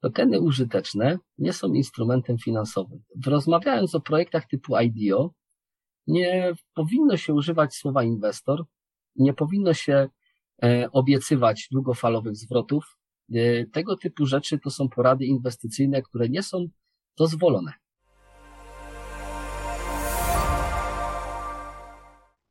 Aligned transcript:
Tokeny 0.00 0.40
użyteczne 0.40 1.18
nie 1.38 1.52
są 1.52 1.72
instrumentem 1.72 2.38
finansowym. 2.38 3.02
Rozmawiając 3.26 3.94
o 3.94 4.00
projektach 4.00 4.46
typu 4.46 4.76
IDO, 4.76 5.30
nie 6.06 6.52
powinno 6.74 7.16
się 7.16 7.34
używać 7.34 7.74
słowa 7.74 8.02
inwestor, 8.02 8.64
nie 9.16 9.34
powinno 9.34 9.74
się 9.74 10.08
e, 10.62 10.88
obiecywać 10.92 11.68
długofalowych 11.72 12.36
zwrotów. 12.36 12.98
E, 13.34 13.66
tego 13.66 13.96
typu 13.96 14.26
rzeczy 14.26 14.58
to 14.58 14.70
są 14.70 14.88
porady 14.88 15.24
inwestycyjne, 15.24 16.02
które 16.02 16.28
nie 16.28 16.42
są 16.42 16.66
dozwolone. 17.16 17.72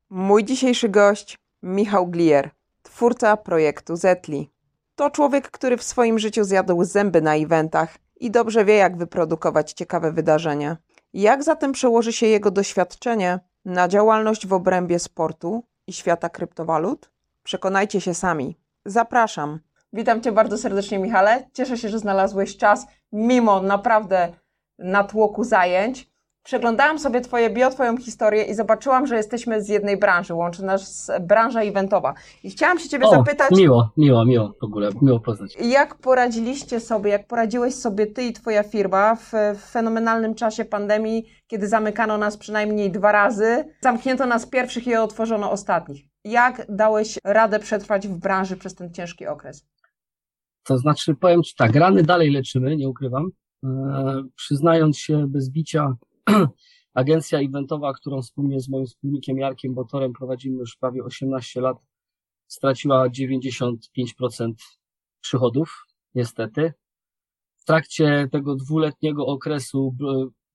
Mój 0.09 0.45
dzisiejszy 0.45 0.89
gość 0.89 1.37
Michał 1.63 2.07
Glier, 2.07 2.49
twórca 2.83 3.37
projektu 3.37 3.95
Zetli. 3.95 4.49
To 4.97 5.09
człowiek, 5.09 5.51
który 5.51 5.77
w 5.77 5.83
swoim 5.83 6.19
życiu 6.19 6.43
zjadł 6.43 6.83
zęby 6.83 7.21
na 7.21 7.35
eventach 7.35 7.97
i 8.19 8.31
dobrze 8.31 8.65
wie, 8.65 8.75
jak 8.75 8.97
wyprodukować 8.97 9.73
ciekawe 9.73 10.11
wydarzenia. 10.11 10.77
Jak 11.13 11.43
zatem 11.43 11.71
przełoży 11.71 12.13
się 12.13 12.27
jego 12.27 12.51
doświadczenie 12.51 13.39
na 13.65 13.87
działalność 13.87 14.47
w 14.47 14.53
obrębie 14.53 14.99
sportu 14.99 15.63
i 15.87 15.93
świata 15.93 16.29
kryptowalut? 16.29 17.11
Przekonajcie 17.43 18.01
się 18.01 18.13
sami. 18.13 18.57
Zapraszam. 18.85 19.59
Witam 19.93 20.21
Cię 20.21 20.31
bardzo 20.31 20.57
serdecznie, 20.57 20.99
Michale. 20.99 21.49
Cieszę 21.53 21.77
się, 21.77 21.89
że 21.89 21.99
znalazłeś 21.99 22.57
czas, 22.57 22.85
mimo 23.11 23.61
naprawdę 23.61 24.33
natłoku 24.79 25.43
zajęć. 25.43 26.11
Przeglądałam 26.47 26.99
sobie 26.99 27.21
Twoje 27.21 27.49
bio, 27.49 27.69
Twoją 27.69 27.97
historię 27.97 28.43
i 28.43 28.55
zobaczyłam, 28.55 29.07
że 29.07 29.15
jesteśmy 29.15 29.63
z 29.63 29.69
jednej 29.69 29.97
branży, 29.97 30.33
łączy 30.33 30.63
nas 30.65 31.11
branża 31.21 31.61
eventowa. 31.61 32.13
I 32.43 32.49
chciałam 32.49 32.79
się 32.79 32.89
Ciebie 32.89 33.05
o, 33.05 33.11
zapytać. 33.11 33.51
Miło, 33.51 33.89
miło, 33.97 34.25
miło 34.25 34.53
w 34.61 34.63
ogóle, 34.63 34.89
miło 35.01 35.19
poznać. 35.19 35.57
Jak 35.61 35.95
poradziliście 35.95 36.79
sobie, 36.79 37.11
jak 37.11 37.27
poradziłeś 37.27 37.75
sobie 37.75 38.07
Ty 38.07 38.23
i 38.23 38.33
Twoja 38.33 38.63
firma 38.63 39.15
w, 39.15 39.31
w 39.55 39.71
fenomenalnym 39.71 40.35
czasie 40.35 40.65
pandemii, 40.65 41.25
kiedy 41.47 41.67
zamykano 41.67 42.17
nas 42.17 42.37
przynajmniej 42.37 42.91
dwa 42.91 43.11
razy, 43.11 43.65
zamknięto 43.81 44.25
nas 44.25 44.45
pierwszych 44.45 44.87
i 44.87 44.95
otworzono 44.95 45.51
ostatnich? 45.51 46.05
Jak 46.23 46.65
dałeś 46.69 47.19
radę 47.23 47.59
przetrwać 47.59 48.07
w 48.07 48.17
branży 48.17 48.57
przez 48.57 48.75
ten 48.75 48.93
ciężki 48.93 49.27
okres? 49.27 49.65
To 50.63 50.77
znaczy, 50.77 51.15
powiem 51.15 51.43
Ci 51.43 51.55
tak, 51.55 51.75
rany 51.75 52.03
dalej 52.03 52.31
leczymy, 52.31 52.75
nie 52.75 52.89
ukrywam. 52.89 53.27
E, 53.63 54.23
przyznając 54.35 54.97
się 54.97 55.27
bez 55.27 55.49
bicia, 55.49 55.93
agencja 56.93 57.39
eventowa, 57.39 57.93
którą 57.93 58.21
wspólnie 58.21 58.59
z 58.59 58.69
moim 58.69 58.85
wspólnikiem 58.85 59.37
Jarkiem 59.37 59.73
Botorem 59.73 60.13
prowadzimy 60.13 60.57
już 60.57 60.77
prawie 60.77 61.03
18 61.03 61.61
lat, 61.61 61.77
straciła 62.47 63.09
95% 63.09 64.53
przychodów, 65.21 65.85
niestety. 66.15 66.73
W 67.57 67.65
trakcie 67.65 68.27
tego 68.31 68.55
dwuletniego 68.55 69.25
okresu 69.25 69.95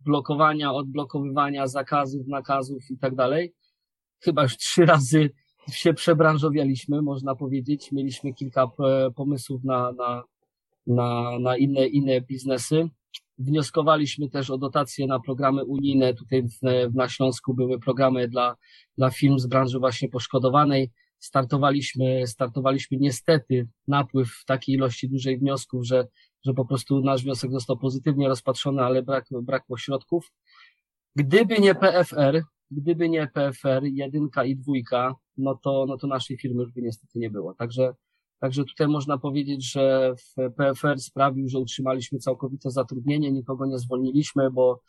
blokowania, 0.00 0.72
odblokowywania 0.72 1.66
zakazów, 1.66 2.26
nakazów 2.26 2.90
i 2.90 2.98
tak 2.98 3.14
dalej, 3.14 3.54
chyba 4.20 4.42
już 4.42 4.56
trzy 4.56 4.86
razy 4.86 5.30
się 5.70 5.94
przebranżowialiśmy, 5.94 7.02
można 7.02 7.34
powiedzieć. 7.34 7.92
Mieliśmy 7.92 8.34
kilka 8.34 8.70
e, 8.80 9.10
pomysłów 9.10 9.64
na, 9.64 9.92
na, 9.92 10.22
na, 10.86 11.38
na 11.38 11.56
inne, 11.56 11.86
inne 11.86 12.20
biznesy. 12.20 12.88
Wnioskowaliśmy 13.38 14.30
też 14.30 14.50
o 14.50 14.58
dotacje 14.58 15.06
na 15.06 15.20
programy 15.20 15.64
unijne. 15.64 16.14
Tutaj 16.14 16.46
na 16.94 17.08
Śląsku 17.08 17.54
były 17.54 17.78
programy 17.78 18.28
dla, 18.28 18.56
dla 18.98 19.10
firm 19.10 19.38
z 19.38 19.46
branży 19.46 19.78
właśnie 19.78 20.08
poszkodowanej. 20.08 20.90
Startowaliśmy, 21.18 22.26
startowaliśmy 22.26 22.96
niestety 23.00 23.68
napływ 23.88 24.44
takiej 24.46 24.74
ilości 24.74 25.08
dużej 25.08 25.38
wniosków, 25.38 25.86
że, 25.86 26.08
że 26.44 26.54
po 26.54 26.64
prostu 26.64 27.00
nasz 27.00 27.22
wniosek 27.22 27.50
został 27.50 27.78
pozytywnie 27.78 28.28
rozpatrzony, 28.28 28.82
ale 28.82 29.02
brak, 29.02 29.26
brakło 29.42 29.78
środków. 29.78 30.32
Gdyby 31.16 31.58
nie 31.58 31.74
PFR, 31.74 32.42
gdyby 32.70 33.08
nie 33.08 33.28
PFR, 33.34 33.84
jedynka 33.84 34.44
i 34.44 34.56
dwójka, 34.56 35.14
no 35.36 35.58
to, 35.62 35.84
no 35.88 35.96
to 35.96 36.06
naszej 36.06 36.38
firmy 36.38 36.62
już 36.62 36.72
by 36.72 36.82
niestety 36.82 37.18
nie 37.18 37.30
było. 37.30 37.54
Także 37.54 37.94
Także 38.42 38.64
tutaj 38.64 38.88
można 38.88 39.18
powiedzieć, 39.18 39.72
że 39.72 40.14
PFR 40.56 41.00
sprawił, 41.00 41.48
że 41.48 41.58
utrzymaliśmy 41.58 42.18
całkowite 42.18 42.70
zatrudnienie, 42.70 43.32
nikogo 43.32 43.66
nie 43.66 43.78
zwolniliśmy, 43.78 44.50
bo 44.50 44.80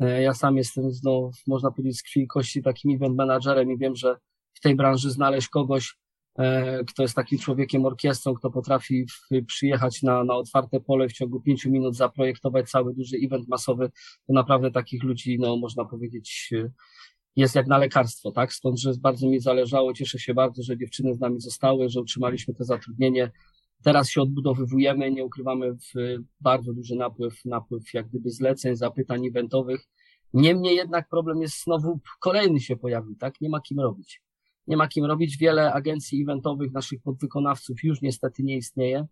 e, 0.00 0.22
ja 0.22 0.34
sam 0.34 0.56
jestem, 0.56 0.90
no, 1.04 1.30
można 1.46 1.70
powiedzieć, 1.70 1.98
z 1.98 2.02
krwi 2.02 2.26
kości 2.26 2.62
takim 2.62 2.96
event 2.96 3.16
managerem 3.16 3.72
i 3.72 3.78
wiem, 3.78 3.96
że 3.96 4.16
w 4.54 4.60
tej 4.60 4.74
branży 4.74 5.10
znaleźć 5.10 5.48
kogoś, 5.48 5.94
e, 6.38 6.84
kto 6.84 7.02
jest 7.02 7.14
takim 7.14 7.38
człowiekiem 7.38 7.86
orkiestrą, 7.86 8.34
kto 8.34 8.50
potrafi 8.50 9.06
przyjechać 9.46 10.02
na, 10.02 10.24
na 10.24 10.34
otwarte 10.34 10.80
pole 10.80 11.08
w 11.08 11.12
ciągu 11.12 11.40
pięciu 11.40 11.70
minut, 11.70 11.96
zaprojektować 11.96 12.70
cały 12.70 12.94
duży 12.94 13.16
event 13.24 13.48
masowy, 13.48 13.90
to 14.26 14.32
naprawdę 14.32 14.70
takich 14.70 15.02
ludzi, 15.02 15.38
no, 15.38 15.56
można 15.56 15.84
powiedzieć, 15.84 16.50
jest 17.36 17.54
jak 17.54 17.66
na 17.66 17.78
lekarstwo, 17.78 18.32
tak? 18.32 18.52
Stąd, 18.52 18.80
że 18.80 18.92
bardzo 19.00 19.28
mi 19.28 19.40
zależało, 19.40 19.92
cieszę 19.92 20.18
się 20.18 20.34
bardzo, 20.34 20.62
że 20.62 20.78
dziewczyny 20.78 21.14
z 21.14 21.20
nami 21.20 21.40
zostały, 21.40 21.88
że 21.88 22.00
utrzymaliśmy 22.00 22.54
to 22.54 22.64
zatrudnienie. 22.64 23.30
Teraz 23.82 24.10
się 24.10 24.22
odbudowywujemy, 24.22 25.10
nie 25.10 25.24
ukrywamy 25.24 25.72
w 25.72 25.92
bardzo 26.40 26.72
duży 26.72 26.96
napływ, 26.96 27.44
napływ 27.44 27.94
jak 27.94 28.08
gdyby 28.08 28.30
zleceń, 28.30 28.76
zapytań 28.76 29.26
eventowych. 29.26 29.88
Niemniej 30.34 30.76
jednak 30.76 31.08
problem 31.08 31.42
jest 31.42 31.64
znowu 31.64 32.00
kolejny 32.20 32.60
się 32.60 32.76
pojawił, 32.76 33.16
tak? 33.16 33.40
Nie 33.40 33.48
ma 33.48 33.60
kim 33.60 33.80
robić. 33.80 34.22
Nie 34.66 34.76
ma 34.76 34.88
kim 34.88 35.04
robić. 35.04 35.38
Wiele 35.38 35.72
agencji 35.72 36.22
eventowych, 36.22 36.72
naszych 36.72 37.02
podwykonawców 37.02 37.84
już 37.84 38.02
niestety 38.02 38.42
nie 38.42 38.56
istnieje 38.56 39.06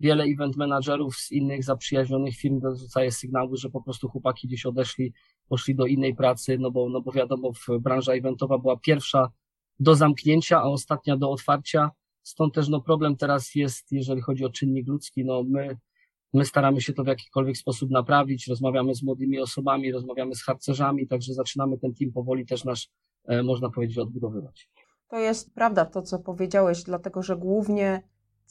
wiele 0.00 0.24
event 0.24 0.56
managerów 0.56 1.16
z 1.16 1.32
innych 1.32 1.64
zaprzyjaźnionych 1.64 2.36
firm 2.36 2.60
dorzucaje 2.60 3.12
sygnały, 3.12 3.56
że 3.56 3.70
po 3.70 3.82
prostu 3.82 4.08
chłopaki 4.08 4.48
gdzieś 4.48 4.66
odeszli, 4.66 5.12
poszli 5.48 5.74
do 5.74 5.86
innej 5.86 6.14
pracy, 6.14 6.58
no 6.58 6.70
bo, 6.70 6.88
no 6.88 7.00
bo 7.00 7.12
wiadomo, 7.12 7.50
branża 7.80 8.12
eventowa 8.12 8.58
była 8.58 8.76
pierwsza 8.76 9.30
do 9.80 9.94
zamknięcia, 9.94 10.58
a 10.58 10.62
ostatnia 10.62 11.16
do 11.16 11.30
otwarcia. 11.30 11.90
Stąd 12.22 12.54
też 12.54 12.68
no 12.68 12.80
problem 12.80 13.16
teraz 13.16 13.54
jest, 13.54 13.92
jeżeli 13.92 14.20
chodzi 14.20 14.44
o 14.44 14.50
czynnik 14.50 14.88
ludzki, 14.88 15.24
no 15.24 15.42
my, 15.48 15.76
my 16.34 16.44
staramy 16.44 16.80
się 16.80 16.92
to 16.92 17.04
w 17.04 17.06
jakikolwiek 17.06 17.56
sposób 17.56 17.90
naprawić, 17.90 18.46
rozmawiamy 18.46 18.94
z 18.94 19.02
młodymi 19.02 19.38
osobami, 19.38 19.92
rozmawiamy 19.92 20.34
z 20.34 20.42
harcerzami, 20.42 21.06
także 21.06 21.34
zaczynamy 21.34 21.78
ten 21.78 21.94
team 21.94 22.12
powoli 22.12 22.46
też 22.46 22.64
nasz, 22.64 22.88
e, 23.24 23.42
można 23.42 23.70
powiedzieć, 23.70 23.98
odbudowywać. 23.98 24.70
To 25.08 25.18
jest 25.18 25.54
prawda 25.54 25.84
to, 25.84 26.02
co 26.02 26.18
powiedziałeś, 26.18 26.82
dlatego 26.82 27.22
że 27.22 27.36
głównie 27.36 28.02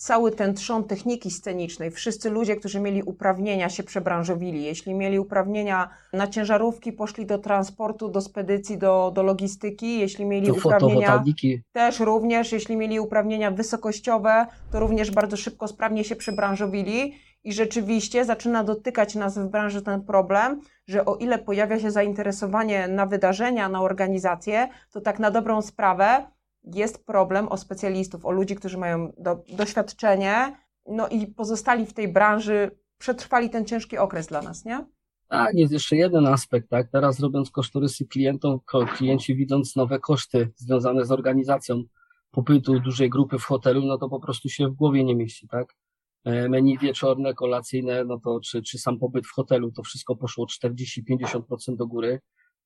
cały 0.02 0.32
ten 0.32 0.54
trzon 0.54 0.84
techniki 0.84 1.32
scenicznej, 1.32 1.92
wszyscy 1.92 2.30
ludzie, 2.30 2.56
którzy 2.56 2.80
mieli 2.80 3.04
uprawnienia, 3.04 3.70
się 3.70 3.84
przebranżowili. 3.84 4.64
Jeśli 4.64 4.94
mieli 4.94 5.20
uprawnienia 5.20 5.90
na 6.14 6.28
ciężarówki, 6.28 6.94
poszli 6.94 7.26
do 7.26 7.38
transportu, 7.38 8.10
do 8.10 8.22
spedycji, 8.22 8.78
do, 8.78 9.12
do 9.16 9.24
logistyki. 9.24 10.00
Jeśli 10.00 10.26
mieli 10.26 10.48
to 10.48 10.54
uprawnienia, 10.54 11.24
też 11.72 12.00
również, 12.00 12.52
jeśli 12.52 12.78
mieli 12.78 13.00
uprawnienia 13.00 13.52
wysokościowe, 13.52 14.46
to 14.72 14.80
również 14.80 15.12
bardzo 15.12 15.38
szybko, 15.38 15.68
sprawnie 15.68 16.04
się 16.04 16.16
przebranżowili. 16.16 17.14
I 17.44 17.54
rzeczywiście 17.54 18.26
zaczyna 18.26 18.64
dotykać 18.64 19.16
nas 19.16 19.38
w 19.38 19.48
branży 19.48 19.82
ten 19.82 20.02
problem, 20.02 20.62
że 20.88 21.06
o 21.06 21.16
ile 21.16 21.40
pojawia 21.40 21.80
się 21.80 21.92
zainteresowanie 21.92 22.88
na 22.88 23.06
wydarzenia, 23.06 23.70
na 23.70 23.82
organizacje, 23.82 24.70
to 24.92 25.02
tak 25.02 25.20
na 25.20 25.32
dobrą 25.32 25.62
sprawę 25.62 26.26
jest 26.64 27.06
problem 27.06 27.48
o 27.48 27.58
specjalistów, 27.58 28.26
o 28.26 28.32
ludzi, 28.32 28.56
którzy 28.56 28.78
mają 28.78 29.14
do, 29.18 29.44
doświadczenie, 29.58 30.56
no 30.88 31.08
i 31.08 31.28
pozostali 31.28 31.86
w 31.86 31.94
tej 31.94 32.14
branży, 32.14 32.72
przetrwali 32.98 33.50
ten 33.50 33.66
ciężki 33.66 33.98
okres 33.98 34.28
dla 34.28 34.42
nas, 34.42 34.66
nie? 34.66 34.86
Tak, 35.28 35.54
jest 35.54 35.74
jeszcze 35.74 35.96
jeden 35.96 36.28
aspekt, 36.28 36.70
tak? 36.70 36.92
Teraz 36.92 37.20
robiąc 37.20 37.52
kosztorysy 37.52 38.08
klientom, 38.08 38.60
klienci 38.98 39.36
widząc 39.36 39.76
nowe 39.76 40.00
koszty 40.00 40.52
związane 40.56 41.06
z 41.06 41.12
organizacją 41.12 41.84
pobytu 42.32 42.80
dużej 42.80 43.10
grupy 43.10 43.40
w 43.40 43.44
hotelu, 43.44 43.86
no 43.86 43.98
to 43.98 44.10
po 44.10 44.20
prostu 44.20 44.50
się 44.50 44.68
w 44.68 44.74
głowie 44.74 45.04
nie 45.04 45.16
mieści, 45.16 45.48
tak? 45.48 45.76
E, 46.24 46.50
menu 46.50 46.78
wieczorne, 46.78 47.34
kolacyjne, 47.34 48.06
no 48.06 48.20
to 48.20 48.40
czy, 48.40 48.62
czy 48.62 48.80
sam 48.80 49.00
pobyt 49.00 49.28
w 49.28 49.32
hotelu, 49.32 49.72
to 49.72 49.84
wszystko 49.84 50.16
poszło 50.16 50.46
40-50% 50.46 51.76
do 51.76 51.88
góry. 51.88 52.20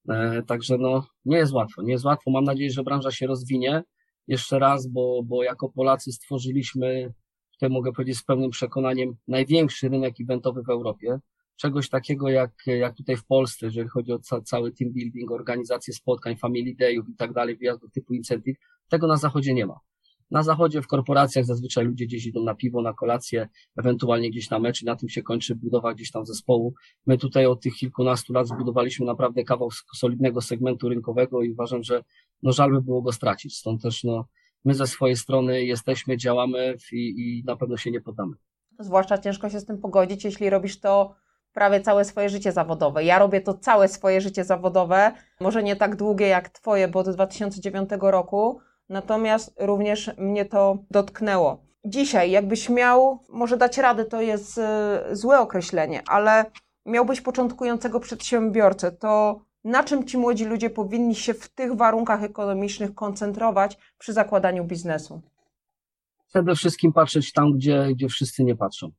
E, 0.09 0.43
także 0.43 0.77
no, 0.77 1.07
nie 1.25 1.37
jest 1.37 1.53
łatwo, 1.53 1.81
nie 1.81 1.91
jest 1.91 2.05
łatwo. 2.05 2.31
Mam 2.31 2.43
nadzieję, 2.43 2.71
że 2.71 2.83
branża 2.83 3.11
się 3.11 3.27
rozwinie 3.27 3.83
jeszcze 4.27 4.59
raz, 4.59 4.87
bo, 4.87 5.23
bo 5.23 5.43
jako 5.43 5.69
Polacy 5.69 6.11
stworzyliśmy, 6.11 7.13
tutaj 7.51 7.69
mogę 7.69 7.91
powiedzieć 7.91 8.17
z 8.17 8.23
pełnym 8.23 8.49
przekonaniem, 8.49 9.15
największy 9.27 9.89
rynek 9.89 10.13
eventowy 10.21 10.63
w 10.63 10.69
Europie. 10.69 11.19
Czegoś 11.55 11.89
takiego 11.89 12.29
jak, 12.29 12.51
jak 12.65 12.95
tutaj 12.95 13.17
w 13.17 13.25
Polsce, 13.25 13.65
jeżeli 13.65 13.89
chodzi 13.89 14.11
o 14.11 14.19
ca, 14.19 14.41
cały 14.41 14.71
team 14.71 14.91
building, 14.91 15.31
organizację 15.31 15.93
spotkań, 15.93 16.37
family 16.37 16.75
dayów 16.75 17.09
i 17.09 17.15
tak 17.15 17.33
dalej, 17.33 17.57
wyjazdów 17.57 17.91
typu 17.91 18.13
incentive, 18.13 18.57
tego 18.89 19.07
na 19.07 19.17
zachodzie 19.17 19.53
nie 19.53 19.65
ma. 19.65 19.79
Na 20.31 20.43
zachodzie 20.43 20.81
w 20.81 20.87
korporacjach 20.87 21.45
zazwyczaj 21.45 21.85
ludzie 21.85 22.05
gdzieś 22.05 22.25
idą 22.25 22.43
na 22.43 22.55
piwo, 22.55 22.81
na 22.81 22.93
kolację, 22.93 23.49
ewentualnie 23.77 24.29
gdzieś 24.29 24.49
na 24.49 24.59
mecz 24.59 24.81
i 24.81 24.85
na 24.85 24.95
tym 24.95 25.09
się 25.09 25.23
kończy 25.23 25.55
budowa 25.55 25.93
gdzieś 25.93 26.11
tam 26.11 26.25
zespołu. 26.25 26.73
My 27.05 27.17
tutaj 27.17 27.45
od 27.45 27.61
tych 27.61 27.73
kilkunastu 27.73 28.33
lat 28.33 28.47
zbudowaliśmy 28.47 29.05
naprawdę 29.05 29.43
kawał 29.43 29.69
solidnego 29.95 30.41
segmentu 30.41 30.89
rynkowego 30.89 31.41
i 31.41 31.51
uważam, 31.51 31.83
że 31.83 32.03
no 32.43 32.51
żal 32.51 32.71
by 32.71 32.81
było 32.81 33.01
go 33.01 33.11
stracić. 33.11 33.57
Stąd 33.57 33.81
też 33.81 34.03
no, 34.03 34.25
my 34.65 34.73
ze 34.73 34.87
swojej 34.87 35.15
strony 35.15 35.63
jesteśmy, 35.63 36.17
działamy 36.17 36.77
i, 36.91 36.97
i 36.97 37.43
na 37.45 37.55
pewno 37.55 37.77
się 37.77 37.91
nie 37.91 38.01
poddamy. 38.01 38.35
Zwłaszcza 38.79 39.17
ciężko 39.17 39.49
się 39.49 39.59
z 39.59 39.65
tym 39.65 39.77
pogodzić, 39.77 40.25
jeśli 40.25 40.49
robisz 40.49 40.79
to 40.79 41.15
prawie 41.53 41.81
całe 41.81 42.05
swoje 42.05 42.29
życie 42.29 42.51
zawodowe. 42.51 43.03
Ja 43.03 43.19
robię 43.19 43.41
to 43.41 43.53
całe 43.53 43.87
swoje 43.87 44.21
życie 44.21 44.43
zawodowe, 44.43 45.11
może 45.39 45.63
nie 45.63 45.75
tak 45.75 45.95
długie 45.95 46.27
jak 46.27 46.49
Twoje, 46.49 46.87
bo 46.87 46.99
od 46.99 47.09
2009 47.09 47.89
roku, 48.01 48.59
natomiast 48.89 49.55
również 49.59 50.11
mnie 50.17 50.45
to 50.45 50.77
dotknęło. 50.91 51.65
Dzisiaj, 51.85 52.31
jakbyś 52.31 52.69
miał, 52.69 53.19
może 53.29 53.57
dać 53.57 53.77
radę, 53.77 54.05
to 54.05 54.21
jest 54.21 54.57
e, 54.57 55.05
złe 55.11 55.39
określenie, 55.39 56.01
ale 56.07 56.45
miałbyś 56.85 57.21
początkującego 57.21 57.99
przedsiębiorcę, 57.99 58.91
to 58.91 59.41
na 59.63 59.83
czym 59.83 60.05
ci 60.05 60.17
młodzi 60.17 60.45
ludzie 60.45 60.69
powinni 60.69 61.15
się 61.15 61.33
w 61.33 61.49
tych 61.49 61.75
warunkach 61.75 62.23
ekonomicznych 62.23 62.95
koncentrować 62.95 63.77
przy 63.97 64.13
zakładaniu 64.13 64.65
biznesu? 64.65 65.21
Przede 66.27 66.55
wszystkim 66.55 66.93
patrzeć 66.93 67.33
tam, 67.33 67.53
gdzie, 67.53 67.87
gdzie 67.95 68.07
wszyscy 68.07 68.43
nie 68.43 68.55
patrzą. 68.55 68.91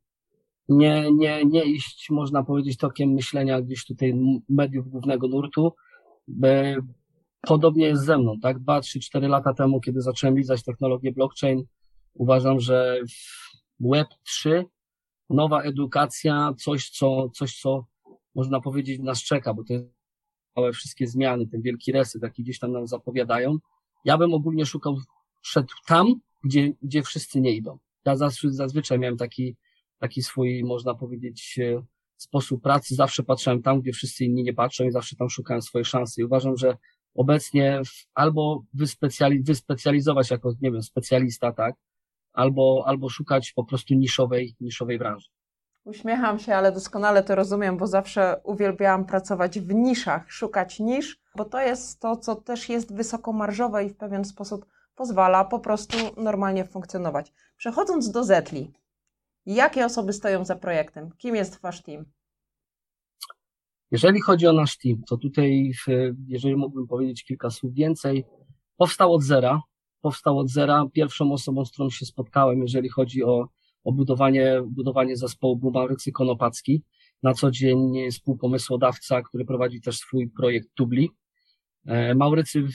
Nie, 0.68 1.12
nie, 1.12 1.44
nie 1.44 1.64
iść, 1.64 2.10
można 2.10 2.44
powiedzieć, 2.44 2.76
tokiem 2.76 3.10
myślenia 3.10 3.60
gdzieś 3.60 3.86
tutaj 3.86 4.14
mediów 4.48 4.88
głównego 4.88 5.28
nurtu. 5.28 5.72
Podobnie 7.40 7.86
jest 7.86 8.04
ze 8.04 8.18
mną, 8.18 8.40
tak? 8.42 8.58
Dwa, 8.58 8.80
trzy, 8.80 9.00
cztery 9.00 9.28
lata 9.28 9.54
temu, 9.54 9.80
kiedy 9.80 10.00
zacząłem 10.00 10.38
lizać 10.38 10.64
technologię 10.64 11.12
blockchain, 11.12 11.64
uważam, 12.14 12.60
że 12.60 13.00
Web 13.80 14.08
3, 14.22 14.64
nowa 15.30 15.62
edukacja, 15.62 16.54
coś, 16.58 16.90
co, 16.90 17.28
coś, 17.28 17.60
co 17.60 17.86
można 18.34 18.60
powiedzieć 18.60 19.00
nas 19.00 19.22
czeka, 19.22 19.54
bo 19.54 19.64
to 19.64 19.72
jest 19.72 19.86
całe 20.54 20.72
wszystkie 20.72 21.06
zmiany, 21.06 21.46
ten 21.46 21.62
wielki 21.62 21.92
reset, 21.92 22.22
jaki 22.22 22.42
gdzieś 22.42 22.58
tam 22.58 22.72
nam 22.72 22.86
zapowiadają. 22.86 23.58
Ja 24.04 24.18
bym 24.18 24.34
ogólnie 24.34 24.66
szukał, 24.66 24.96
szedł 25.42 25.74
tam, 25.86 26.14
gdzie, 26.44 26.72
gdzie 26.82 27.02
wszyscy 27.02 27.40
nie 27.40 27.52
idą. 27.52 27.78
Ja 28.04 28.16
zazwyczaj 28.44 28.98
miałem 28.98 29.16
taki, 29.16 29.56
taki 29.98 30.22
swój, 30.22 30.64
można 30.64 30.94
powiedzieć, 30.94 31.58
e, 31.58 31.82
sposób 32.16 32.62
pracy. 32.62 32.94
Zawsze 32.94 33.22
patrzyłem 33.22 33.62
tam, 33.62 33.80
gdzie 33.80 33.92
wszyscy 33.92 34.24
inni 34.24 34.42
nie 34.42 34.54
patrzą 34.54 34.84
i 34.84 34.90
zawsze 34.90 35.16
tam 35.16 35.30
szukałem 35.30 35.62
swojej 35.62 35.84
szansy. 35.84 36.20
I 36.20 36.24
uważam, 36.24 36.56
że 36.56 36.76
obecnie 37.16 37.80
albo 38.14 38.62
wyspecjali, 38.74 39.42
wyspecjalizować 39.42 40.30
jako, 40.30 40.52
nie 40.60 40.72
wiem, 40.72 40.82
specjalista, 40.82 41.52
tak, 41.52 41.74
albo, 42.32 42.84
albo 42.86 43.08
szukać 43.08 43.52
po 43.52 43.64
prostu 43.64 43.94
niszowej, 43.94 44.56
niszowej 44.60 44.98
branży. 44.98 45.28
Uśmiecham 45.84 46.38
się, 46.38 46.54
ale 46.54 46.72
doskonale 46.72 47.22
to 47.22 47.34
rozumiem, 47.34 47.76
bo 47.76 47.86
zawsze 47.86 48.40
uwielbiałam 48.44 49.04
pracować 49.04 49.60
w 49.60 49.74
niszach, 49.74 50.32
szukać 50.32 50.80
nisz, 50.80 51.18
bo 51.36 51.44
to 51.44 51.60
jest 51.60 52.00
to, 52.00 52.16
co 52.16 52.36
też 52.36 52.68
jest 52.68 52.94
wysokomarżowe 52.94 53.84
i 53.84 53.88
w 53.88 53.96
pewien 53.96 54.24
sposób 54.24 54.66
pozwala 54.94 55.44
po 55.44 55.58
prostu 55.58 55.96
normalnie 56.16 56.64
funkcjonować. 56.64 57.32
Przechodząc 57.56 58.10
do 58.10 58.24
Zetli, 58.24 58.72
jakie 59.46 59.86
osoby 59.86 60.12
stoją 60.12 60.44
za 60.44 60.56
projektem? 60.56 61.10
Kim 61.18 61.36
jest 61.36 61.60
wasz 61.60 61.82
team? 61.82 62.04
Jeżeli 63.90 64.20
chodzi 64.20 64.46
o 64.46 64.52
nasz 64.52 64.78
team, 64.78 65.02
to 65.08 65.16
tutaj, 65.16 65.72
jeżeli 66.26 66.56
mógłbym 66.56 66.86
powiedzieć 66.86 67.24
kilka 67.24 67.50
słów 67.50 67.74
więcej, 67.74 68.24
powstał 68.76 69.14
od 69.14 69.22
zera. 69.22 69.62
Powstał 70.00 70.38
od 70.38 70.50
zera. 70.50 70.84
Pierwszą 70.92 71.32
osobą, 71.32 71.64
z 71.64 71.72
którą 71.72 71.90
się 71.90 72.06
spotkałem, 72.06 72.62
jeżeli 72.62 72.88
chodzi 72.88 73.24
o 73.24 73.48
o 73.86 73.92
budowanie, 73.92 74.62
budowanie 74.66 75.16
zespołu 75.16 75.56
był 75.56 75.70
Maurycy 75.70 76.12
Konopacki, 76.12 76.82
na 77.22 77.34
co 77.34 77.50
dzień 77.50 78.10
współpomysłodawca, 78.10 79.22
który 79.22 79.44
prowadzi 79.44 79.80
też 79.80 79.98
swój 79.98 80.30
projekt 80.30 80.68
Tubli. 80.74 81.10
E, 81.86 82.14
Maurycy, 82.14 82.66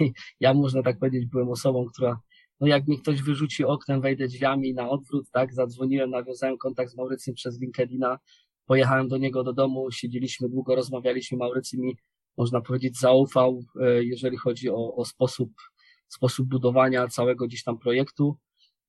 ja 0.40 0.54
można 0.54 0.82
tak 0.82 0.98
powiedzieć, 0.98 1.26
byłem 1.26 1.48
osobą, 1.48 1.86
która, 1.92 2.20
no 2.60 2.66
jak 2.66 2.88
mi 2.88 2.98
ktoś 2.98 3.22
wyrzuci 3.22 3.64
oknem, 3.64 4.00
wejdę 4.00 4.26
drzwiami 4.26 4.74
na 4.74 4.90
odwrót, 4.90 5.30
tak, 5.32 5.54
zadzwoniłem, 5.54 6.10
nawiązałem 6.10 6.58
kontakt 6.58 6.90
z 6.90 6.96
Maurycym 6.96 7.34
przez 7.34 7.60
LinkedIna, 7.60 8.18
pojechałem 8.66 9.08
do 9.08 9.18
niego 9.18 9.44
do 9.44 9.52
domu, 9.52 9.90
siedzieliśmy 9.90 10.48
długo, 10.48 10.74
rozmawialiśmy, 10.74 11.38
Maurycy 11.38 11.78
mi, 11.78 11.96
można 12.36 12.60
powiedzieć, 12.60 12.98
zaufał, 12.98 13.64
e, 13.80 14.04
jeżeli 14.04 14.36
chodzi 14.36 14.70
o, 14.70 14.94
o 14.94 15.04
sposób, 15.04 15.52
sposób 16.08 16.48
budowania 16.48 17.08
całego 17.08 17.46
gdzieś 17.46 17.62
tam 17.62 17.78
projektu. 17.78 18.36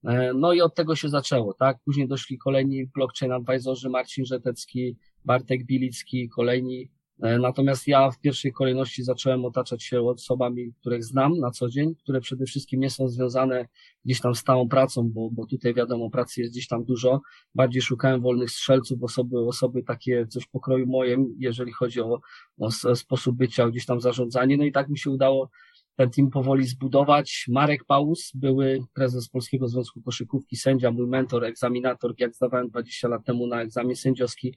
E, 0.04 0.34
no 0.34 0.54
i 0.54 0.62
od 0.62 0.76
tego 0.76 0.96
się 0.96 1.10
zaczęło, 1.10 1.54
tak? 1.54 1.78
Później 1.86 2.08
doszli 2.08 2.38
kolejni 2.38 2.86
blockchain 2.86 3.32
advisorzy, 3.32 3.90
Marcin 3.90 4.26
Żetecki, 4.26 4.98
Bartek 5.26 5.66
Bilicki, 5.66 6.30
kolejni. 6.30 6.92
E, 7.24 7.40
natomiast 7.40 7.88
ja 7.88 8.12
w 8.12 8.20
pierwszej 8.20 8.54
kolejności 8.54 9.04
zacząłem 9.04 9.46
otaczać 9.46 9.84
się 9.84 10.02
osobami, 10.02 10.74
których 10.80 11.04
znam 11.04 11.38
na 11.40 11.52
co 11.52 11.70
dzień, 11.70 11.96
które 11.96 12.22
przede 12.22 12.46
wszystkim 12.46 12.80
nie 12.80 12.90
są 12.90 13.08
związane 13.08 13.68
gdzieś 14.06 14.22
tam 14.22 14.36
z 14.36 14.40
stałą 14.40 14.70
pracą, 14.70 15.10
bo, 15.14 15.30
bo 15.32 15.46
tutaj 15.46 15.74
wiadomo, 15.74 16.10
pracy 16.10 16.42
jest 16.42 16.54
gdzieś 16.54 16.68
tam 16.68 16.84
dużo. 16.84 17.22
Bardziej 17.56 17.82
szukałem 17.82 18.22
wolnych 18.22 18.52
strzelców, 18.52 19.04
osoby, 19.04 19.40
osoby 19.40 19.84
takie 19.84 20.28
coś 20.28 20.48
pokroju 20.48 20.88
moim, 20.88 21.36
jeżeli 21.40 21.72
chodzi 21.72 22.02
o, 22.02 22.20
o 22.58 22.72
sposób 22.96 23.36
bycia, 23.36 23.70
gdzieś 23.70 23.86
tam 23.86 24.02
zarządzanie. 24.02 24.58
No 24.58 24.64
i 24.64 24.72
tak 24.72 24.90
mi 24.90 24.98
się 24.98 25.10
udało 25.10 25.50
ten 25.96 26.10
team 26.10 26.30
powoli 26.30 26.68
zbudować. 26.68 27.46
Marek 27.50 27.86
Paus, 27.86 28.32
były 28.36 28.80
prezes 28.94 29.30
Polskiego 29.30 29.68
Związku 29.68 30.02
Koszykówki, 30.02 30.56
sędzia, 30.56 30.92
mój 30.92 31.08
mentor, 31.08 31.46
egzaminator, 31.46 32.14
jak 32.18 32.36
zdawałem 32.36 32.70
20 32.70 33.08
lat 33.08 33.26
temu 33.26 33.48
na 33.48 33.62
egzamin 33.62 33.96
sędziowski. 33.96 34.56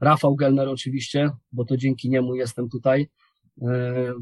Rafał 0.00 0.36
Gelner 0.36 0.68
oczywiście, 0.68 1.30
bo 1.52 1.64
to 1.64 1.76
dzięki 1.76 2.10
niemu 2.10 2.34
jestem 2.34 2.68
tutaj. 2.68 3.08
E, 3.62 4.12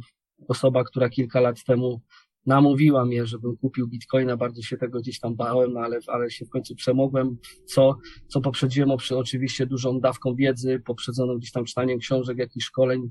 osoba, 0.48 0.84
która 0.84 1.08
kilka 1.08 1.40
lat 1.40 1.64
temu 1.64 2.00
namówiła 2.46 3.04
mnie, 3.04 3.26
żebym 3.26 3.56
kupił 3.56 3.88
bitcoina, 3.88 4.36
bardzo 4.36 4.62
się 4.62 4.76
tego 4.76 5.00
gdzieś 5.00 5.20
tam 5.20 5.36
bałem, 5.36 5.72
no 5.72 5.80
ale, 5.80 5.98
ale 6.06 6.30
się 6.30 6.44
w 6.44 6.50
końcu 6.50 6.74
przemogłem, 6.74 7.36
co, 7.66 7.98
co 8.28 8.40
poprzedziłem 8.40 8.90
oczywiście 9.16 9.66
dużą 9.66 10.00
dawką 10.00 10.34
wiedzy, 10.34 10.82
poprzedzoną 10.86 11.38
gdzieś 11.38 11.52
tam 11.52 11.64
czytaniem 11.64 11.98
książek, 11.98 12.38
jakichś 12.38 12.66
szkoleń, 12.66 13.10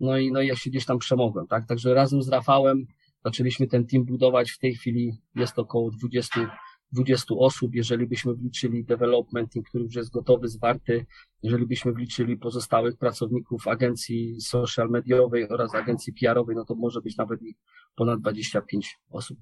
no 0.00 0.18
i, 0.18 0.32
no 0.32 0.42
ja 0.42 0.56
się 0.56 0.70
gdzieś 0.70 0.86
tam 0.86 0.98
przemogłem, 0.98 1.46
tak? 1.46 1.66
Także 1.66 1.94
razem 1.94 2.22
z 2.22 2.28
Rafałem 2.28 2.86
zaczęliśmy 3.24 3.66
ten 3.66 3.86
team 3.86 4.04
budować. 4.04 4.50
W 4.50 4.58
tej 4.58 4.74
chwili 4.74 5.12
jest 5.34 5.58
około 5.58 5.90
20, 5.90 6.58
20 6.94 7.34
osób. 7.34 7.74
Jeżeli 7.74 8.06
byśmy 8.06 8.34
wliczyli 8.34 8.84
development, 8.84 9.52
który 9.68 9.84
już 9.84 9.94
jest 9.94 10.10
gotowy, 10.10 10.48
zwarty, 10.48 11.06
jeżeli 11.42 11.66
byśmy 11.66 11.92
wliczyli 11.92 12.36
pozostałych 12.36 12.96
pracowników 12.96 13.68
agencji 13.68 14.40
social 14.40 14.88
mediowej 14.88 15.48
oraz 15.48 15.74
agencji 15.74 16.12
PR-owej, 16.12 16.56
no 16.56 16.64
to 16.64 16.74
może 16.74 17.00
być 17.00 17.16
nawet 17.16 17.42
ich 17.42 17.56
ponad 17.94 18.20
25 18.20 18.98
osób. 19.10 19.38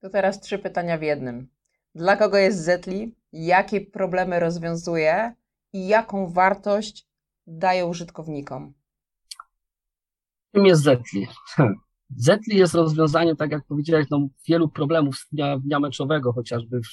To 0.00 0.10
teraz 0.10 0.40
trzy 0.40 0.58
pytania 0.58 0.98
w 0.98 1.02
jednym. 1.02 1.48
Dla 1.94 2.16
kogo 2.16 2.38
jest 2.38 2.64
Zetli? 2.64 3.14
Jakie 3.32 3.80
problemy 3.80 4.40
rozwiązuje 4.40 5.34
i 5.72 5.88
jaką 5.88 6.32
wartość 6.32 7.08
daje 7.46 7.86
użytkownikom? 7.86 8.74
Czym 10.54 10.66
jest 10.66 10.82
Zetli? 10.82 11.26
Zetli 12.16 12.56
jest 12.56 12.74
rozwiązaniem, 12.74 13.36
tak 13.36 13.50
jak 13.50 13.66
powiedziałeś, 13.66 14.06
no, 14.10 14.28
wielu 14.48 14.68
problemów 14.68 15.16
z 15.16 15.28
dnia, 15.32 15.58
dnia 15.58 15.80
meczowego, 15.80 16.32
chociażby 16.32 16.80
w, 16.80 16.88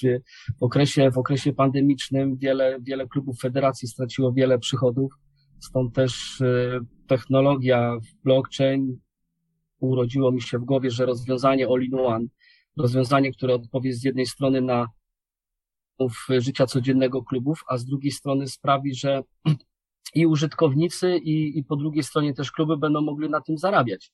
w, 0.58 0.62
okresie, 0.62 1.10
w 1.10 1.18
okresie 1.18 1.52
pandemicznym. 1.52 2.36
Wiele, 2.36 2.78
wiele 2.80 3.06
klubów 3.06 3.40
federacji 3.40 3.88
straciło 3.88 4.32
wiele 4.32 4.58
przychodów, 4.58 5.12
stąd 5.60 5.94
też 5.94 6.40
y, 6.40 6.80
technologia 7.06 7.96
blockchain. 8.24 8.98
Urodziło 9.78 10.32
mi 10.32 10.42
się 10.42 10.58
w 10.58 10.64
głowie, 10.64 10.90
że 10.90 11.06
rozwiązanie 11.06 11.66
all-in-one, 11.66 12.26
rozwiązanie, 12.76 13.32
które 13.32 13.54
odpowie 13.54 13.94
z 13.94 14.04
jednej 14.04 14.26
strony 14.26 14.60
na 14.60 14.86
życia 16.28 16.66
codziennego 16.66 17.22
klubów, 17.22 17.64
a 17.68 17.78
z 17.78 17.84
drugiej 17.84 18.12
strony 18.12 18.48
sprawi, 18.48 18.94
że 18.94 19.22
i 20.14 20.26
użytkownicy, 20.26 21.16
i, 21.18 21.58
i 21.58 21.64
po 21.64 21.76
drugiej 21.76 22.02
stronie 22.02 22.34
też 22.34 22.52
kluby 22.52 22.76
będą 22.76 23.00
mogli 23.00 23.30
na 23.30 23.40
tym 23.40 23.58
zarabiać. 23.58 24.12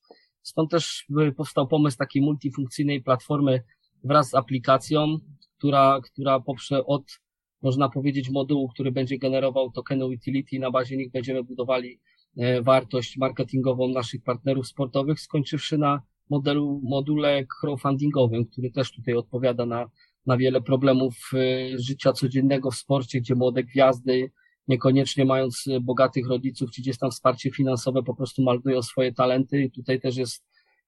Stąd 0.48 0.70
też 0.70 1.06
powstał 1.36 1.68
pomysł 1.68 1.96
takiej 1.96 2.22
multifunkcyjnej 2.22 3.02
platformy 3.02 3.62
wraz 4.04 4.30
z 4.30 4.34
aplikacją, 4.34 5.18
która, 5.58 6.00
która 6.04 6.40
poprze 6.40 6.86
od, 6.86 7.20
można 7.62 7.88
powiedzieć, 7.88 8.30
modułu, 8.30 8.68
który 8.68 8.92
będzie 8.92 9.18
generował 9.18 9.70
tokeny 9.70 10.06
utility, 10.06 10.58
na 10.58 10.70
bazie 10.70 10.96
nich 10.96 11.10
będziemy 11.10 11.44
budowali 11.44 12.00
e, 12.36 12.62
wartość 12.62 13.16
marketingową 13.16 13.88
naszych 13.88 14.22
partnerów 14.22 14.66
sportowych, 14.66 15.20
skończywszy 15.20 15.78
na 15.78 16.02
modelu, 16.30 16.80
module 16.84 17.46
crowdfundingowym, 17.60 18.46
który 18.46 18.70
też 18.70 18.92
tutaj 18.92 19.14
odpowiada 19.14 19.66
na, 19.66 19.90
na 20.26 20.36
wiele 20.36 20.60
problemów 20.60 21.14
e, 21.34 21.78
życia 21.78 22.12
codziennego 22.12 22.70
w 22.70 22.76
sporcie, 22.76 23.20
gdzie 23.20 23.34
młode 23.34 23.64
gwiazdy, 23.64 24.30
niekoniecznie 24.68 25.24
mając 25.24 25.66
y, 25.66 25.80
bogatych 25.80 26.28
rodziców, 26.28 26.70
czy 26.70 26.82
gdzieś 26.82 26.98
tam 26.98 27.10
wsparcie 27.10 27.50
finansowe, 27.50 28.02
po 28.02 28.14
prostu 28.14 28.42
maldują 28.42 28.82
swoje 28.82 29.12
talenty 29.12 29.62
i 29.62 29.70
tutaj 29.70 30.00
też 30.00 30.16
jest 30.16 30.44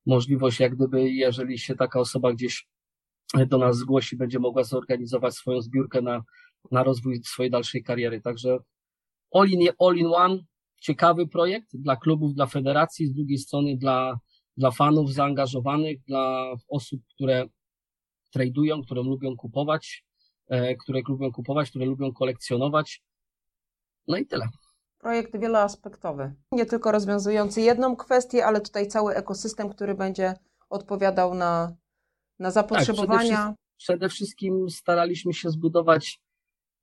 możliwość, 0.06 0.60
jak 0.60 0.76
gdyby, 0.76 1.10
jeżeli 1.10 1.58
się 1.58 1.74
taka 1.74 2.00
osoba 2.00 2.32
gdzieś 2.32 2.68
do 3.46 3.58
nas 3.58 3.76
zgłosi, 3.76 4.16
będzie 4.16 4.38
mogła 4.38 4.64
zorganizować 4.64 5.34
swoją 5.34 5.60
zbiórkę 5.60 6.02
na, 6.02 6.22
na 6.70 6.82
rozwój 6.82 7.20
swojej 7.24 7.50
dalszej 7.50 7.82
kariery. 7.82 8.20
Także 8.20 8.58
all 9.34 9.48
in, 9.48 9.68
all 9.78 9.96
in 9.96 10.06
one, 10.06 10.38
ciekawy 10.80 11.28
projekt 11.28 11.76
dla 11.76 11.96
klubów, 11.96 12.34
dla 12.34 12.46
federacji, 12.46 13.06
z 13.06 13.12
drugiej 13.12 13.38
strony 13.38 13.76
dla, 13.76 14.18
dla 14.56 14.70
fanów 14.70 15.12
zaangażowanych, 15.12 16.00
dla 16.06 16.52
osób, 16.68 17.00
które 17.14 17.48
tradują, 18.32 18.82
które 18.82 19.02
lubią 19.02 19.36
kupować, 19.36 20.04
które 20.80 21.00
lubią 21.08 21.32
kupować, 21.32 21.70
które 21.70 21.86
lubią 21.86 22.12
kolekcjonować. 22.12 23.02
No 24.10 24.16
i 24.16 24.26
tyle. 24.26 24.48
Projekt 24.98 25.38
wieloaspektowy. 25.38 26.34
Nie 26.52 26.66
tylko 26.66 26.92
rozwiązujący 26.92 27.60
jedną 27.60 27.96
kwestię, 27.96 28.46
ale 28.46 28.60
tutaj 28.60 28.86
cały 28.86 29.14
ekosystem, 29.14 29.70
który 29.70 29.94
będzie 29.94 30.34
odpowiadał 30.70 31.34
na, 31.34 31.76
na 32.38 32.50
zapotrzebowania. 32.50 33.36
Tak, 33.36 33.54
przede, 33.54 33.56
przede, 33.76 34.08
wszystkim 34.08 34.70
staraliśmy 34.70 35.34
się 35.34 35.50
zbudować 35.50 36.20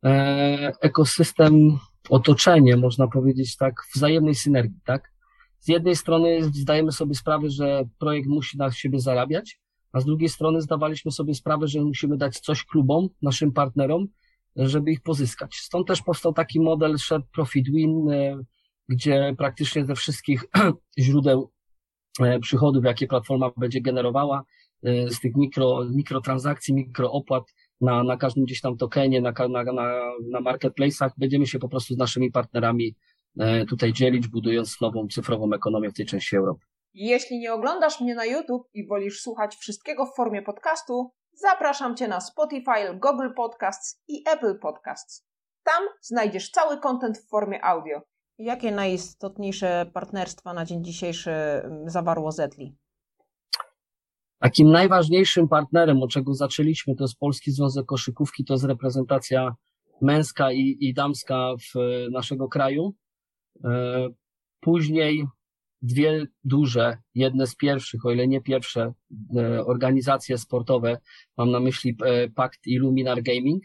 e, 0.06 0.72
ekosystem, 0.82 1.78
otoczenie, 2.10 2.78
można 2.78 3.08
powiedzieć 3.08 3.58
tak, 3.58 3.74
wzajemnej 3.96 4.36
synergii, 4.36 4.80
tak? 4.86 5.12
Z 5.60 5.68
jednej 5.68 5.96
strony 5.96 6.44
zdajemy 6.44 6.92
sobie 6.92 7.16
sprawę, 7.16 7.50
że 7.50 7.84
projekt 8.00 8.28
musi 8.28 8.58
na 8.58 8.72
siebie 8.72 9.00
zarabiać, 9.00 9.60
a 9.92 10.00
z 10.00 10.06
drugiej 10.06 10.30
strony 10.30 10.62
zdawaliśmy 10.62 11.12
sobie 11.12 11.36
sprawę, 11.36 11.68
że 11.68 11.82
musimy 11.82 12.18
dać 12.18 12.40
coś 12.40 12.66
klubom, 12.66 13.10
naszym 13.22 13.52
partnerom, 13.52 14.08
żeby 14.58 14.92
ich 14.92 15.02
pozyskać. 15.02 15.56
Stąd 15.56 15.88
też 15.88 16.02
powstał 16.02 16.34
taki 16.34 16.60
model 16.60 16.98
Shared 16.98 17.26
Profit 17.34 17.70
Win, 17.70 18.10
e, 18.12 18.38
gdzie 18.90 19.36
praktycznie 19.38 19.86
ze 19.86 19.96
wszystkich 19.96 20.44
źródeł 21.00 21.52
e, 22.22 22.40
przychodów, 22.40 22.86
jakie 22.86 23.08
platforma 23.08 23.52
będzie 23.58 23.82
generowała, 23.82 24.44
e, 24.84 25.10
z 25.10 25.20
tych 25.20 25.36
mikro, 25.36 25.86
mikrotransakcji, 25.92 26.74
mikroopłat 26.74 27.44
na, 27.82 28.04
na 28.04 28.18
każdym 28.18 28.46
gdzieś 28.46 28.62
tam 28.62 28.78
tokenie, 28.78 29.22
na, 29.22 29.34
na, 29.50 29.64
na, 29.64 30.02
na 30.32 30.42
marketplace'ach, 30.42 31.10
będziemy 31.18 31.48
się 31.48 31.60
po 31.60 31.70
prostu 31.70 31.94
z 31.94 31.98
naszymi 31.98 32.32
partnerami 32.32 32.96
tutaj 33.70 33.94
dzielić, 33.94 34.28
budując 34.28 34.82
nową 34.82 35.08
cyfrową 35.08 35.54
ekonomię 35.54 35.90
w 35.90 35.94
tej 35.94 36.06
części 36.06 36.36
Europy. 36.36 36.66
Jeśli 36.94 37.40
nie 37.40 37.54
oglądasz 37.54 38.02
mnie 38.02 38.16
na 38.16 38.26
YouTube 38.26 38.68
i 38.74 38.88
wolisz 38.88 39.22
słuchać 39.22 39.56
wszystkiego 39.56 40.06
w 40.06 40.16
formie 40.16 40.42
podcastu, 40.42 41.12
zapraszam 41.38 41.96
Cię 41.96 42.08
na 42.08 42.22
Spotify, 42.22 42.94
Google 42.94 43.34
Podcasts 43.36 44.02
i 44.08 44.24
Apple 44.30 44.60
Podcasts. 44.60 45.26
Tam 45.64 45.84
znajdziesz 46.02 46.52
cały 46.52 46.78
kontent 46.78 47.18
w 47.18 47.30
formie 47.30 47.66
audio. 47.66 48.02
Jakie 48.38 48.72
najistotniejsze 48.72 49.86
partnerstwa 49.94 50.54
na 50.54 50.66
dzień 50.66 50.84
dzisiejszy 50.84 51.32
mm, 51.32 51.90
zawarło 51.90 52.32
Zetli? 52.32 52.76
Takim 54.40 54.72
najważniejszym 54.72 55.48
partnerem, 55.48 56.04
od 56.04 56.12
czego 56.12 56.34
zaczęliśmy, 56.34 56.96
to 56.96 57.04
jest 57.04 57.20
Polski 57.20 57.52
Związek 57.52 57.86
Koszykówki, 57.86 58.46
to 58.46 58.54
jest 58.54 58.66
reprezentacja 58.66 59.56
męska 60.02 60.52
i, 60.52 60.78
i 60.80 60.94
damska 60.94 61.54
w 61.60 61.80
naszego 62.12 62.48
kraju. 62.48 62.94
E, 63.64 64.08
później 64.60 65.28
dwie 65.82 66.26
duże, 66.44 66.98
jedne 67.16 67.48
z 67.48 67.56
pierwszych, 67.56 68.06
o 68.06 68.12
ile 68.12 68.28
nie 68.28 68.42
pierwsze, 68.42 68.94
e, 69.36 69.66
organizacje 69.66 70.38
sportowe, 70.38 70.98
mam 71.38 71.52
na 71.52 71.60
myśli 71.60 71.98
e, 72.06 72.30
Pakt 72.30 72.68
i 72.68 72.78
Luminar 72.78 73.24
Gaming. 73.24 73.64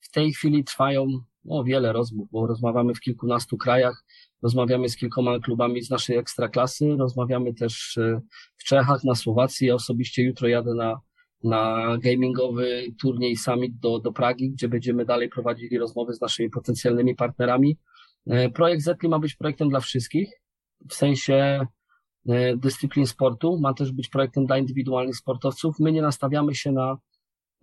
W 0.00 0.10
tej 0.10 0.32
chwili 0.32 0.64
trwają 0.64 1.06
o, 1.48 1.64
wiele 1.64 1.92
rozmów, 1.92 2.28
bo 2.32 2.46
rozmawiamy 2.46 2.94
w 2.94 3.00
kilkunastu 3.00 3.56
krajach, 3.56 4.04
rozmawiamy 4.42 4.88
z 4.88 4.96
kilkoma 4.96 5.38
klubami 5.38 5.82
z 5.82 5.90
naszej 5.90 6.16
ekstraklasy, 6.16 6.96
rozmawiamy 6.98 7.54
też 7.54 7.98
e, 7.98 8.20
w 8.56 8.64
Czechach, 8.64 9.04
na 9.04 9.14
Słowacji. 9.14 9.66
Ja 9.66 9.74
osobiście 9.74 10.22
jutro 10.22 10.48
jadę 10.48 10.74
na, 10.74 11.00
na 11.44 11.86
gamingowy 12.02 12.86
turniej 13.00 13.36
Summit 13.36 13.78
do, 13.78 13.98
do 13.98 14.12
Pragi, 14.12 14.50
gdzie 14.50 14.68
będziemy 14.68 15.04
dalej 15.04 15.28
prowadzili 15.28 15.78
rozmowy 15.78 16.14
z 16.14 16.20
naszymi 16.20 16.50
potencjalnymi 16.50 17.14
partnerami. 17.14 17.78
Projekt 18.54 18.82
Zetli 18.82 19.08
ma 19.08 19.18
być 19.18 19.34
projektem 19.34 19.68
dla 19.68 19.80
wszystkich 19.80 20.30
w 20.88 20.94
sensie 20.94 21.66
e, 22.28 22.56
dyscyplin 22.56 23.06
sportu, 23.06 23.58
ma 23.60 23.74
też 23.74 23.92
być 23.92 24.08
projektem 24.08 24.46
dla 24.46 24.58
indywidualnych 24.58 25.16
sportowców. 25.16 25.76
My 25.80 25.92
nie 25.92 26.02
nastawiamy 26.02 26.54
się 26.54 26.72
na, 26.72 26.98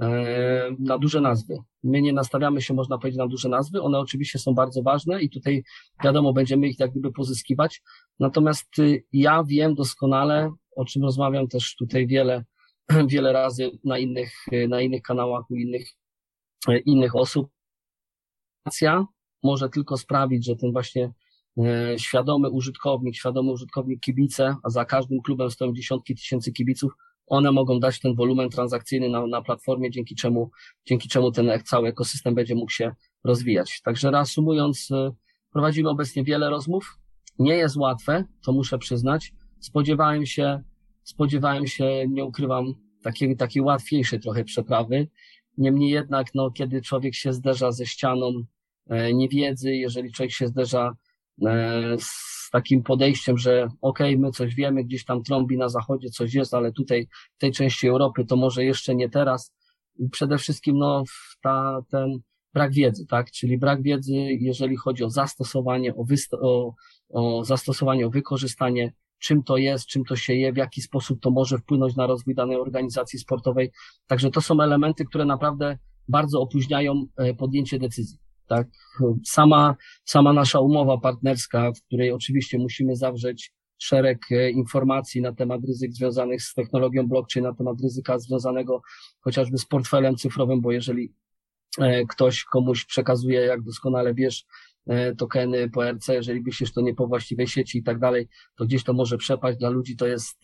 e, 0.01 0.69
na 0.79 0.97
duże 0.97 1.21
nazwy. 1.21 1.57
My 1.83 2.01
nie 2.01 2.13
nastawiamy 2.13 2.61
się, 2.61 2.73
można 2.73 2.97
powiedzieć, 2.97 3.17
na 3.17 3.27
duże 3.27 3.49
nazwy. 3.49 3.81
One 3.81 3.99
oczywiście 3.99 4.39
są 4.39 4.53
bardzo 4.53 4.83
ważne 4.83 5.21
i 5.21 5.29
tutaj 5.29 5.63
wiadomo, 6.03 6.33
będziemy 6.33 6.67
ich 6.67 6.79
jak 6.79 6.91
gdyby 6.91 7.11
pozyskiwać. 7.11 7.81
Natomiast 8.19 8.79
y, 8.79 9.03
ja 9.13 9.43
wiem 9.43 9.75
doskonale, 9.75 10.51
o 10.75 10.85
czym 10.85 11.03
rozmawiam 11.03 11.47
też 11.47 11.75
tutaj 11.75 12.07
wiele, 12.07 12.45
wiele 13.11 13.33
razy 13.33 13.71
na 13.83 13.97
innych, 13.97 14.33
na 14.69 14.81
innych 14.81 15.01
kanałach 15.01 15.51
u 15.51 15.55
innych, 15.55 15.89
e, 16.67 16.77
innych 16.77 17.15
osób. 17.15 17.49
Może 19.43 19.69
tylko 19.69 19.97
sprawić, 19.97 20.45
że 20.45 20.55
ten 20.55 20.71
właśnie 20.71 21.13
świadomy 21.97 22.49
użytkownik, 22.49 23.15
świadomy 23.15 23.51
użytkownik 23.51 23.99
kibice, 23.99 24.55
a 24.63 24.69
za 24.69 24.85
każdym 24.85 25.21
klubem 25.21 25.51
stoją 25.51 25.73
dziesiątki 25.73 26.15
tysięcy 26.15 26.51
kibiców, 26.51 26.93
one 27.27 27.51
mogą 27.51 27.79
dać 27.79 27.99
ten 27.99 28.15
wolumen 28.15 28.49
transakcyjny 28.49 29.09
na, 29.09 29.27
na 29.27 29.41
platformie, 29.41 29.91
dzięki 29.91 30.15
czemu, 30.15 30.51
dzięki 30.85 31.09
czemu 31.09 31.31
ten 31.31 31.51
cały 31.63 31.87
ekosystem 31.87 32.35
będzie 32.35 32.55
mógł 32.55 32.71
się 32.71 32.95
rozwijać. 33.23 33.81
Także 33.81 34.11
reasumując, 34.11 34.91
e, 34.91 35.11
prowadzimy 35.51 35.89
obecnie 35.89 36.23
wiele 36.23 36.49
rozmów. 36.49 36.97
Nie 37.39 37.55
jest 37.55 37.77
łatwe, 37.77 38.23
to 38.45 38.51
muszę 38.51 38.77
przyznać. 38.77 39.33
Spodziewałem 39.59 40.25
się, 40.25 40.63
spodziewałem 41.03 41.67
się, 41.67 42.05
nie 42.09 42.25
ukrywam, 42.25 42.73
takiej, 43.03 43.37
takiej 43.37 43.61
łatwiejszej 43.61 44.19
trochę 44.19 44.43
przeprawy. 44.43 45.07
Niemniej 45.57 45.89
jednak, 45.89 46.27
no, 46.35 46.51
kiedy 46.51 46.81
człowiek 46.81 47.15
się 47.15 47.33
zderza 47.33 47.71
ze 47.71 47.85
ścianą 47.85 48.31
e, 48.87 49.13
niewiedzy, 49.13 49.75
jeżeli 49.75 50.11
człowiek 50.11 50.31
się 50.31 50.47
zderza 50.47 50.91
E, 50.91 51.04
z 51.99 52.49
takim 52.51 52.83
podejściem, 52.83 53.37
że 53.37 53.67
okej, 53.81 54.15
okay, 54.15 54.21
my 54.21 54.31
coś 54.31 54.55
wiemy, 54.55 54.83
gdzieś 54.83 55.05
tam 55.05 55.23
trąbi 55.23 55.57
na 55.57 55.69
zachodzie 55.69 56.09
coś 56.09 56.33
jest, 56.33 56.53
ale 56.53 56.71
tutaj 56.71 57.07
w 57.35 57.39
tej 57.39 57.51
części 57.51 57.87
Europy 57.87 58.25
to 58.25 58.35
może 58.35 58.63
jeszcze 58.63 58.95
nie 58.95 59.09
teraz. 59.09 59.53
Przede 60.11 60.37
wszystkim 60.37 60.77
no, 60.77 61.03
ta, 61.41 61.81
ten 61.89 62.19
brak 62.53 62.73
wiedzy, 62.73 63.05
tak? 63.05 63.31
Czyli 63.31 63.57
brak 63.57 63.81
wiedzy, 63.81 64.13
jeżeli 64.39 64.75
chodzi 64.75 65.03
o 65.03 65.09
zastosowanie, 65.09 65.93
o, 65.95 66.05
o, 66.41 66.73
o 67.09 67.43
zastosowanie, 67.43 68.07
o 68.07 68.09
wykorzystanie, 68.09 68.93
czym 69.19 69.43
to 69.43 69.57
jest, 69.57 69.85
czym 69.85 70.05
to 70.05 70.15
się 70.15 70.33
je, 70.33 70.53
w 70.53 70.57
jaki 70.57 70.81
sposób 70.81 71.21
to 71.21 71.31
może 71.31 71.57
wpłynąć 71.57 71.95
na 71.95 72.07
rozwój 72.07 72.35
danej 72.35 72.57
organizacji 72.57 73.19
sportowej. 73.19 73.71
Także 74.07 74.31
to 74.31 74.41
są 74.41 74.61
elementy, 74.61 75.05
które 75.05 75.25
naprawdę 75.25 75.77
bardzo 76.07 76.41
opóźniają 76.41 77.05
e, 77.17 77.33
podjęcie 77.33 77.79
decyzji. 77.79 78.24
Tak, 78.47 78.67
sama, 79.25 79.75
sama 80.05 80.33
nasza 80.33 80.59
umowa 80.59 80.97
partnerska, 80.97 81.71
w 81.71 81.81
której 81.81 82.11
oczywiście 82.11 82.57
musimy 82.57 82.95
zawrzeć 82.95 83.53
szereg 83.77 84.31
e, 84.31 84.49
informacji 84.49 85.21
na 85.21 85.33
temat 85.33 85.61
ryzyk 85.67 85.93
związanych 85.93 86.41
z 86.41 86.53
technologią 86.53 87.07
blockchain, 87.07 87.43
na 87.45 87.53
temat 87.53 87.81
ryzyka 87.83 88.19
związanego 88.19 88.81
chociażby 89.19 89.57
z 89.57 89.65
portfelem 89.65 90.15
cyfrowym, 90.15 90.61
bo 90.61 90.71
jeżeli 90.71 91.13
e, 91.79 92.05
ktoś 92.05 92.43
komuś 92.43 92.85
przekazuje, 92.85 93.39
jak 93.39 93.61
doskonale 93.61 94.13
wiesz, 94.13 94.45
e, 94.87 95.15
tokeny 95.15 95.69
po 95.69 95.91
RC, 95.91 96.13
jeżeli 96.13 96.41
wyślesz 96.41 96.73
to 96.73 96.81
nie 96.81 96.95
po 96.95 97.07
właściwej 97.07 97.47
sieci 97.47 97.77
i 97.77 97.83
tak 97.83 97.99
dalej, 97.99 98.27
to 98.57 98.65
gdzieś 98.65 98.83
to 98.83 98.93
może 98.93 99.17
przepaść. 99.17 99.59
Dla 99.59 99.69
ludzi 99.69 99.95
to 99.95 100.07
jest, 100.07 100.43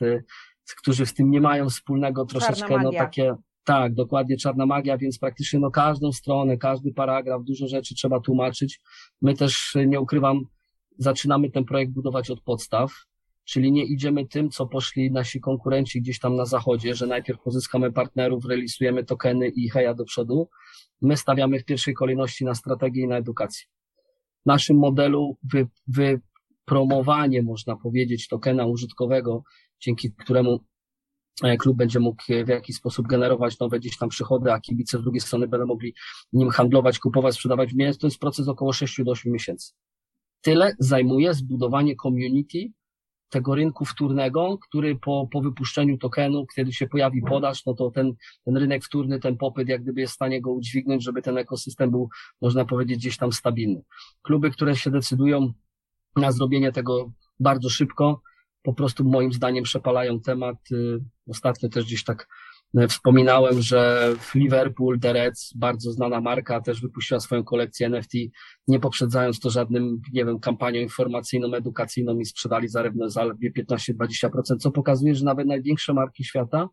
którzy 0.78 1.06
z 1.06 1.14
tym 1.14 1.32
nie 1.32 1.42
mają 1.42 1.70
wspólnego, 1.70 2.26
troszeczkę 2.26 2.80
no 2.84 2.92
takie 2.92 3.36
tak, 3.64 3.94
dokładnie 3.94 4.38
czarna 4.38 4.66
magia, 4.66 4.98
więc 4.98 5.20
praktycznie 5.20 5.60
no 5.60 5.72
każdą 5.72 6.12
stronę, 6.12 6.58
każdy 6.58 6.94
paragraf, 6.94 7.44
dużo 7.44 7.68
rzeczy 7.68 7.96
trzeba 7.96 8.20
tłumaczyć. 8.20 8.80
My 9.22 9.34
też, 9.34 9.76
nie 9.88 10.00
ukrywam, 10.00 10.42
zaczynamy 10.98 11.52
ten 11.52 11.66
projekt 11.66 11.92
budować 11.92 12.30
od 12.30 12.42
podstaw, 12.42 12.92
czyli 13.44 13.72
nie 13.72 13.86
idziemy 13.86 14.28
tym, 14.28 14.50
co 14.50 14.68
poszli 14.68 15.12
nasi 15.12 15.40
konkurenci 15.40 16.02
gdzieś 16.02 16.20
tam 16.20 16.36
na 16.36 16.46
zachodzie, 16.46 16.96
że 16.96 17.08
najpierw 17.08 17.40
pozyskamy 17.42 17.92
partnerów, 17.92 18.46
realizujemy 18.46 19.04
tokeny 19.04 19.48
i 19.48 19.70
heja 19.70 19.94
do 19.94 20.06
przodu. 20.06 20.50
My 21.02 21.18
stawiamy 21.18 21.60
w 21.60 21.66
pierwszej 21.66 21.94
kolejności 21.94 22.46
na 22.46 22.56
strategię 22.56 23.04
i 23.04 23.08
na 23.08 23.18
edukację. 23.18 23.66
W 24.44 24.46
naszym 24.46 24.78
modelu 24.78 25.38
wy, 25.54 25.68
wypromowanie, 25.88 27.44
można 27.44 27.76
powiedzieć, 27.76 28.28
tokena 28.28 28.66
użytkowego, 28.66 29.44
dzięki 29.80 30.14
któremu 30.14 30.60
klub 31.60 31.78
będzie 31.78 32.00
mógł 32.00 32.24
w 32.46 32.48
jakiś 32.48 32.76
sposób 32.76 33.08
generować 33.08 33.60
nowe 33.60 33.80
gdzieś 33.80 33.98
tam 33.98 34.10
przychody, 34.10 34.54
a 34.54 34.60
kibice 34.60 34.98
z 34.98 35.02
drugiej 35.02 35.22
strony 35.22 35.48
będą 35.48 35.66
mogli 35.66 35.94
nim 36.34 36.50
handlować, 36.50 37.00
kupować, 37.00 37.36
sprzedawać. 37.36 37.70
To 38.00 38.08
jest 38.08 38.20
proces 38.20 38.48
około 38.48 38.74
6 38.74 39.04
do 39.04 39.12
8 39.12 39.32
miesięcy. 39.32 39.74
Tyle 40.42 40.76
zajmuje 40.80 41.34
zbudowanie 41.34 41.96
community 41.96 42.72
tego 43.30 43.56
rynku 43.56 43.86
wtórnego, 43.86 44.58
który 44.58 44.96
po, 44.96 45.28
po 45.32 45.42
wypuszczeniu 45.42 45.98
tokenu, 45.98 46.46
kiedy 46.56 46.74
się 46.74 46.88
pojawi 46.88 47.22
podaż, 47.22 47.66
no 47.66 47.74
to 47.74 47.92
ten, 47.92 48.14
ten 48.46 48.58
rynek 48.58 48.86
wtórny, 48.86 49.20
ten 49.20 49.38
popyt, 49.38 49.70
jak 49.70 49.84
gdyby 49.84 50.02
jest 50.02 50.14
w 50.14 50.16
stanie 50.16 50.42
go 50.42 50.52
udźwignąć, 50.52 51.04
żeby 51.04 51.22
ten 51.22 51.38
ekosystem 51.38 51.92
był, 51.92 52.10
można 52.42 52.66
powiedzieć, 52.66 52.98
gdzieś 52.98 53.18
tam 53.18 53.32
stabilny. 53.32 53.82
Kluby, 54.22 54.52
które 54.52 54.76
się 54.76 54.92
decydują 54.92 55.54
na 56.16 56.32
zrobienie 56.32 56.72
tego 56.72 57.12
bardzo 57.40 57.70
szybko, 57.70 58.22
po 58.64 58.74
prostu 58.74 59.04
moim 59.04 59.34
zdaniem 59.34 59.64
przepalają 59.64 60.20
temat. 60.20 60.58
Y, 60.72 61.00
ostatnio 61.28 61.70
też 61.70 61.86
gdzieś 61.86 62.04
tak 62.04 62.28
y, 62.80 62.88
wspominałem, 62.88 63.62
że 63.62 64.12
w 64.20 64.36
Liverpool 64.36 65.00
The 65.00 65.14
Reds, 65.14 65.54
bardzo 65.56 65.92
znana 65.92 66.22
marka, 66.22 66.62
też 66.62 66.82
wypuściła 66.82 67.20
swoją 67.20 67.44
kolekcję 67.44 67.88
NFT, 67.88 68.14
nie 68.68 68.80
poprzedzając 68.80 69.40
to 69.40 69.50
żadnym, 69.50 70.02
nie 70.14 70.26
wiem, 70.26 70.40
kampanią 70.40 70.82
informacyjną, 70.82 71.54
edukacyjną 71.54 72.20
i 72.20 72.26
sprzedali 72.26 72.68
zaledwie, 72.68 73.10
zaledwie 73.10 73.52
15-20%, 73.52 74.58
co 74.60 74.72
pokazuje, 74.72 75.16
że 75.16 75.26
nawet 75.26 75.48
największe 75.48 75.94
marki 75.94 76.24
świata 76.24 76.70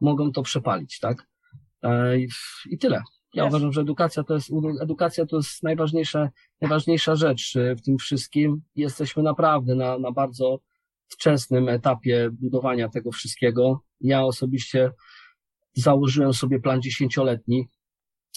mogą 0.00 0.32
to 0.32 0.42
przepalić, 0.42 0.98
tak? 0.98 1.26
E, 1.82 2.18
I 2.70 2.78
tyle. 2.78 3.02
Ja 3.34 3.44
Jest. 3.44 3.54
uważam, 3.54 3.72
że 3.72 3.80
edukacja 3.80 4.22
to 4.22 4.34
jest, 4.34 4.50
edukacja 4.80 5.26
to 5.26 5.36
jest 5.36 5.62
najważniejsza, 5.62 6.30
najważniejsza 6.60 7.16
rzecz 7.16 7.56
y, 7.56 7.76
w 7.76 7.82
tym 7.82 7.98
wszystkim. 7.98 8.62
Jesteśmy 8.76 9.22
naprawdę 9.22 9.74
na, 9.74 9.98
na 9.98 10.12
bardzo 10.12 10.60
wczesnym 11.08 11.68
etapie 11.68 12.30
budowania 12.32 12.88
tego 12.88 13.12
wszystkiego. 13.12 13.82
Ja 14.00 14.24
osobiście 14.24 14.92
założyłem 15.74 16.34
sobie 16.34 16.60
plan 16.60 16.82
dziesięcioletni, 16.82 17.68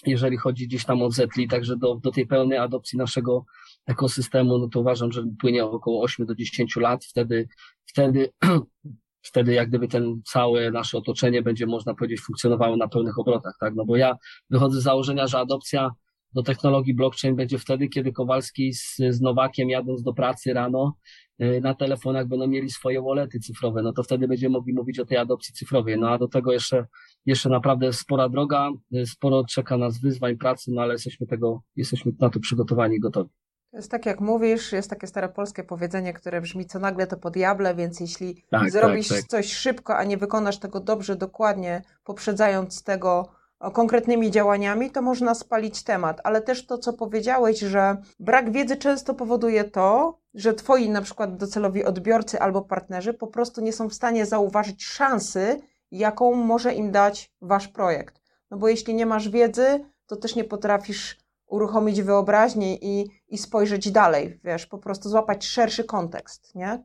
jeżeli 0.05 0.37
chodzi 0.37 0.67
gdzieś 0.67 0.85
tam 0.85 1.01
o 1.01 1.11
Zetli, 1.11 1.47
także 1.47 1.77
do, 1.77 1.95
do 1.95 2.11
tej 2.11 2.27
pełnej 2.27 2.57
adopcji 2.57 2.97
naszego 2.97 3.45
ekosystemu, 3.85 4.57
no 4.57 4.67
to 4.67 4.79
uważam, 4.79 5.11
że 5.11 5.23
płynie 5.39 5.65
około 5.65 6.03
8 6.03 6.25
do 6.25 6.35
10 6.35 6.75
lat. 6.75 7.05
Wtedy, 7.05 7.47
wtedy, 7.85 8.31
wtedy 9.29 9.53
jak 9.53 9.69
gdyby 9.69 9.87
ten 9.87 10.21
całe 10.25 10.71
nasze 10.71 10.97
otoczenie 10.97 11.41
będzie, 11.41 11.65
można 11.65 11.95
powiedzieć, 11.95 12.21
funkcjonowało 12.21 12.77
na 12.77 12.87
pełnych 12.87 13.19
obrotach, 13.19 13.57
tak? 13.59 13.75
No 13.75 13.85
bo 13.85 13.95
ja 13.95 14.15
wychodzę 14.49 14.81
z 14.81 14.83
założenia, 14.83 15.27
że 15.27 15.39
adopcja 15.39 15.91
do 16.33 16.43
technologii 16.43 16.93
blockchain 16.93 17.35
będzie 17.35 17.59
wtedy, 17.59 17.87
kiedy 17.87 18.11
Kowalski 18.11 18.73
z, 18.73 18.95
z 19.09 19.21
Nowakiem 19.21 19.69
jadąc 19.69 20.03
do 20.03 20.13
pracy 20.13 20.53
rano 20.53 20.95
y, 21.41 21.61
na 21.63 21.75
telefonach 21.75 22.27
będą 22.27 22.47
mieli 22.47 22.69
swoje 22.69 23.01
wallety 23.01 23.39
cyfrowe, 23.39 23.81
no 23.81 23.93
to 23.93 24.03
wtedy 24.03 24.27
będziemy 24.27 24.53
mogli 24.53 24.73
mówić 24.73 24.99
o 24.99 25.05
tej 25.05 25.17
adopcji 25.17 25.53
cyfrowej. 25.53 25.99
No 25.99 26.09
a 26.09 26.17
do 26.17 26.27
tego 26.27 26.51
jeszcze, 26.51 26.85
jeszcze 27.25 27.49
naprawdę 27.49 27.93
spora 27.93 28.29
droga, 28.29 28.69
y, 28.95 29.05
sporo 29.05 29.43
czeka 29.45 29.77
nas 29.77 30.01
wyzwań 30.01 30.37
pracy, 30.37 30.71
no 30.73 30.81
ale 30.81 30.93
jesteśmy 30.93 31.27
tego, 31.27 31.61
jesteśmy 31.75 32.11
na 32.19 32.29
to 32.29 32.39
przygotowani 32.39 32.95
i 32.95 32.99
gotowi. 32.99 33.29
To 33.71 33.77
jest 33.77 33.91
tak, 33.91 34.05
jak 34.05 34.21
mówisz, 34.21 34.71
jest 34.71 34.89
takie 34.89 35.07
stare 35.07 35.29
polskie 35.29 35.63
powiedzenie, 35.63 36.13
które 36.13 36.41
brzmi 36.41 36.65
co 36.65 36.79
nagle 36.79 37.07
to 37.07 37.17
po 37.17 37.31
diable, 37.31 37.75
więc 37.75 37.99
jeśli 37.99 38.43
Tak, 38.49 38.71
zrobisz 38.71 39.07
tak, 39.07 39.17
tak. 39.17 39.27
coś 39.27 39.53
szybko, 39.53 39.97
a 39.97 40.03
nie 40.03 40.17
wykonasz 40.17 40.57
tego 40.57 40.79
dobrze, 40.79 41.15
dokładnie, 41.15 41.81
poprzedzając 42.03 42.83
tego 42.83 43.40
konkretnymi 43.69 44.31
działaniami, 44.31 44.91
to 44.91 45.01
można 45.01 45.35
spalić 45.35 45.83
temat. 45.83 46.21
Ale 46.23 46.41
też 46.41 46.65
to, 46.65 46.77
co 46.77 46.93
powiedziałeś, 46.93 47.59
że 47.59 47.97
brak 48.19 48.51
wiedzy 48.51 48.77
często 48.77 49.13
powoduje 49.13 49.63
to, 49.63 50.17
że 50.33 50.53
twoi 50.53 50.89
na 50.89 51.01
przykład 51.01 51.37
docelowi 51.37 51.85
odbiorcy 51.85 52.39
albo 52.39 52.61
partnerzy 52.61 53.13
po 53.13 53.27
prostu 53.27 53.61
nie 53.61 53.73
są 53.73 53.89
w 53.89 53.93
stanie 53.93 54.25
zauważyć 54.25 54.85
szansy, 54.85 55.61
jaką 55.91 56.35
może 56.35 56.73
im 56.73 56.91
dać 56.91 57.31
wasz 57.41 57.67
projekt. 57.67 58.21
No 58.51 58.57
bo 58.57 58.67
jeśli 58.67 58.93
nie 58.93 59.05
masz 59.05 59.29
wiedzy, 59.29 59.85
to 60.05 60.15
też 60.15 60.35
nie 60.35 60.43
potrafisz 60.43 61.17
uruchomić 61.47 62.01
wyobraźnię 62.01 62.75
i, 62.75 63.07
i 63.27 63.37
spojrzeć 63.37 63.91
dalej, 63.91 64.39
wiesz, 64.43 64.65
po 64.65 64.77
prostu 64.77 65.09
złapać 65.09 65.45
szerszy 65.45 65.83
kontekst, 65.83 66.55
nie? 66.55 66.83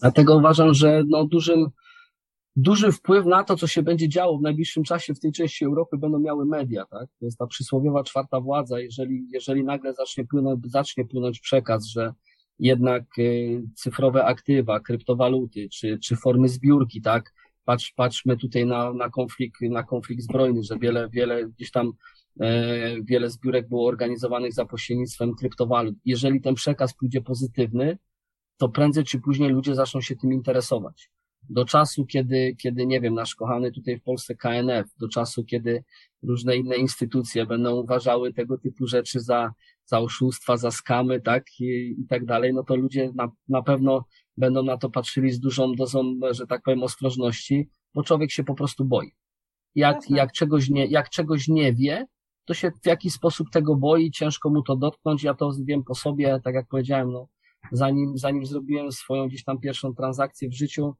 Dlatego 0.00 0.36
uważam, 0.36 0.74
że 0.74 1.02
no 1.08 1.24
dużym, 1.24 1.70
duży 2.56 2.92
wpływ 2.92 3.26
na 3.26 3.44
to, 3.44 3.56
co 3.56 3.66
się 3.66 3.82
będzie 3.82 4.08
działo 4.08 4.38
w 4.38 4.42
najbliższym 4.42 4.84
czasie 4.84 5.14
w 5.14 5.20
tej 5.20 5.32
części 5.32 5.64
Europy 5.64 5.98
będą 5.98 6.18
miały 6.18 6.46
media, 6.46 6.84
tak? 6.86 7.08
To 7.18 7.24
jest 7.24 7.38
ta 7.38 7.46
przysłowiowa 7.46 8.04
czwarta 8.04 8.40
władza. 8.40 8.80
Jeżeli, 8.80 9.26
jeżeli 9.32 9.64
nagle 9.64 9.94
zacznie 9.94 10.24
płynąć, 10.24 10.70
zacznie 10.70 11.04
płynąć 11.04 11.40
przekaz, 11.40 11.86
że 11.86 12.12
jednak 12.58 13.18
y, 13.18 13.62
cyfrowe 13.74 14.24
aktywa, 14.24 14.80
kryptowaluty, 14.80 15.68
czy, 15.68 15.98
czy 15.98 16.16
formy 16.16 16.48
zbiórki, 16.48 17.02
tak? 17.02 17.32
Patrz, 17.64 17.92
patrzmy 17.96 18.36
tutaj 18.36 18.66
na, 18.66 18.92
na 18.92 19.10
konflikt, 19.10 19.60
na 19.60 19.82
konflikt 19.82 20.22
zbrojny, 20.22 20.62
że 20.62 20.78
wiele, 20.78 21.08
wiele 21.08 21.48
gdzieś 21.48 21.70
tam 21.70 21.92
e, 22.40 23.02
wiele 23.02 23.30
zbiórek 23.30 23.68
było 23.68 23.88
organizowanych 23.88 24.52
za 24.52 24.64
pośrednictwem 24.64 25.34
kryptowalut. 25.34 25.94
Jeżeli 26.04 26.40
ten 26.40 26.54
przekaz 26.54 26.94
pójdzie 26.94 27.20
pozytywny, 27.20 27.98
to 28.56 28.68
prędzej 28.68 29.04
czy 29.04 29.20
później 29.20 29.50
ludzie 29.50 29.74
zaczną 29.74 30.00
się 30.00 30.16
tym 30.16 30.32
interesować. 30.32 31.10
Do 31.50 31.64
czasu, 31.64 32.06
kiedy, 32.06 32.56
kiedy, 32.58 32.86
nie 32.86 33.00
wiem, 33.00 33.14
nasz 33.14 33.34
kochany 33.34 33.72
tutaj 33.72 33.98
w 33.98 34.02
Polsce 34.02 34.34
KNF, 34.34 34.86
do 35.00 35.08
czasu, 35.08 35.44
kiedy 35.44 35.84
różne 36.22 36.56
inne 36.56 36.76
instytucje 36.76 37.46
będą 37.46 37.74
uważały 37.74 38.32
tego 38.32 38.58
typu 38.58 38.86
rzeczy 38.86 39.20
za, 39.20 39.52
za 39.84 40.00
oszustwa, 40.00 40.56
za 40.56 40.70
skamy, 40.70 41.20
tak, 41.20 41.44
i, 41.60 41.94
i 41.98 42.06
tak 42.08 42.24
dalej, 42.24 42.54
no 42.54 42.62
to 42.62 42.76
ludzie 42.76 43.12
na, 43.14 43.30
na 43.48 43.62
pewno 43.62 44.04
będą 44.36 44.62
na 44.62 44.76
to 44.76 44.90
patrzyli 44.90 45.30
z 45.30 45.40
dużą 45.40 45.74
dozą, 45.74 46.20
że 46.30 46.46
tak 46.46 46.62
powiem, 46.62 46.82
ostrożności, 46.82 47.68
bo 47.94 48.02
człowiek 48.02 48.30
się 48.30 48.44
po 48.44 48.54
prostu 48.54 48.84
boi. 48.84 49.10
Jak, 49.74 49.96
Jasne. 49.96 50.16
jak 50.16 50.32
czegoś 50.32 50.70
nie, 50.70 50.86
jak 50.86 51.10
czegoś 51.10 51.48
nie 51.48 51.72
wie, 51.72 52.06
to 52.44 52.54
się 52.54 52.70
w 52.82 52.86
jakiś 52.86 53.12
sposób 53.12 53.50
tego 53.50 53.76
boi, 53.76 54.10
ciężko 54.10 54.50
mu 54.50 54.62
to 54.62 54.76
dotknąć. 54.76 55.22
Ja 55.22 55.34
to 55.34 55.52
wiem 55.64 55.84
po 55.84 55.94
sobie, 55.94 56.40
tak 56.44 56.54
jak 56.54 56.68
powiedziałem, 56.68 57.12
no, 57.12 57.28
zanim, 57.72 58.18
zanim 58.18 58.46
zrobiłem 58.46 58.92
swoją 58.92 59.28
gdzieś 59.28 59.44
tam 59.44 59.60
pierwszą 59.60 59.94
transakcję 59.94 60.48
w 60.48 60.54
życiu, 60.54 60.94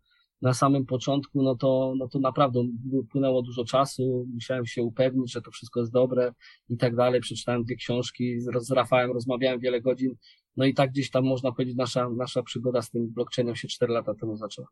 na 0.45 0.55
samym 0.55 0.87
początku, 0.87 1.43
no 1.43 1.55
to, 1.57 1.95
no 1.97 2.09
to 2.09 2.19
naprawdę 2.19 2.61
upłynęło 2.93 3.43
dużo 3.43 3.65
czasu, 3.65 4.27
musiałem 4.35 4.67
się 4.67 4.83
upewnić, 4.83 5.33
że 5.33 5.43
to 5.43 5.51
wszystko 5.51 5.81
jest 5.81 5.93
dobre 5.93 6.33
i 6.69 6.77
tak 6.77 6.97
dalej. 6.97 7.21
Przeczytałem 7.21 7.65
dwie 7.65 7.77
książki, 7.77 8.41
z, 8.41 8.67
z 8.67 8.71
Rafałem 8.71 9.13
rozmawiałem 9.13 9.61
wiele 9.61 9.81
godzin, 9.81 10.15
no 10.57 10.65
i 10.65 10.75
tak 10.75 10.91
gdzieś 10.91 11.11
tam 11.11 11.25
można 11.25 11.53
powiedzieć, 11.53 11.77
nasza, 11.77 12.09
nasza 12.17 12.43
przygoda 12.43 12.83
z 12.83 12.91
tym 12.91 13.07
blockchainem 13.13 13.57
się 13.57 13.69
cztery 13.69 13.93
lata 13.93 14.15
temu 14.15 14.37
zaczęła. 14.37 14.69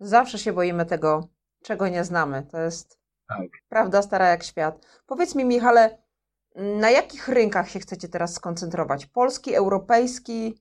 Zawsze 0.00 0.38
się 0.38 0.52
boimy 0.52 0.86
tego, 0.86 1.28
czego 1.62 1.88
nie 1.88 2.04
znamy. 2.04 2.46
To 2.50 2.60
jest 2.60 2.98
Tak. 3.28 3.48
prawda 3.68 4.02
stara 4.02 4.28
jak 4.28 4.44
świat. 4.44 5.02
Powiedz 5.06 5.34
mi, 5.34 5.44
Michale, 5.44 5.98
na 6.54 6.90
jakich 6.90 7.28
rynkach 7.28 7.70
się 7.70 7.78
chcecie 7.80 8.08
teraz 8.08 8.34
skoncentrować? 8.34 9.06
Polski, 9.06 9.54
europejski? 9.54 10.54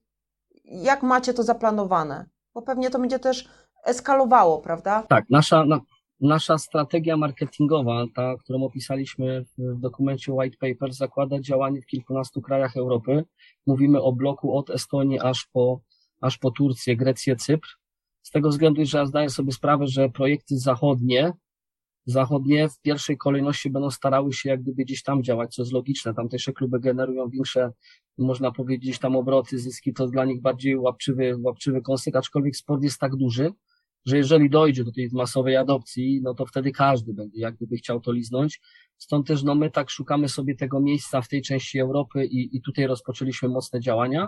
Jak 0.66 1.04
macie 1.04 1.34
to 1.34 1.44
zaplanowane? 1.44 2.26
Bo 2.54 2.62
pewnie 2.62 2.90
to 2.90 3.00
będzie 3.00 3.20
też 3.20 3.50
eskalowało, 3.86 4.62
prawda? 4.62 5.04
Tak, 5.04 5.26
nasza, 5.30 5.66
na, 5.66 5.80
nasza 6.22 6.58
strategia 6.58 7.18
marketingowa, 7.18 8.06
ta, 8.16 8.36
którą 8.44 8.64
opisaliśmy 8.64 9.46
w 9.58 9.80
dokumencie 9.80 10.34
White 10.34 10.58
Paper, 10.60 10.94
zakłada 10.94 11.40
działanie 11.40 11.82
w 11.82 11.86
kilkunastu 11.86 12.42
krajach 12.42 12.78
Europy. 12.78 13.24
Mówimy 13.68 14.02
o 14.02 14.14
bloku 14.14 14.58
od 14.58 14.70
Estonii 14.70 15.20
aż 15.20 15.48
po, 15.54 15.82
aż 16.22 16.38
po 16.38 16.52
Turcję, 16.52 16.98
Grecję, 16.98 17.36
Cypr. 17.36 17.68
Z 18.22 18.32
tego 18.32 18.50
względu, 18.50 18.86
że 18.86 18.98
ja 18.98 19.06
zdaję 19.06 19.30
sobie 19.30 19.52
sprawę, 19.52 19.88
że 19.88 20.10
projekty 20.10 20.58
zachodnie, 20.58 21.34
zachodnie 22.06 22.70
w 22.70 22.82
pierwszej 22.82 23.18
kolejności 23.18 23.70
będą 23.70 23.92
starały 23.92 24.34
się 24.34 24.50
jak 24.50 24.62
gdyby 24.62 24.84
gdzieś 24.84 25.04
tam 25.04 25.24
działać, 25.24 25.56
co 25.56 25.62
jest 25.62 25.74
logiczne. 25.74 26.14
Tamtejsze 26.14 26.54
kluby 26.54 26.80
generują 26.80 27.30
większe, 27.30 27.72
można 28.18 28.52
powiedzieć, 28.52 29.00
tam 29.00 29.16
obroty, 29.16 29.60
zyski, 29.60 29.94
to 29.94 30.08
dla 30.08 30.26
nich 30.26 30.42
bardziej 30.42 30.78
łapczywy, 30.78 31.36
łapczywy 31.40 31.82
kąsek, 31.82 32.16
aczkolwiek 32.16 32.56
sport 32.56 32.84
jest 32.84 33.00
tak 33.00 33.16
duży, 33.16 33.52
że 34.06 34.18
jeżeli 34.18 34.50
dojdzie 34.50 34.84
do 34.84 34.92
tej 34.92 35.10
masowej 35.12 35.56
adopcji, 35.56 36.22
no 36.24 36.34
to 36.34 36.46
wtedy 36.46 36.72
każdy 36.72 37.14
będzie 37.14 37.40
jak 37.40 37.56
gdyby 37.56 37.78
chciał 37.78 38.02
to 38.02 38.12
liznąć. 38.12 38.62
Stąd 38.98 39.28
też 39.28 39.44
no 39.44 39.56
my 39.56 39.72
tak 39.72 39.90
szukamy 39.90 40.30
sobie 40.30 40.56
tego 40.56 40.80
miejsca 40.80 41.22
w 41.22 41.28
tej 41.28 41.42
części 41.42 41.80
Europy 41.80 42.26
i, 42.26 42.58
i 42.58 42.62
tutaj 42.62 42.88
rozpoczęliśmy 42.88 43.50
mocne 43.50 43.80
działania. 43.80 44.28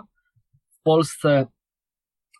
W 0.68 0.82
Polsce 0.82 1.46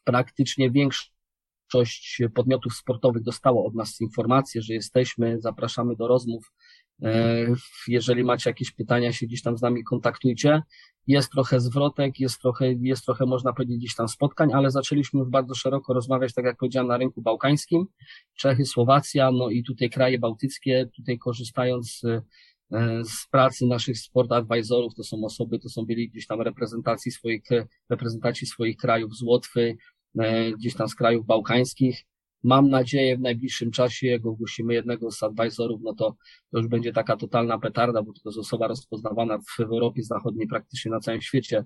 praktycznie 0.05 0.70
większość 0.70 2.23
podmiotów 2.35 2.75
sportowych 2.75 3.23
dostało 3.23 3.66
od 3.66 3.75
nas 3.75 4.01
informację, 4.01 4.62
że 4.62 4.75
jesteśmy, 4.75 5.40
zapraszamy 5.40 5.97
do 5.97 6.09
rozmów. 6.09 6.53
E, 7.02 7.46
Jeżeli 7.88 8.24
macie 8.24 8.50
jakieś 8.50 8.70
pytania, 8.70 9.12
się 9.12 9.26
gdzieś 9.26 9.42
tam 9.42 9.59
z 9.59 9.62
nami 9.62 9.85
kontaktujcie. 9.85 10.62
Jest 11.07 11.33
trochę 11.33 11.61
zwrotek, 11.61 12.20
jest 12.20 12.40
trochę, 12.40 12.72
jest 12.72 13.04
trochę, 13.04 13.26
można 13.26 13.52
powiedzieć, 13.52 13.78
gdzieś 13.78 13.94
tam 13.94 14.09
spotkań, 14.09 14.52
ale 14.52 14.70
zaczęliśmy 14.70 15.20
już 15.20 15.28
bardzo 15.28 15.54
szeroko 15.54 15.94
rozmawiać, 15.94 16.35
tak 16.35 16.44
jak 16.44 16.57
powiedziałem, 16.57 16.88
na 16.88 16.96
rynku 16.96 17.22
bałkańskim, 17.22 17.87
Czechy, 18.35 18.64
Słowacja, 18.64 19.30
no 19.30 19.50
i 19.50 19.64
tutaj 19.64 19.90
kraje 19.90 20.18
bałtyckie, 20.18 20.88
tutaj 20.96 21.18
korzystając 21.18 21.90
z, 21.90 22.04
e, 22.04 23.04
z 23.04 23.26
pracy 23.30 23.66
naszych 23.66 23.98
sport 23.98 24.33
advisorów, 24.33 24.94
to 24.94 25.04
są 25.04 25.24
osoby, 25.24 25.59
to 25.59 25.68
są 25.68 25.87
byli 25.87 26.09
gdzieś 26.09 26.26
tam 26.26 26.40
reprezentacji 26.40 27.12
swoich, 27.12 27.42
reprezentacji 27.88 28.46
swoich 28.46 28.76
krajów 28.76 29.16
z 29.16 29.22
Łotwy, 29.22 29.76
e, 30.18 30.52
gdzieś 30.52 30.74
tam 30.74 30.88
z 30.88 30.94
krajów 30.94 31.26
bałkańskich. 31.26 32.04
Mam 32.44 32.70
nadzieję 32.70 33.16
w 33.16 33.20
najbliższym 33.20 33.70
czasie, 33.70 34.07
jak 34.07 34.26
ogłosimy 34.26 34.74
jednego 34.74 35.11
z 35.11 35.22
advisorów, 35.22 35.80
no 35.83 35.94
to 35.94 36.16
to 36.50 36.59
już 36.59 36.68
będzie 36.68 36.92
taka 36.92 37.16
totalna 37.16 37.59
petarda, 37.59 38.02
bo 38.02 38.12
to 38.12 38.20
jest 38.24 38.38
osoba 38.38 38.68
rozpoznawana 38.68 39.38
w 39.38 39.61
Europie 39.61 40.02
Zachodniej, 40.02 40.48
praktycznie 40.48 40.90
na 40.90 41.00
całym 41.00 41.20
świecie. 41.20 41.64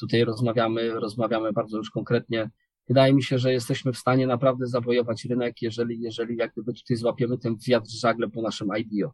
Tutaj 0.00 0.24
rozmawiamy, 0.24 0.90
rozmawiamy 0.90 1.52
bardzo 1.52 1.78
już 1.78 1.90
konkretnie. 1.90 2.50
Wydaje 2.88 3.12
mi 3.12 3.22
się, 3.22 3.38
że 3.38 3.52
jesteśmy 3.52 3.92
w 3.92 3.98
stanie 3.98 4.26
naprawdę 4.26 4.66
zawojować 4.66 5.24
rynek, 5.24 5.62
jeżeli, 5.62 6.00
jeżeli 6.00 6.36
jak 6.36 6.52
gdyby 6.52 6.72
tutaj 6.72 6.96
złapiemy 6.96 7.38
ten 7.38 7.56
wiatr 7.68 7.90
żagle 7.90 8.28
po 8.28 8.42
naszym 8.42 8.68
IDO. 8.78 9.12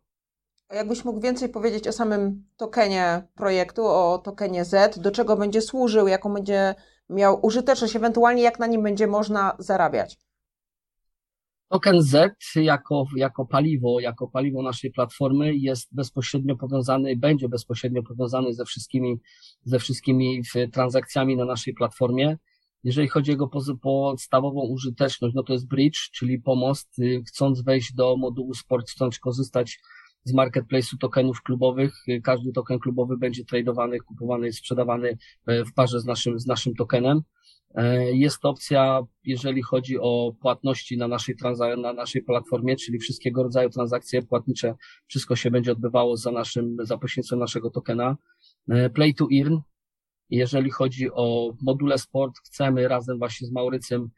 Jakbyś 0.72 1.04
mógł 1.04 1.20
więcej 1.20 1.48
powiedzieć 1.48 1.88
o 1.88 1.92
samym 1.92 2.44
tokenie 2.56 3.22
projektu, 3.34 3.86
o 3.86 4.18
tokenie 4.18 4.64
Z, 4.64 4.98
do 4.98 5.10
czego 5.10 5.36
będzie 5.36 5.60
służył, 5.60 6.08
jaką 6.08 6.34
będzie 6.34 6.74
miał 7.10 7.46
użyteczność, 7.46 7.96
ewentualnie 7.96 8.42
jak 8.42 8.58
na 8.58 8.66
nim 8.66 8.82
będzie 8.82 9.06
można 9.06 9.56
zarabiać? 9.58 10.23
Token 11.74 12.02
Z 12.02 12.36
jako, 12.56 13.06
jako 13.16 13.46
paliwo, 13.46 14.00
jako 14.00 14.28
paliwo 14.28 14.62
naszej 14.62 14.90
platformy 14.90 15.54
jest 15.54 15.94
bezpośrednio 15.94 16.56
powiązany, 16.56 17.16
będzie 17.16 17.48
bezpośrednio 17.48 18.02
powiązany 18.02 18.54
ze 18.54 18.64
wszystkimi, 18.64 19.16
ze 19.62 19.78
wszystkimi 19.78 20.42
transakcjami 20.72 21.36
na 21.36 21.44
naszej 21.44 21.74
platformie. 21.74 22.38
Jeżeli 22.84 23.08
chodzi 23.08 23.30
o 23.30 23.34
jego 23.34 23.48
podstawową 23.82 24.60
użyteczność, 24.60 25.34
no 25.34 25.42
to 25.42 25.52
jest 25.52 25.68
bridge, 25.68 26.10
czyli 26.10 26.38
pomost, 26.38 26.98
y, 26.98 27.22
chcąc 27.28 27.62
wejść 27.62 27.94
do 27.94 28.16
modułu 28.16 28.54
sport, 28.54 28.90
chcąc 28.90 29.18
korzystać 29.18 29.78
z 30.24 30.34
marketplace'u 30.34 30.98
tokenów 31.00 31.42
klubowych. 31.42 31.94
Każdy 32.22 32.52
token 32.52 32.78
klubowy 32.78 33.16
będzie 33.16 33.44
tradowany, 33.44 33.98
kupowany 33.98 34.48
i 34.48 34.52
sprzedawany 34.52 35.18
w 35.46 35.72
parze 35.74 36.00
z 36.00 36.04
naszym, 36.04 36.38
z 36.38 36.46
naszym 36.46 36.74
tokenem. 36.74 37.22
Jest 38.12 38.44
opcja, 38.44 39.00
jeżeli 39.24 39.62
chodzi 39.62 39.98
o 39.98 40.34
płatności 40.40 40.96
na 40.96 41.08
naszej, 41.08 41.36
na 41.78 41.92
naszej 41.92 42.22
platformie, 42.22 42.76
czyli 42.76 42.98
wszystkiego 42.98 43.42
rodzaju 43.42 43.70
transakcje 43.70 44.22
płatnicze, 44.22 44.74
wszystko 45.06 45.36
się 45.36 45.50
będzie 45.50 45.72
odbywało 45.72 46.16
za 46.16 46.30
naszym, 46.30 46.76
za 46.82 46.98
pośrednictwem 46.98 47.38
naszego 47.38 47.70
tokena. 47.70 48.16
Play 48.94 49.14
to 49.14 49.26
earn, 49.40 49.56
jeżeli 50.30 50.70
chodzi 50.70 51.10
o 51.12 51.52
module 51.62 51.98
sport, 51.98 52.34
chcemy 52.46 52.88
razem 52.88 53.18
właśnie 53.18 53.46
z 53.46 53.52
Maurycem 53.52 54.02
e, 54.02 54.08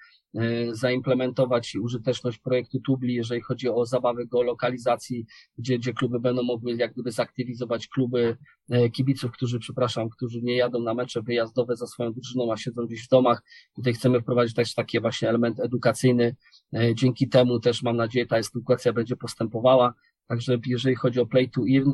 zaimplementować 0.72 1.76
użyteczność 1.76 2.38
projektu 2.38 2.80
Tubli, 2.80 3.14
jeżeli 3.14 3.40
chodzi 3.40 3.68
o 3.68 3.86
zabawę 3.86 4.26
geolokalizacji, 4.26 5.26
gdzie, 5.58 5.78
gdzie 5.78 5.92
kluby 5.92 6.20
będą 6.20 6.42
mogły 6.42 6.74
jak 6.76 6.92
gdyby 6.92 7.12
zaktywizować 7.12 7.88
kluby 7.88 8.36
e, 8.70 8.90
kibiców, 8.90 9.32
którzy, 9.32 9.58
przepraszam, 9.58 10.08
którzy 10.08 10.42
nie 10.42 10.56
jadą 10.56 10.80
na 10.80 10.94
mecze 10.94 11.22
wyjazdowe 11.22 11.76
za 11.76 11.86
swoją 11.86 12.12
drużyną, 12.12 12.52
a 12.52 12.56
siedzą 12.56 12.86
gdzieś 12.86 13.06
w 13.06 13.08
domach. 13.08 13.42
Tutaj 13.76 13.94
chcemy 13.94 14.20
wprowadzić 14.20 14.54
też 14.54 14.74
taki 14.74 15.00
właśnie 15.00 15.28
element 15.28 15.60
edukacyjny. 15.60 16.36
E, 16.74 16.94
dzięki 16.94 17.28
temu 17.28 17.60
też 17.60 17.82
mam 17.82 17.96
nadzieję 17.96 18.26
ta 18.26 18.36
edukacja 18.36 18.92
będzie 18.92 19.16
postępowała. 19.16 19.94
Także 20.26 20.58
jeżeli 20.66 20.96
chodzi 20.96 21.20
o 21.20 21.26
play 21.26 21.50
to 21.50 21.62
earn, 21.76 21.90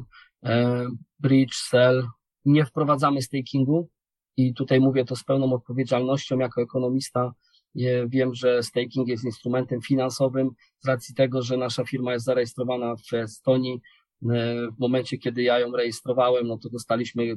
bridge, 1.21 1.55
sell, 1.55 2.09
nie 2.45 2.65
wprowadzamy 2.65 3.23
stakingu, 3.23 3.91
i 4.37 4.55
tutaj 4.55 4.81
mówię 4.81 5.05
to 5.05 5.17
z 5.17 5.25
pełną 5.25 5.53
odpowiedzialnością 5.53 6.39
jako 6.39 6.63
ekonomista. 6.63 7.33
Wiem, 8.07 8.35
że 8.35 8.63
staking 8.63 9.09
jest 9.09 9.25
instrumentem 9.25 9.83
finansowym 9.83 10.51
z 10.81 10.89
racji 10.89 11.15
tego, 11.15 11.43
że 11.43 11.57
nasza 11.57 11.85
firma 11.85 12.13
jest 12.13 12.25
zarejestrowana 12.25 12.95
w 12.97 13.15
Estonii. 13.15 13.81
W 14.23 14.79
momencie, 14.79 15.19
kiedy 15.19 15.43
ja 15.43 15.59
ją 15.59 15.73
rejestrowałem, 15.73 16.47
no 16.47 16.59
to 16.59 16.69
dostaliśmy 16.71 17.37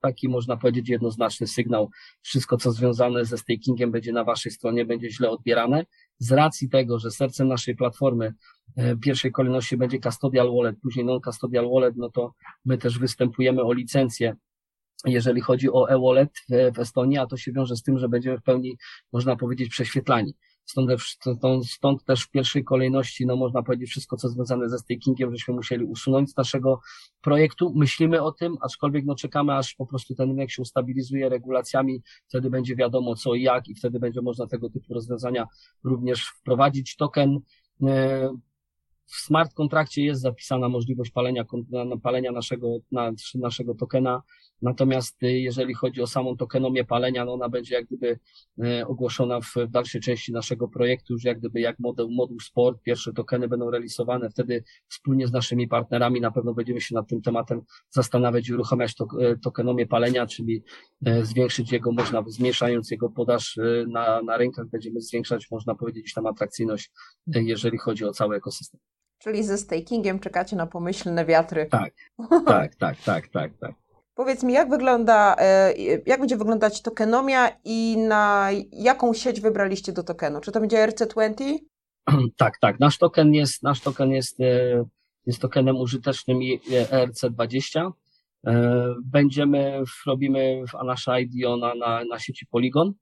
taki, 0.00 0.28
można 0.28 0.56
powiedzieć, 0.56 0.88
jednoznaczny 0.88 1.46
sygnał. 1.46 1.90
Wszystko, 2.22 2.56
co 2.56 2.72
związane 2.72 3.24
ze 3.24 3.38
stakingiem 3.38 3.90
będzie 3.90 4.12
na 4.12 4.24
waszej 4.24 4.52
stronie, 4.52 4.84
będzie 4.84 5.10
źle 5.10 5.30
odbierane. 5.30 5.84
Z 6.18 6.32
racji 6.32 6.68
tego, 6.68 6.98
że 6.98 7.10
sercem 7.10 7.48
naszej 7.48 7.76
platformy 7.76 8.34
w 8.76 9.00
pierwszej 9.00 9.32
kolejności 9.32 9.76
będzie 9.76 9.98
custodial 9.98 10.52
wallet, 10.56 10.76
później 10.82 11.04
non-custodial 11.04 11.70
wallet, 11.70 11.96
no 11.96 12.10
to 12.10 12.32
my 12.64 12.78
też 12.78 12.98
występujemy 12.98 13.62
o 13.62 13.72
licencję 13.72 14.36
jeżeli 15.06 15.40
chodzi 15.40 15.72
o 15.72 15.90
e-wallet 15.90 16.30
w 16.74 16.78
Estonii, 16.78 17.18
a 17.18 17.26
to 17.26 17.36
się 17.36 17.52
wiąże 17.52 17.76
z 17.76 17.82
tym, 17.82 17.98
że 17.98 18.08
będziemy 18.08 18.38
w 18.38 18.42
pełni, 18.42 18.76
można 19.12 19.36
powiedzieć, 19.36 19.68
prześwietlani. 19.68 20.34
Stąd, 20.64 20.90
stąd 21.66 22.04
też 22.04 22.24
w 22.24 22.30
pierwszej 22.30 22.64
kolejności, 22.64 23.26
no 23.26 23.36
można 23.36 23.62
powiedzieć, 23.62 23.90
wszystko, 23.90 24.16
co 24.16 24.28
związane 24.28 24.68
ze 24.68 24.78
stakingiem, 24.78 25.30
żeśmy 25.32 25.54
musieli 25.54 25.84
usunąć 25.84 26.30
z 26.30 26.36
naszego 26.36 26.80
projektu. 27.20 27.72
Myślimy 27.76 28.22
o 28.22 28.32
tym, 28.32 28.56
aczkolwiek 28.60 29.04
no 29.04 29.14
czekamy, 29.14 29.54
aż 29.54 29.74
po 29.74 29.86
prostu 29.86 30.14
ten 30.14 30.28
rynek 30.28 30.50
się 30.50 30.62
ustabilizuje 30.62 31.28
regulacjami, 31.28 32.02
wtedy 32.28 32.50
będzie 32.50 32.76
wiadomo 32.76 33.14
co 33.14 33.34
i 33.34 33.42
jak 33.42 33.68
i 33.68 33.74
wtedy 33.74 34.00
będzie 34.00 34.22
można 34.22 34.46
tego 34.46 34.70
typu 34.70 34.94
rozwiązania 34.94 35.46
również 35.84 36.26
wprowadzić. 36.26 36.96
Token 36.96 37.38
e, 37.82 38.30
w 39.06 39.16
smart 39.16 39.54
kontrakcie 39.54 40.04
jest 40.04 40.20
zapisana 40.20 40.68
możliwość 40.68 41.10
palenia, 41.10 41.44
palenia 42.02 42.32
naszego, 42.32 42.78
naszego 43.34 43.74
tokena 43.74 44.22
Natomiast 44.62 45.22
y, 45.22 45.26
jeżeli 45.26 45.74
chodzi 45.74 46.02
o 46.02 46.06
samą 46.06 46.36
tokenomię 46.36 46.84
palenia, 46.84 47.24
no 47.24 47.32
ona 47.32 47.48
będzie 47.48 47.74
jak 47.74 47.86
gdyby 47.86 48.18
y, 48.64 48.86
ogłoszona 48.86 49.40
w, 49.40 49.54
dalszej 49.68 50.00
części 50.00 50.32
naszego 50.32 50.68
projektu, 50.68 51.12
już 51.12 51.24
jak 51.24 51.38
gdyby 51.38 51.60
jak 51.60 51.78
model, 51.78 52.08
moduł 52.10 52.40
sport, 52.40 52.82
pierwsze 52.82 53.12
tokeny 53.12 53.48
będą 53.48 53.70
realizowane, 53.70 54.30
wtedy 54.30 54.64
wspólnie 54.88 55.26
z 55.26 55.32
naszymi 55.32 55.68
partnerami 55.68 56.20
na 56.20 56.30
pewno 56.30 56.54
będziemy 56.54 56.80
się 56.80 56.94
nad 56.94 57.08
tym 57.08 57.22
tematem 57.22 57.60
zastanawiać 57.90 58.48
i 58.48 58.54
uruchamiać 58.54 58.94
to, 58.94 59.06
y, 59.32 59.38
tokenomię 59.38 59.86
palenia, 59.86 60.26
czyli 60.26 60.62
zwiększyć 61.22 61.72
jego, 61.72 61.92
można 61.92 62.24
zmniejszając 62.26 62.90
jego 62.90 63.10
podaż 63.10 63.58
na, 63.88 64.22
na 64.22 64.36
rynkach, 64.36 64.66
będziemy 64.66 65.00
zwiększać, 65.00 65.50
można 65.50 65.74
powiedzieć, 65.74 66.14
tam 66.14 66.26
atrakcyjność, 66.26 66.90
jeżeli 67.26 67.78
chodzi 67.78 68.04
o 68.04 68.12
cały 68.12 68.36
ekosystem. 68.36 68.80
Czyli 69.18 69.44
ze 69.44 69.58
stakingiem 69.58 70.18
czekacie 70.18 70.56
na 70.56 70.66
pomyślne 70.66 71.24
wiatry. 71.24 71.66
Tak, 71.70 71.94
tak, 72.46 72.74
tak, 72.74 72.96
tak, 73.04 73.28
tak, 73.28 73.52
tak. 73.60 73.81
Powiedz 74.22 74.42
mi, 74.42 74.52
jak 74.52 74.70
wygląda, 74.70 75.36
e, 75.38 75.72
jak 76.06 76.20
będzie 76.20 76.36
wyglądać 76.36 76.82
tokenomia 76.82 77.48
i 77.64 77.96
na 77.98 78.48
jaką 78.72 79.14
sieć 79.14 79.40
wybraliście 79.40 79.92
do 79.92 80.02
tokenu? 80.02 80.40
Czy 80.40 80.52
to 80.52 80.60
będzie 80.60 80.88
RC20? 80.88 81.58
Tak, 82.36 82.58
tak. 82.58 82.80
Nasz 82.80 82.98
token 82.98 83.34
jest, 83.34 83.62
nasz 83.62 83.80
token 83.80 84.10
jest, 84.10 84.40
e, 84.40 84.84
jest 85.26 85.40
tokenem 85.40 85.76
użytecznym 85.76 86.38
ERC20. 86.70 87.90
E, 88.46 88.94
będziemy, 89.04 89.82
robimy 90.06 90.62
nasze 90.84 91.22
IDO 91.22 91.56
na, 91.56 91.74
na, 91.74 92.04
na 92.04 92.18
sieci 92.18 92.46
Polygon, 92.46 92.92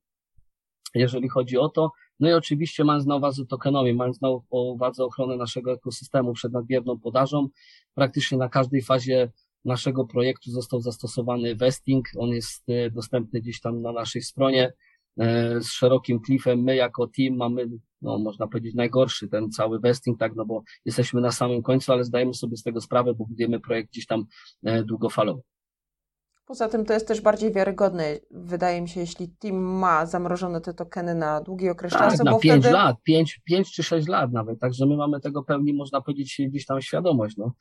jeżeli 0.95 1.29
chodzi 1.29 1.59
o 1.59 1.69
to. 1.69 1.91
No 2.21 2.31
i 2.31 2.33
oczywiście 2.33 2.85
mając 2.85 3.07
na 3.07 3.17
uwadze 3.17 3.47
tokenomię, 3.47 3.95
mając 3.95 4.21
na 4.21 4.29
uwadze 4.51 5.05
ochronę 5.05 5.37
naszego 5.37 5.73
ekosystemu 5.73 6.33
przed 6.33 6.53
nadmierną 6.53 6.99
podażą, 6.99 7.49
praktycznie 7.95 8.39
na 8.39 8.49
każdej 8.49 8.83
fazie 8.83 9.31
naszego 9.65 10.05
projektu 10.05 10.51
został 10.51 10.81
zastosowany 10.81 11.55
vesting. 11.55 12.07
On 12.19 12.31
jest 12.31 12.69
e, 12.69 12.91
dostępny 12.91 13.41
gdzieś 13.41 13.61
tam 13.61 13.83
na 13.83 13.93
naszej 13.93 14.23
stronie 14.23 14.73
e, 15.19 15.61
z 15.61 15.67
szerokim 15.67 16.21
klifem. 16.21 16.63
My 16.63 16.77
jako 16.77 17.07
team 17.07 17.37
mamy, 17.37 17.67
no 18.03 18.19
można 18.19 18.47
powiedzieć, 18.47 18.75
najgorszy 18.75 19.29
ten 19.29 19.51
cały 19.51 19.81
vesting, 19.81 20.19
tak, 20.19 20.33
no 20.37 20.45
bo 20.45 20.63
jesteśmy 20.85 21.21
na 21.21 21.31
samym 21.31 21.63
końcu, 21.63 21.93
ale 21.93 22.05
zdajemy 22.05 22.35
sobie 22.35 22.57
z 22.57 22.63
tego 22.63 22.81
sprawę, 22.81 23.15
bo 23.15 23.27
budujemy 23.27 23.61
projekt 23.61 23.91
gdzieś 23.91 24.07
tam 24.07 24.25
e, 24.65 24.85
długofalowo. 24.85 25.43
Poza 26.51 26.69
tym 26.69 26.85
to 26.85 26.93
jest 26.93 27.09
też 27.09 27.21
bardziej 27.21 27.53
wiarygodne, 27.53 28.19
wydaje 28.31 28.83
mi 28.83 28.89
się, 28.89 29.01
jeśli 29.01 29.29
team 29.29 29.57
ma 29.57 30.07
zamrożone 30.07 30.61
te 30.61 30.75
tokeny 30.75 31.15
na 31.15 31.41
długi 31.41 31.69
okres 31.69 31.93
tak, 31.93 32.11
czasu. 32.11 32.25
na 32.25 32.39
5 32.39 32.63
wtedy... 32.63 32.75
lat, 32.75 32.97
5, 33.03 33.41
5 33.45 33.73
czy 33.73 33.83
6 33.83 34.09
lat 34.09 34.33
nawet, 34.33 34.61
także 34.61 34.87
my 34.87 34.97
mamy 34.97 35.21
tego 35.21 35.43
pełni, 35.43 35.75
można 35.75 36.01
powiedzieć, 36.01 36.41
gdzieś 36.49 36.67
tam 36.67 36.81
świadomość. 36.81 37.37
No 37.37 37.53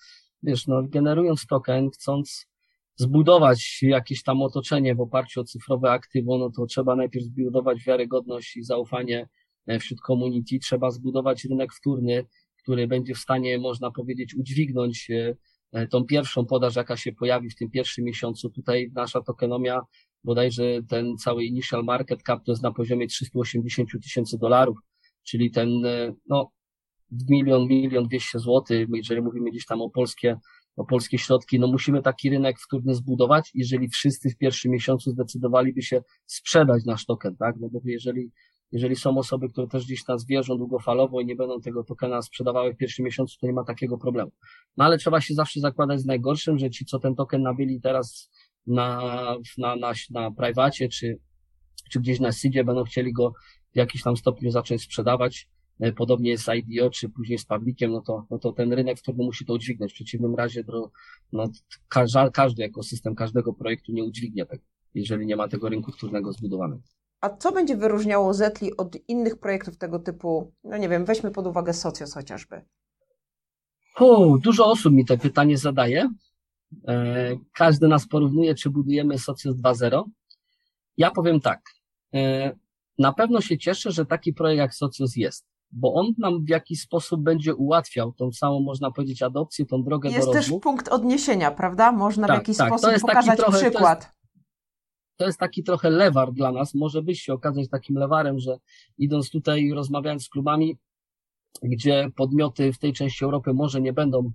wiesz, 0.43 0.67
no, 0.67 0.84
generując 0.84 1.45
token, 1.45 1.89
chcąc 1.89 2.49
zbudować 2.95 3.80
jakieś 3.82 4.23
tam 4.23 4.41
otoczenie 4.41 4.95
w 4.95 5.02
oparciu 5.02 5.41
o 5.41 5.43
cyfrowe 5.43 5.91
aktywo, 5.91 6.38
no 6.38 6.49
to 6.49 6.65
trzeba 6.65 6.95
najpierw 6.95 7.25
zbudować 7.25 7.84
wiarygodność 7.84 8.58
i 8.58 8.63
zaufanie 8.63 9.30
e, 9.67 9.80
wśród 9.80 9.99
community, 10.08 10.60
trzeba 10.60 10.91
zbudować 10.91 11.45
rynek 11.45 11.73
wtórny, 11.73 12.25
który 12.63 12.88
będzie 12.88 13.13
w 13.13 13.17
stanie, 13.17 13.58
można 13.58 13.91
powiedzieć, 13.91 14.36
udźwignąć 14.36 15.10
e, 15.12 15.36
e, 15.71 15.88
tą 15.88 16.04
pierwszą 16.04 16.45
podaż, 16.45 16.75
jaka 16.75 16.97
się 16.97 17.12
pojawi 17.12 17.49
w 17.49 17.56
tym 17.56 17.69
pierwszym 17.69 18.06
miesiącu. 18.06 18.49
Tutaj 18.49 18.91
nasza 18.95 19.21
tokenomia, 19.21 19.82
bodajże 20.23 20.63
ten 20.89 21.17
cały 21.17 21.43
initial 21.43 21.84
market 21.84 22.23
cap 22.23 22.45
to 22.45 22.52
jest 22.52 22.63
na 22.63 22.71
poziomie 22.71 23.08
380 23.08 23.89
tysięcy 24.04 24.38
dolarów, 24.38 24.78
czyli 25.23 25.52
ten, 25.52 25.69
no, 26.30 26.52
milion, 27.30 27.67
milion 27.67 28.08
dwieście 28.08 28.39
złotych, 28.39 28.88
jeżeli 28.93 29.22
mówimy 29.22 29.50
gdzieś 29.52 29.65
tam 29.65 29.82
o 29.82 29.89
polskie, 29.89 30.38
o 30.76 30.86
polskie 30.86 31.17
środki, 31.17 31.60
no 31.60 31.67
musimy 31.67 32.02
taki 32.02 32.30
rynek 32.30 32.60
wtórny 32.60 32.95
zbudować, 32.95 33.52
jeżeli 33.54 33.89
wszyscy 33.89 34.30
w 34.30 34.38
pierwszym 34.38 34.72
miesiącu 34.72 35.12
zdecydowaliby 35.12 35.82
się 35.82 36.02
sprzedać 36.26 36.86
nasz 36.86 37.06
token, 37.06 37.36
tak, 37.38 37.56
no 37.60 37.69
bo 37.69 37.80
jeżeli, 37.86 38.32
jeżeli 38.72 38.95
są 38.95 39.17
osoby, 39.17 39.50
które 39.50 39.67
też 39.67 39.86
gdzieś 39.86 40.08
nas 40.08 40.26
wierzą 40.26 40.58
długofalowo 40.58 41.22
i 41.22 41.26
nie 41.26 41.36
będą 41.36 41.62
tego 41.62 41.84
tokena 41.84 42.22
sprzedawały 42.22 42.74
w 42.74 42.78
pierwszym 42.78 43.06
miesiącu, 43.06 43.38
to 43.41 43.48
nie 43.48 43.54
ma 43.54 43.63
takiego 43.63 43.98
problemu. 43.98 44.32
No 44.78 44.86
ale 44.86 44.98
trzeba 44.98 45.22
się 45.22 45.34
zawsze 45.34 45.60
zakładać 45.60 46.00
z 46.00 46.06
najgorszym, 46.06 46.58
że 46.58 46.69
ci, 46.69 46.86
co 46.86 47.00
ten 47.00 47.15
token 47.15 47.41
nabyli 47.41 47.82
teraz 47.82 48.32
na, 48.67 49.02
na, 49.58 49.76
na, 49.76 49.93
na 50.10 50.32
private, 50.32 50.89
czy, 50.89 51.19
czy 51.91 52.00
gdzieś 52.00 52.19
na 52.19 52.32
seedzie, 52.32 52.63
będą 52.63 52.84
chcieli 52.84 53.13
go 53.13 53.34
w 53.74 53.78
jakiś 53.78 54.04
tam 54.04 54.17
stopniu 54.17 54.52
zacząć 54.52 54.82
sprzedawać, 54.82 55.48
podobnie 55.96 56.30
jest 56.30 56.44
z 56.44 56.50
IDO, 56.50 56.89
czy 56.89 57.10
później 57.10 57.38
z 57.38 57.46
Publikiem, 57.46 57.92
no 57.92 58.02
to, 58.02 58.26
no 58.30 58.39
to 58.39 58.54
ten 58.54 58.74
rynek 58.74 59.00
wtórny 59.00 59.24
musi 59.24 59.46
to 59.46 59.54
udźwignąć. 59.54 59.92
W 59.92 59.96
przeciwnym 59.96 60.36
razie 60.36 60.63
to, 60.63 60.92
no, 61.34 61.50
każdy, 61.88 62.20
każdy 62.34 62.63
ekosystem 62.63 63.15
każdego 63.15 63.54
projektu 63.54 63.92
nie 63.92 64.04
udźwignie 64.04 64.46
tego, 64.46 64.63
jeżeli 64.94 65.26
nie 65.26 65.36
ma 65.36 65.48
tego 65.48 65.70
rynku 65.70 65.92
wtórnego 65.92 66.34
zbudowanego. 66.34 66.82
A 67.22 67.30
co 67.30 67.52
będzie 67.52 67.78
wyróżniało 67.78 68.34
Zetli 68.34 68.78
od 68.78 68.98
innych 69.08 69.39
projektów 69.39 69.78
tego 69.78 70.00
typu, 70.00 70.54
no 70.63 70.78
nie 70.78 70.89
wiem, 70.89 71.06
weźmy 71.06 71.32
pod 71.32 71.48
uwagę 71.48 71.74
Socios 71.74 72.13
chociażby? 72.13 72.62
Dużo 74.42 74.65
osób 74.65 74.94
mi 74.94 75.06
to 75.06 75.18
pytanie 75.18 75.58
zadaje. 75.58 76.10
E, 76.88 77.38
każdy 77.54 77.88
nas 77.88 78.08
porównuje, 78.08 78.56
czy 78.56 78.70
budujemy 78.70 79.20
Socios 79.20 79.56
2.0. 79.56 80.04
Ja 80.98 81.12
powiem 81.12 81.39
tak. 81.39 81.62
E, 82.13 82.52
na 82.98 83.13
pewno 83.13 83.42
się 83.42 83.58
cieszę, 83.58 83.92
że 83.92 84.06
taki 84.06 84.34
projekt 84.34 84.58
jak 84.58 84.76
Socios 84.76 85.15
jest 85.15 85.46
bo 85.71 85.93
on 85.93 86.13
nam 86.17 86.45
w 86.45 86.49
jakiś 86.49 86.82
sposób 86.82 87.21
będzie 87.21 87.55
ułatwiał 87.55 88.13
tą 88.13 88.32
samą, 88.32 88.60
można 88.60 88.91
powiedzieć, 88.91 89.23
adopcję, 89.23 89.65
tą 89.65 89.84
drogę 89.84 90.10
jest 90.10 90.19
do 90.19 90.25
rozwój. 90.25 90.39
Jest 90.39 90.49
też 90.49 90.62
punkt 90.63 90.88
odniesienia, 90.88 91.51
prawda? 91.51 91.91
Można 91.91 92.27
tak, 92.27 92.36
w 92.36 92.39
jakiś 92.39 92.58
tak, 92.58 92.67
sposób 92.67 93.01
pokazać 93.01 93.38
trochę, 93.38 93.60
przykład. 93.60 93.99
To 94.01 94.05
jest, 94.05 94.15
to 95.17 95.25
jest, 95.25 95.39
taki 95.39 95.63
trochę 95.63 95.89
lewar 95.89 96.34
dla 96.34 96.51
nas, 96.51 96.73
może 96.73 97.01
byś 97.01 97.21
się 97.21 97.34
okazać 97.34 97.69
takim 97.69 97.95
lewarem, 97.95 98.39
że 98.39 98.58
idąc 98.97 99.29
tutaj 99.29 99.71
rozmawiając 99.71 100.25
z 100.25 100.29
klubami, 100.29 100.77
gdzie 101.63 102.10
podmioty 102.15 102.73
w 102.73 102.79
tej 102.79 102.93
części 102.93 103.25
Europy 103.25 103.53
może 103.53 103.82
nie 103.82 103.93
będą 103.93 104.32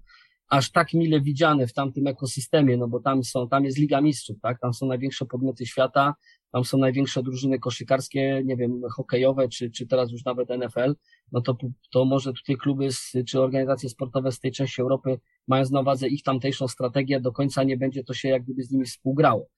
aż 0.49 0.71
tak 0.71 0.95
mile 0.95 1.21
widziane 1.21 1.67
w 1.67 1.73
tamtym 1.73 2.07
ekosystemie, 2.07 2.77
no 2.77 2.89
bo 2.89 3.01
tam 3.01 3.25
są, 3.25 3.49
tam 3.49 3.65
jest 3.65 3.79
Liga 3.79 4.01
Mistrzów, 4.01 4.41
tak? 4.41 4.61
Tam 4.61 4.75
są 4.75 4.87
największe 4.87 5.27
podmioty 5.27 5.67
świata, 5.67 6.15
tam 6.55 6.65
są 6.65 6.79
największe 6.79 7.23
drużyny 7.23 7.59
koszykarskie, 7.59 8.43
nie 8.45 8.57
wiem, 8.57 8.81
hokejowe, 8.91 9.49
czy, 9.49 9.71
czy 9.71 9.87
teraz 9.87 10.11
już 10.11 10.25
nawet 10.25 10.49
NFL, 10.49 10.95
no 11.33 11.41
to, 11.41 11.57
to 11.91 12.05
może 12.05 12.33
tutaj 12.33 12.57
kluby 12.57 12.93
z, 12.93 13.13
czy 13.29 13.41
organizacje 13.41 13.89
sportowe 13.89 14.33
z 14.33 14.41
tej 14.41 14.53
części 14.53 14.83
Europy, 14.83 15.21
mając 15.49 15.71
na 15.71 15.81
uwadze 15.81 16.09
ich 16.09 16.23
tamtejszą 16.23 16.69
strategię, 16.69 17.21
do 17.21 17.33
końca 17.33 17.63
nie 17.63 17.77
będzie 17.77 18.05
to 18.05 18.15
się 18.15 18.29
jak 18.29 18.43
gdyby 18.43 18.63
z 18.63 18.71
nimi 18.71 18.85
współgrało. 18.85 19.49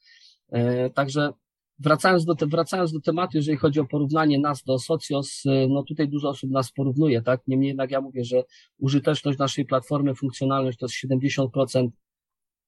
E, 0.48 0.90
także 0.90 1.32
wracając 1.78 2.24
do, 2.24 2.34
te, 2.34 2.46
wracając 2.46 2.92
do 2.92 3.00
tematu, 3.00 3.36
jeżeli 3.36 3.58
chodzi 3.58 3.80
o 3.80 3.84
porównanie 3.84 4.38
nas 4.38 4.62
do 4.62 4.78
Socios, 4.78 5.42
e, 5.46 5.68
no 5.68 5.82
tutaj 5.82 6.08
dużo 6.08 6.28
osób 6.28 6.50
nas 6.50 6.72
porównuje, 6.72 7.22
tak? 7.22 7.40
Niemniej 7.46 7.68
jednak 7.68 7.90
ja 7.90 8.00
mówię, 8.00 8.24
że 8.24 8.44
użyteczność 8.78 9.38
naszej 9.38 9.64
platformy, 9.64 10.14
funkcjonalność 10.14 10.78
to 10.78 10.86
jest 10.86 10.96
70% 10.96 11.88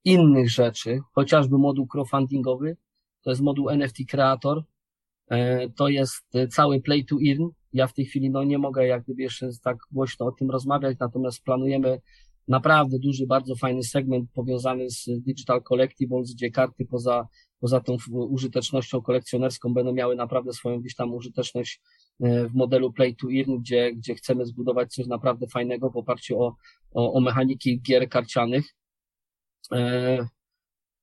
innych 0.04 0.50
rzeczy, 0.50 1.00
chociażby 1.14 1.58
moduł 1.58 1.86
crowdfundingowy, 1.86 2.76
to 3.22 3.30
jest 3.30 3.42
moduł 3.42 3.68
NFT 3.68 3.96
Creator, 4.08 4.62
e, 5.30 5.70
to 5.70 5.88
jest 5.88 6.24
cały 6.50 6.80
Play 6.80 7.04
to 7.04 7.16
Earn. 7.28 7.44
Ja 7.72 7.86
w 7.86 7.94
tej 7.94 8.04
chwili 8.04 8.30
no 8.30 8.44
nie 8.44 8.58
mogę 8.58 8.86
jak 8.86 9.02
gdyby 9.02 9.22
jeszcze 9.22 9.48
tak 9.62 9.78
głośno 9.92 10.26
o 10.26 10.32
tym 10.32 10.50
rozmawiać, 10.50 10.96
natomiast 11.00 11.42
planujemy 11.44 12.00
naprawdę 12.48 12.98
duży, 12.98 13.26
bardzo 13.26 13.56
fajny 13.56 13.82
segment 13.82 14.30
powiązany 14.34 14.90
z 14.90 15.04
Digital 15.06 15.62
Collectibles, 15.62 16.34
gdzie 16.34 16.50
karty 16.50 16.86
poza, 16.86 17.28
poza 17.60 17.80
tą 17.80 17.96
użytecznością 18.10 19.02
kolekcjonerską 19.02 19.74
będą 19.74 19.92
miały 19.92 20.16
naprawdę 20.16 20.52
swoją 20.52 20.80
gdzieś 20.80 20.94
tam 20.94 21.14
użyteczność 21.14 21.80
e, 22.20 22.48
w 22.48 22.54
modelu 22.54 22.92
Play 22.92 23.16
to 23.16 23.26
Earn, 23.32 23.58
gdzie, 23.58 23.92
gdzie 23.92 24.14
chcemy 24.14 24.46
zbudować 24.46 24.92
coś 24.92 25.06
naprawdę 25.06 25.46
fajnego 25.46 25.90
w 25.90 25.96
oparciu 25.96 26.42
o, 26.42 26.56
o, 26.94 27.12
o 27.12 27.20
mechaniki 27.20 27.80
gier 27.80 28.08
karcianych. 28.08 28.64
E, 29.72 30.28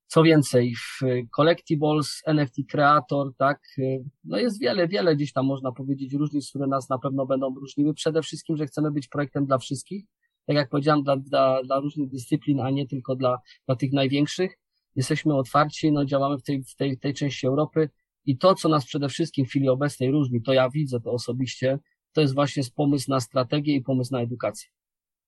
co 0.07 0.23
więcej, 0.23 0.75
w 0.75 0.99
Collectibles, 1.35 2.21
NFT 2.25 2.55
Creator, 2.71 3.31
tak, 3.37 3.61
no 4.23 4.37
jest 4.37 4.59
wiele, 4.59 4.87
wiele 4.87 5.15
gdzieś 5.15 5.33
tam 5.33 5.45
można 5.45 5.71
powiedzieć 5.71 6.13
różnic, 6.13 6.49
które 6.49 6.67
nas 6.67 6.89
na 6.89 6.97
pewno 6.97 7.25
będą 7.25 7.55
różniły. 7.55 7.93
Przede 7.93 8.21
wszystkim, 8.21 8.57
że 8.57 8.65
chcemy 8.65 8.91
być 8.91 9.07
projektem 9.07 9.45
dla 9.45 9.57
wszystkich, 9.57 10.05
tak 10.45 10.55
jak 10.55 10.69
powiedziałem, 10.69 11.03
dla, 11.03 11.17
dla, 11.17 11.63
dla 11.63 11.79
różnych 11.79 12.09
dyscyplin, 12.09 12.59
a 12.59 12.69
nie 12.69 12.87
tylko 12.87 13.15
dla, 13.15 13.37
dla 13.65 13.75
tych 13.75 13.93
największych. 13.93 14.59
Jesteśmy 14.95 15.35
otwarci, 15.35 15.91
no 15.91 16.05
działamy 16.05 16.37
w 16.37 16.43
tej, 16.43 16.63
w 16.63 16.75
tej, 16.75 16.99
tej 16.99 17.13
części 17.13 17.47
Europy 17.47 17.89
i 18.25 18.37
to, 18.37 18.55
co 18.55 18.69
nas 18.69 18.85
przede 18.85 19.09
wszystkim 19.09 19.45
w 19.45 19.49
chwili 19.49 19.69
obecnej 19.69 20.11
różni, 20.11 20.41
to 20.41 20.53
ja 20.53 20.69
widzę 20.69 20.99
to 21.01 21.11
osobiście, 21.11 21.79
to 22.13 22.21
jest 22.21 22.33
właśnie 22.33 22.63
pomysł 22.75 23.11
na 23.11 23.19
strategię 23.19 23.75
i 23.75 23.81
pomysł 23.81 24.13
na 24.13 24.21
edukację. 24.21 24.69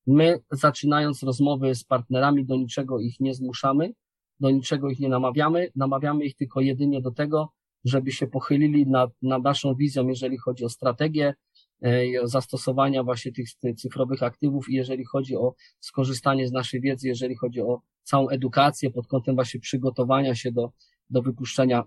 My, 0.07 0.39
zaczynając 0.51 1.23
rozmowy 1.23 1.75
z 1.75 1.83
partnerami, 1.83 2.45
do 2.45 2.55
niczego 2.55 2.99
ich 2.99 3.19
nie 3.19 3.33
zmuszamy, 3.33 3.93
do 4.39 4.51
niczego 4.51 4.89
ich 4.89 4.99
nie 4.99 5.09
namawiamy, 5.09 5.71
namawiamy 5.75 6.25
ich 6.25 6.35
tylko 6.35 6.61
jedynie 6.61 7.01
do 7.01 7.11
tego, 7.11 7.51
żeby 7.85 8.11
się 8.11 8.27
pochylili 8.27 8.87
nad, 8.87 9.11
nad 9.21 9.43
naszą 9.43 9.75
wizją, 9.75 10.07
jeżeli 10.07 10.37
chodzi 10.37 10.65
o 10.65 10.69
strategię, 10.69 11.33
e, 11.81 12.03
zastosowania 12.23 13.03
właśnie 13.03 13.31
tych, 13.31 13.75
cyfrowych 13.77 14.23
aktywów 14.23 14.69
i 14.69 14.73
jeżeli 14.73 15.05
chodzi 15.05 15.35
o 15.35 15.55
skorzystanie 15.79 16.47
z 16.47 16.51
naszej 16.51 16.81
wiedzy, 16.81 17.07
jeżeli 17.07 17.35
chodzi 17.35 17.61
o 17.61 17.81
całą 18.03 18.29
edukację 18.29 18.91
pod 18.91 19.07
kątem 19.07 19.35
właśnie 19.35 19.59
przygotowania 19.59 20.35
się 20.35 20.51
do, 20.51 20.71
do 21.09 21.21
wypuszczenia 21.21 21.83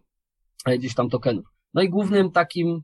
e, 0.66 0.78
gdzieś 0.78 0.94
tam 0.94 1.10
tokenów. 1.10 1.46
No 1.74 1.82
i 1.82 1.88
głównym 1.88 2.30
takim 2.30 2.82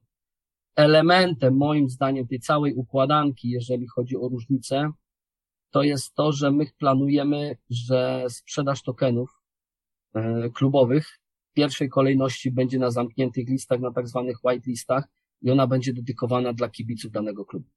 elementem, 0.77 1.57
moim 1.57 1.89
zdaniem, 1.89 2.27
tej 2.27 2.41
całej 2.41 2.75
układanki, 2.75 3.51
jeżeli 3.51 3.87
chodzi 3.87 4.17
o 4.17 4.29
różnice, 4.29 4.91
to 5.71 5.83
jest 5.83 6.15
to, 6.15 6.33
że 6.33 6.51
my 6.51 6.67
planujemy, 6.79 7.57
że 7.71 8.25
sprzedaż 8.29 8.83
tokenów 8.83 9.36
klubowych 10.55 11.09
w 11.51 11.53
pierwszej 11.55 11.89
kolejności 11.89 12.51
będzie 12.51 12.79
na 12.79 12.91
zamkniętych 12.91 13.49
listach, 13.49 13.81
na 13.81 13.93
tak 13.93 14.09
zwanych 14.09 14.45
white 14.45 14.71
listach 14.71 15.05
i 15.43 15.51
ona 15.51 15.67
będzie 15.67 15.93
dedykowana 15.93 16.53
dla 16.53 16.69
kibiców 16.69 17.11
danego 17.13 17.45
klubu. 17.45 17.69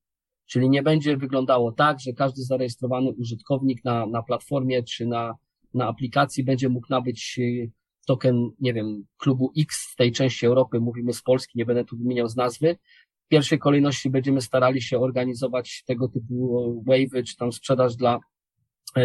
Czyli 0.46 0.70
nie 0.70 0.84
będzie 0.84 1.18
wyglądało 1.18 1.72
tak, 1.72 2.00
że 2.00 2.14
każdy 2.14 2.42
zarejestrowany 2.42 3.12
użytkownik 3.12 3.84
na, 3.84 4.06
na 4.06 4.24
platformie 4.24 4.84
czy 4.84 5.06
na, 5.06 5.36
na 5.74 5.88
aplikacji 5.88 6.44
będzie 6.44 6.70
mógł 6.70 6.88
nabyć 6.90 7.40
e, 7.40 7.68
token, 8.08 8.50
nie 8.60 8.74
wiem, 8.74 9.06
klubu 9.18 9.52
X 9.58 9.88
z 9.92 9.96
tej 9.96 10.12
części 10.12 10.46
Europy, 10.46 10.80
mówimy 10.80 11.14
z 11.14 11.22
Polski, 11.22 11.58
nie 11.58 11.66
będę 11.66 11.86
tu 11.86 11.98
wymieniał 11.98 12.28
z 12.28 12.36
nazwy. 12.36 12.78
W 13.26 13.28
pierwszej 13.28 13.60
kolejności 13.60 14.10
będziemy 14.10 14.42
starali 14.42 14.82
się 14.82 15.00
organizować 15.00 15.84
tego 15.88 16.08
typu 16.08 16.60
e, 16.60 16.92
wave'y, 16.92 17.24
czy 17.24 17.36
tam 17.36 17.52
sprzedaż 17.52 17.96
dla 17.96 18.14
E, 18.16 18.20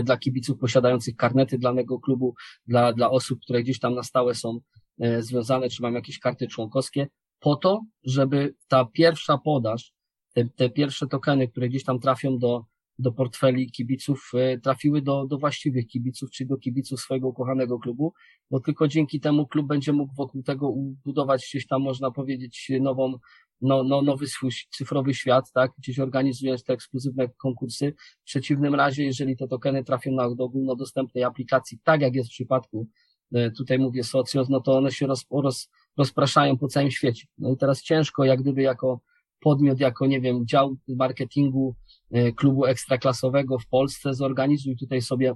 dla 0.03 0.16
kibiców 0.16 0.59
posiadających 0.59 1.16
karnety 1.16 1.59
danego 1.59 2.01
klubu, 2.01 2.35
dla, 2.66 2.92
dla 2.92 3.11
osób, 3.11 3.40
które 3.40 3.62
gdzieś 3.62 3.79
tam 3.79 3.94
na 3.94 4.03
stałe 4.03 4.35
są 4.35 4.59
e, 5.01 5.23
związane, 5.23 5.68
czy 5.68 5.83
mają 5.83 5.94
jakieś 5.94 6.18
karty 6.18 6.49
członkowskie, 6.49 7.07
po 7.40 7.57
to, 7.57 7.81
żeby 8.05 8.55
ta 8.68 8.85
pierwsza 8.85 9.38
podaż, 9.38 9.92
te, 10.35 10.44
te 10.57 10.70
pierwsze 10.70 11.07
tokeny, 11.07 11.49
które 11.49 11.68
gdzieś 11.68 11.85
tam 11.85 12.01
trafią 12.01 12.38
do, 12.38 12.64
do 12.99 13.12
portfeli 13.12 13.70
kibiców, 13.70 14.31
e, 14.35 14.59
trafiły 14.59 15.03
do, 15.03 15.27
do 15.27 15.38
właściwych 15.38 15.87
kibiców, 15.87 16.31
czy 16.31 16.47
do 16.47 16.57
kibiców 16.57 17.01
swojego 17.01 17.29
ukochanego 17.29 17.79
klubu, 17.79 18.12
bo 18.51 18.61
tylko 18.61 18.88
dzięki 18.88 19.20
temu 19.20 19.47
klub 19.47 19.66
będzie 19.66 19.92
mógł 19.92 20.14
wokół 20.14 20.42
tego 20.42 20.75
budować 21.05 21.47
gdzieś 21.51 21.66
tam, 21.66 21.83
można 21.83 22.11
powiedzieć, 22.11 22.73
nową, 22.81 23.14
no, 23.60 23.84
no, 23.84 24.02
nowy 24.02 24.26
swój 24.26 24.50
cyfrowy 24.70 25.14
świat, 25.14 25.52
tak, 25.52 25.72
gdzieś 25.78 25.98
organizując 25.98 26.64
te 26.64 26.72
ekskluzywne 26.72 27.28
konkursy. 27.28 27.94
W 28.20 28.24
przeciwnym 28.24 28.74
razie, 28.74 29.04
jeżeli 29.04 29.36
te 29.36 29.48
tokeny 29.48 29.84
trafią 29.84 30.12
na, 30.12 30.34
do 30.34 30.44
ogólnodostępnej 30.44 31.24
aplikacji, 31.24 31.78
tak 31.84 32.00
jak 32.00 32.14
jest 32.14 32.28
w 32.28 32.32
przypadku, 32.32 32.86
e, 33.34 33.50
tutaj 33.50 33.78
mówię 33.78 34.04
Socios, 34.04 34.48
no 34.48 34.60
to 34.60 34.76
one 34.76 34.92
się 34.92 35.06
roz, 35.06 35.26
roz, 35.30 35.68
rozpraszają 35.96 36.58
po 36.58 36.68
całym 36.68 36.90
świecie. 36.90 37.26
No 37.38 37.52
i 37.52 37.56
teraz 37.56 37.82
ciężko, 37.82 38.24
jak 38.24 38.40
gdyby 38.40 38.62
jako 38.62 39.00
podmiot, 39.40 39.80
jako, 39.80 40.06
nie 40.06 40.20
wiem, 40.20 40.46
dział 40.46 40.76
marketingu 40.88 41.74
e, 42.10 42.32
klubu 42.32 42.66
ekstraklasowego 42.66 43.58
w 43.58 43.66
Polsce, 43.66 44.14
zorganizuj 44.14 44.76
tutaj 44.76 45.02
sobie 45.02 45.34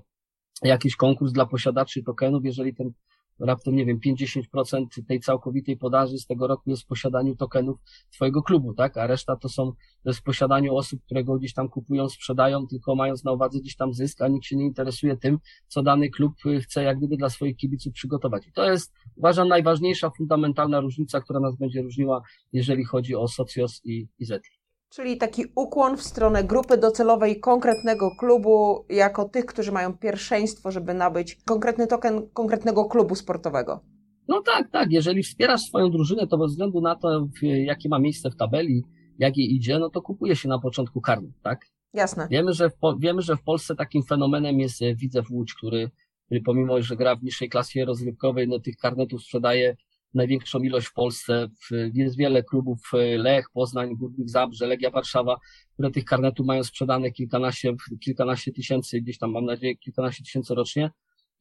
jakiś 0.63 0.97
konkurs 0.97 1.33
dla 1.33 1.47
posiadaczy 1.47 2.03
tokenów, 2.03 2.45
jeżeli 2.45 2.75
ten 2.75 2.93
raptem, 3.41 3.77
nie 3.77 3.87
wiem, 3.87 3.99
50% 4.07 4.87
tej 5.09 5.21
całkowitej 5.21 5.77
podaży 5.77 6.19
z 6.19 6.27
tego 6.27 6.47
roku 6.47 6.71
jest 6.71 6.83
w 6.83 6.87
posiadaniu 6.87 7.37
tokenów 7.37 7.79
twojego 8.13 8.43
klubu, 8.43 8.75
tak? 8.75 8.97
A 8.97 9.07
reszta 9.07 9.37
to 9.37 9.49
są, 9.49 9.73
jest 10.05 10.19
w 10.19 10.23
posiadaniu 10.23 10.77
osób, 10.77 11.03
które 11.05 11.25
go 11.25 11.39
gdzieś 11.39 11.55
tam 11.55 11.69
kupują, 11.69 12.09
sprzedają, 12.09 12.67
tylko 12.67 12.95
mając 12.95 13.25
na 13.25 13.33
uwadze 13.33 13.61
gdzieś 13.61 13.77
tam 13.77 13.95
zysk, 13.95 14.23
a 14.23 14.29
nikt 14.29 14.47
się 14.47 14.57
nie 14.57 14.65
interesuje 14.65 15.17
tym, 15.17 15.39
co 15.69 15.83
dany 15.83 16.11
klub 16.11 16.33
chce 16.63 16.83
jak 16.83 16.99
gdyby 16.99 17.17
dla 17.17 17.31
swoich 17.31 17.57
kibiców 17.57 17.93
przygotować. 17.93 18.47
I 18.47 18.53
to 18.53 18.71
jest, 18.71 18.93
uważam, 19.17 19.49
najważniejsza, 19.49 20.11
fundamentalna 20.11 20.81
różnica, 20.81 21.21
która 21.21 21.41
nas 21.41 21.57
będzie 21.57 21.83
różniła, 21.83 22.23
jeżeli 22.53 22.85
chodzi 22.85 23.15
o 23.15 23.29
Socios 23.29 23.81
i, 23.85 24.09
i 24.19 24.25
Zetli. 24.25 24.58
Czyli 24.91 25.17
taki 25.17 25.45
ukłon 25.55 25.97
w 25.97 26.03
stronę 26.03 26.45
grupy 26.45 26.77
docelowej 26.77 27.41
konkretnego 27.41 28.11
klubu, 28.19 28.85
jako 28.89 29.29
tych, 29.29 29.47
którzy 29.47 29.73
mają 29.73 29.99
pierwszeństwo, 29.99 30.71
żeby 30.71 30.95
nabyć 30.95 31.39
konkretny 31.45 31.87
token 31.87 32.29
konkretnego 32.33 32.85
klubu 32.85 33.15
sportowego. 33.15 33.81
No 34.29 34.43
tak, 34.43 34.71
tak. 34.71 34.93
Jeżeli 34.93 35.23
wspierasz 35.23 35.61
swoją 35.61 35.91
drużynę, 35.91 36.27
to 36.27 36.39
bez 36.39 36.51
względu 36.51 36.81
na 36.81 36.97
to, 36.97 37.29
jakie 37.43 37.89
ma 37.89 37.99
miejsce 37.99 38.31
w 38.31 38.37
tabeli, 38.37 38.85
jak 39.19 39.37
jej 39.37 39.55
idzie, 39.55 39.79
no 39.79 39.91
to 39.91 40.03
kupuje 40.03 40.37
się 40.37 40.49
na 40.49 40.59
początku 40.59 41.01
karnet, 41.01 41.33
tak? 41.43 41.67
Jasne. 41.95 42.29
Wiemy, 42.31 42.53
że 42.53 42.71
w, 42.71 42.75
wiemy, 42.99 43.23
że 43.23 43.37
w 43.37 43.43
Polsce 43.43 43.75
takim 43.77 44.03
fenomenem 44.03 44.61
jest 44.61 44.83
e, 44.83 44.95
Widzew 44.95 45.31
Łódź, 45.31 45.55
który, 45.55 45.91
który 46.27 46.41
pomimo, 46.41 46.83
że 46.83 46.97
gra 46.97 47.17
w 47.17 47.23
niższej 47.23 47.49
klasie 47.49 47.85
rozrywkowej, 47.85 48.49
no 48.49 48.59
tych 48.59 48.77
karnetów 48.77 49.23
sprzedaje 49.23 49.77
największą 50.15 50.59
ilość 50.59 50.87
w 50.87 50.93
Polsce. 50.93 51.49
Jest 51.95 52.17
wiele 52.17 52.43
klubów, 52.43 52.79
e, 52.95 53.19
Lech, 53.19 53.51
Poznań, 53.53 53.97
Górnik 53.97 54.31
Zabrze, 54.31 54.67
Legia 54.67 54.91
Warszawa, 54.91 55.37
które 55.73 55.91
tych 55.91 56.05
karnetów 56.05 56.47
mają 56.47 56.65
sprzedane 56.65 57.11
kilkanaście, 57.11 57.75
kilkanaście 58.01 58.53
tysięcy, 58.53 59.01
gdzieś 59.01 59.19
tam 59.19 59.31
mam 59.33 59.45
nadzieję 59.45 59.77
kilkanaście 59.77 60.25
tysięcy 60.25 60.55
rocznie 60.55 60.91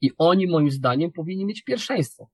i 0.02 0.12
oni 0.18 0.48
moim 0.48 0.72
zdaniem 0.72 1.12
powinni 1.12 1.46
mieć 1.46 1.64
pierwszeństwo. 1.64 2.30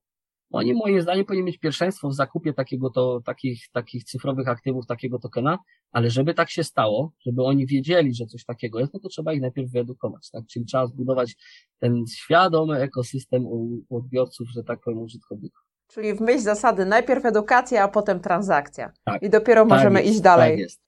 Oni 0.52 0.74
moim 0.74 1.02
zdaniem 1.02 1.26
powinni 1.26 1.46
mieć 1.46 1.58
pierwszeństwo 1.58 2.10
w 2.10 2.13
zakupie 2.13 2.54
takiego 2.54 2.89
to, 2.89 3.22
takich, 3.26 3.69
takich 3.72 4.04
cyfrowych 4.04 4.48
aktywów, 4.48 4.86
takiego 4.88 5.19
tokena, 5.19 5.60
ale 5.91 6.10
żeby 6.10 6.34
tak 6.34 6.50
się 6.50 6.63
stało, 6.63 7.12
żeby 7.26 7.43
oni 7.43 7.67
wiedzieli, 7.67 8.13
że 8.13 8.26
coś 8.26 8.46
takiego 8.46 8.80
jest, 8.80 8.93
no 8.93 9.00
to 9.00 9.10
trzeba 9.10 9.34
ich 9.34 9.41
najpierw 9.41 9.72
wyedukować, 9.72 10.30
tak? 10.32 10.43
Czyli 10.48 10.65
trzeba 10.65 10.88
zbudować 10.88 11.36
ten 11.80 12.04
świadomy 12.08 12.78
ekosystem 12.78 13.46
u 13.46 13.84
odbiorców, 13.89 14.48
że 14.50 14.63
tak 14.63 14.80
powiem, 14.80 15.00
użytkowników. 15.00 15.73
Czyli 15.93 16.13
w 16.13 16.21
myśl 16.21 16.39
zasady 16.39 16.86
najpierw 16.86 17.25
edukacja, 17.25 17.84
a 17.84 17.88
potem 17.88 18.19
transakcja. 18.19 18.91
Tak, 19.06 19.23
I 19.23 19.29
dopiero 19.29 19.62
tak 19.62 19.69
możemy 19.69 20.01
jest, 20.01 20.13
iść 20.13 20.21
dalej. 20.21 20.51
Tak 20.51 20.60
jest. 20.60 20.82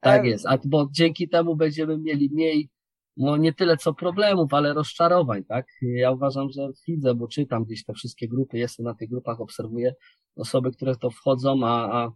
Tak 0.00 0.24
jest. 0.24 0.46
A 0.46 0.58
bo 0.64 0.88
dzięki 0.92 1.28
temu 1.28 1.56
będziemy 1.56 1.98
mieli 1.98 2.30
mniej, 2.32 2.70
no 3.16 3.36
nie 3.36 3.52
tyle 3.52 3.76
co 3.76 3.94
problemów, 3.94 4.54
ale 4.54 4.74
rozczarowań, 4.74 5.44
tak? 5.44 5.66
Ja 5.82 6.10
uważam, 6.10 6.50
że 6.50 6.68
widzę, 6.88 7.14
bo 7.14 7.28
czytam 7.28 7.64
gdzieś 7.64 7.84
te 7.84 7.92
wszystkie 7.92 8.28
grupy, 8.28 8.58
jestem 8.58 8.86
na 8.86 8.94
tych 8.94 9.10
grupach, 9.10 9.40
obserwuję 9.40 9.94
osoby, 10.36 10.72
które 10.72 10.96
to 10.96 11.10
wchodzą, 11.10 11.60
a, 11.64 12.02
a 12.02 12.12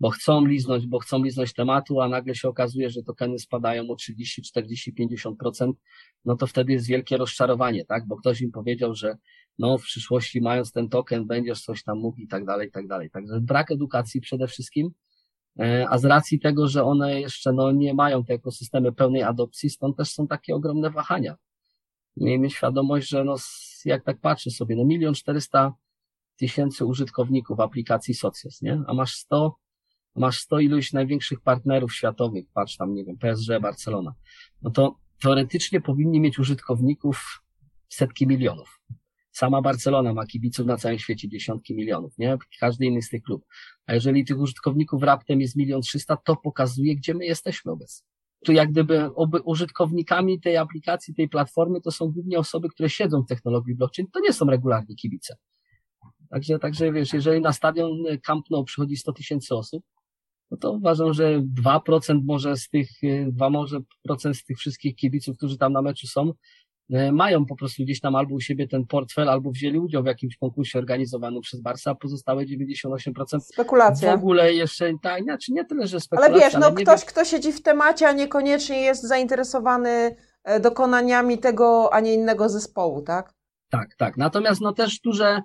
bo 0.00 0.10
chcą 0.10 0.46
liznąć, 0.46 0.86
bo 0.86 0.98
chcą 0.98 1.24
liznąć 1.24 1.52
tematu, 1.52 2.00
a 2.00 2.08
nagle 2.08 2.34
się 2.34 2.48
okazuje, 2.48 2.90
że 2.90 3.02
tokeny 3.02 3.38
spadają 3.38 3.90
o 3.90 3.94
30, 3.96 4.42
40, 4.42 4.94
50%, 4.94 5.72
no 6.24 6.36
to 6.36 6.46
wtedy 6.46 6.72
jest 6.72 6.86
wielkie 6.86 7.16
rozczarowanie, 7.16 7.84
tak? 7.84 8.06
Bo 8.06 8.16
ktoś 8.16 8.40
im 8.40 8.50
powiedział, 8.50 8.94
że 8.94 9.16
no 9.60 9.78
w 9.78 9.82
przyszłości 9.82 10.40
mając 10.40 10.72
ten 10.72 10.88
token 10.88 11.26
będziesz 11.26 11.62
coś 11.62 11.82
tam 11.82 11.98
mógł 11.98 12.20
i 12.20 12.28
tak 12.28 12.44
dalej, 12.44 12.68
i 12.68 12.70
tak 12.70 12.86
dalej. 12.86 13.10
Także 13.10 13.40
brak 13.40 13.70
edukacji 13.70 14.20
przede 14.20 14.46
wszystkim, 14.46 14.90
e, 15.58 15.86
a 15.88 15.98
z 15.98 16.04
racji 16.04 16.40
tego, 16.40 16.68
że 16.68 16.84
one 16.84 17.20
jeszcze 17.20 17.52
no, 17.52 17.72
nie 17.72 17.94
mają 17.94 18.24
te 18.24 18.34
ekosystemy 18.34 18.92
pełnej 18.92 19.22
adopcji, 19.22 19.70
stąd 19.70 19.96
też 19.96 20.10
są 20.10 20.26
takie 20.26 20.54
ogromne 20.54 20.90
wahania. 20.90 21.36
Miejmy 22.16 22.50
świadomość, 22.50 23.08
że 23.08 23.24
no, 23.24 23.36
jak 23.84 24.04
tak 24.04 24.20
patrzę 24.20 24.50
sobie, 24.50 24.76
no 24.76 24.84
milion 24.84 25.14
czterysta 25.14 25.74
tysięcy 26.36 26.84
użytkowników 26.84 27.60
aplikacji 27.60 28.14
Socios, 28.14 28.62
nie? 28.62 28.82
A 28.86 28.94
masz 28.94 29.14
100, 29.14 29.56
masz 30.16 30.38
100 30.38 30.60
iluś 30.60 30.92
największych 30.92 31.40
partnerów 31.40 31.94
światowych, 31.94 32.44
patrz 32.54 32.76
tam, 32.76 32.94
nie 32.94 33.04
wiem, 33.04 33.16
PSG, 33.18 33.60
Barcelona. 33.62 34.14
No 34.62 34.70
to 34.70 34.96
teoretycznie 35.22 35.80
powinni 35.80 36.20
mieć 36.20 36.38
użytkowników 36.38 37.42
setki 37.88 38.26
milionów. 38.26 38.80
Sama 39.40 39.62
Barcelona 39.62 40.14
ma 40.14 40.26
kibiców 40.26 40.66
na 40.66 40.76
całym 40.76 40.98
świecie 40.98 41.28
dziesiątki 41.28 41.74
milionów, 41.74 42.18
nie? 42.18 42.38
Każdy 42.60 42.86
inny 42.86 43.02
z 43.02 43.08
tych 43.08 43.22
klub. 43.22 43.44
A 43.86 43.94
jeżeli 43.94 44.24
tych 44.24 44.38
użytkowników 44.38 45.02
raptem 45.02 45.40
jest 45.40 45.56
milion 45.56 45.80
trzysta, 45.80 46.16
to 46.16 46.36
pokazuje, 46.36 46.96
gdzie 46.96 47.14
my 47.14 47.24
jesteśmy 47.24 47.72
obecnie. 47.72 48.06
Tu 48.44 48.52
jak 48.52 48.70
gdyby 48.70 49.14
oby 49.14 49.40
użytkownikami 49.40 50.40
tej 50.40 50.56
aplikacji, 50.56 51.14
tej 51.14 51.28
platformy 51.28 51.80
to 51.80 51.90
są 51.90 52.12
głównie 52.12 52.38
osoby, 52.38 52.68
które 52.68 52.90
siedzą 52.90 53.22
w 53.22 53.26
technologii 53.28 53.74
blockchain, 53.74 54.08
to 54.12 54.20
nie 54.20 54.32
są 54.32 54.46
regularni 54.46 54.96
kibice. 54.96 55.36
Także, 56.30 56.58
także 56.58 56.92
wiesz, 56.92 57.12
jeżeli 57.12 57.40
na 57.40 57.52
stadion 57.52 57.90
Camp 58.22 58.50
Nou 58.50 58.64
przychodzi 58.64 58.96
100 58.96 59.12
tysięcy 59.12 59.54
osób, 59.54 59.84
no 60.50 60.56
to 60.56 60.72
uważam, 60.72 61.14
że 61.14 61.42
2% 61.62 62.20
może 62.24 62.56
z 62.56 62.68
tych, 62.68 62.90
2 63.28 63.50
może 63.50 63.80
procent 64.02 64.36
z 64.36 64.44
tych 64.44 64.58
wszystkich 64.58 64.96
kibiców, 64.96 65.36
którzy 65.36 65.58
tam 65.58 65.72
na 65.72 65.82
meczu 65.82 66.06
są, 66.06 66.32
mają 67.12 67.46
po 67.46 67.56
prostu 67.56 67.82
gdzieś 67.82 68.00
tam 68.00 68.16
albo 68.16 68.34
u 68.34 68.40
siebie 68.40 68.68
ten 68.68 68.86
portfel, 68.86 69.28
albo 69.28 69.50
wzięli 69.50 69.78
udział 69.78 70.02
w 70.02 70.06
jakimś 70.06 70.36
konkursie 70.36 70.78
organizowanym 70.78 71.40
przez 71.40 71.60
Barsa, 71.60 71.90
a 71.90 71.94
pozostałe 71.94 72.44
98% 72.44 73.40
Spekulacja. 73.40 74.12
w 74.12 74.18
ogóle 74.18 74.52
jeszcze, 74.52 74.92
tak, 75.02 75.22
znaczy 75.22 75.52
nie 75.52 75.64
tyle, 75.64 75.86
że 75.86 76.00
spekulacja. 76.00 76.34
Ale 76.34 76.44
wiesz, 76.44 76.60
no 76.60 76.66
ale 76.66 76.74
ktoś, 76.74 77.04
kto 77.04 77.24
siedzi 77.24 77.52
w 77.52 77.62
temacie, 77.62 78.08
a 78.08 78.12
niekoniecznie 78.12 78.80
jest 78.80 79.02
zainteresowany 79.02 80.16
e, 80.44 80.60
dokonaniami 80.60 81.38
tego, 81.38 81.94
a 81.94 82.00
nie 82.00 82.14
innego 82.14 82.48
zespołu, 82.48 83.02
tak? 83.02 83.34
Tak, 83.70 83.94
tak. 83.96 84.16
Natomiast 84.16 84.60
no 84.60 84.72
też 84.72 85.00
duże, 85.00 85.42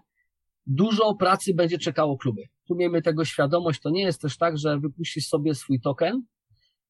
dużo 0.65 1.15
pracy 1.15 1.53
będzie 1.53 1.77
czekało 1.77 2.17
kluby. 2.17 2.41
Tu 2.67 2.75
miejmy 2.75 3.01
tego 3.01 3.25
świadomość, 3.25 3.81
to 3.81 3.89
nie 3.89 4.03
jest 4.03 4.21
też 4.21 4.37
tak, 4.37 4.57
że 4.57 4.79
wypuścisz 4.79 5.27
sobie 5.27 5.55
swój 5.55 5.81
token 5.81 6.23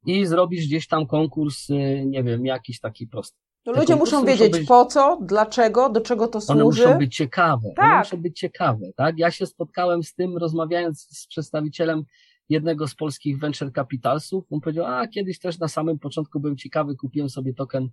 i 0.06 0.26
zrobisz 0.26 0.66
gdzieś 0.66 0.88
tam 0.88 1.08
konkurs, 1.08 1.70
y, 1.70 2.04
nie 2.06 2.24
wiem, 2.24 2.46
jakiś 2.46 2.80
taki 2.80 3.08
prosty. 3.08 3.45
No 3.66 3.74
ludzie 3.74 3.96
muszą 3.96 4.26
wiedzieć 4.26 4.48
muszą 4.48 4.60
być, 4.60 4.68
po 4.68 4.86
co, 4.86 5.20
dlaczego, 5.22 5.90
do 5.90 6.02
czego 6.02 6.28
to 6.28 6.42
służy. 6.42 6.54
One 6.54 6.64
muszą 6.64 6.98
być 6.98 7.16
ciekawe. 7.16 7.70
Tak. 7.76 7.86
One 7.86 8.00
muszą 8.00 8.18
być 8.18 8.40
ciekawe, 8.40 8.86
tak? 8.96 9.18
Ja 9.18 9.32
się 9.32 9.46
spotkałem 9.46 10.04
z 10.04 10.14
tym, 10.14 10.38
rozmawiając 10.38 11.02
z 11.02 11.28
przedstawicielem 11.28 12.04
jednego 12.50 12.88
z 12.88 12.96
polskich 12.96 13.40
venture 13.40 13.74
capitalsów. 13.74 14.46
On 14.52 14.62
powiedział, 14.62 14.86
a 14.86 15.08
kiedyś 15.08 15.40
też 15.40 15.60
na 15.60 15.68
samym 15.68 16.00
początku 16.00 16.40
byłem 16.40 16.58
ciekawy, 16.58 16.96
kupiłem 16.96 17.30
sobie 17.30 17.54
token 17.54 17.90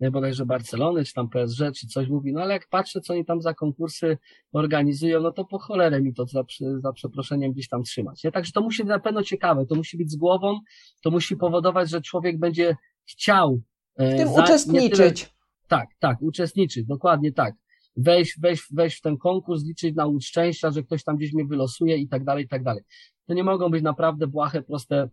e, 0.00 0.10
bodajże 0.10 0.46
Barcelony, 0.46 1.04
czy 1.04 1.14
tam 1.14 1.28
PSG, 1.28 1.60
czy 1.76 1.86
coś 1.86 2.08
mówi, 2.08 2.32
no 2.32 2.42
ale 2.42 2.54
jak 2.54 2.68
patrzę, 2.68 3.00
co 3.00 3.12
oni 3.12 3.24
tam 3.24 3.42
za 3.42 3.54
konkursy 3.54 4.18
organizują, 4.52 5.20
no 5.20 5.32
to 5.32 5.44
po 5.44 5.58
cholerę 5.58 6.00
mi 6.00 6.14
to 6.14 6.26
za, 6.26 6.44
za 6.78 6.92
przeproszeniem 6.92 7.52
gdzieś 7.52 7.68
tam 7.68 7.82
trzymać. 7.82 8.24
Nie? 8.24 8.32
Także 8.32 8.52
to 8.52 8.60
musi 8.60 8.82
być 8.82 8.88
na 8.88 8.98
pewno 8.98 9.22
ciekawe, 9.22 9.66
to 9.66 9.74
musi 9.74 9.96
być 9.96 10.10
z 10.10 10.16
głową, 10.16 10.60
to 11.02 11.10
musi 11.10 11.36
powodować, 11.36 11.90
że 11.90 12.00
człowiek 12.00 12.38
będzie 12.38 12.76
chciał 13.10 13.60
w 13.98 14.16
tym 14.16 14.28
za, 14.28 14.42
uczestniczyć. 14.42 15.24
Tyle, 15.24 15.32
tak, 15.68 15.88
tak, 15.98 16.22
uczestniczyć, 16.22 16.86
dokładnie 16.86 17.32
tak. 17.32 17.54
Wejść, 17.96 18.40
wejść, 18.40 18.62
wejść 18.72 18.98
w 18.98 19.00
ten 19.00 19.16
konkurs, 19.16 19.64
liczyć 19.64 19.94
na 19.94 20.06
łód 20.06 20.24
szczęścia, 20.24 20.70
że 20.70 20.82
ktoś 20.82 21.04
tam 21.04 21.16
gdzieś 21.16 21.32
mnie 21.32 21.44
wylosuje 21.44 21.96
i 21.96 22.08
tak 22.08 22.24
dalej, 22.24 22.44
i 22.44 22.48
tak 22.48 22.62
dalej. 22.62 22.82
To 23.26 23.34
nie 23.34 23.44
mogą 23.44 23.70
być 23.70 23.82
naprawdę 23.82 24.26
błahe, 24.26 24.62
proste 24.62 25.08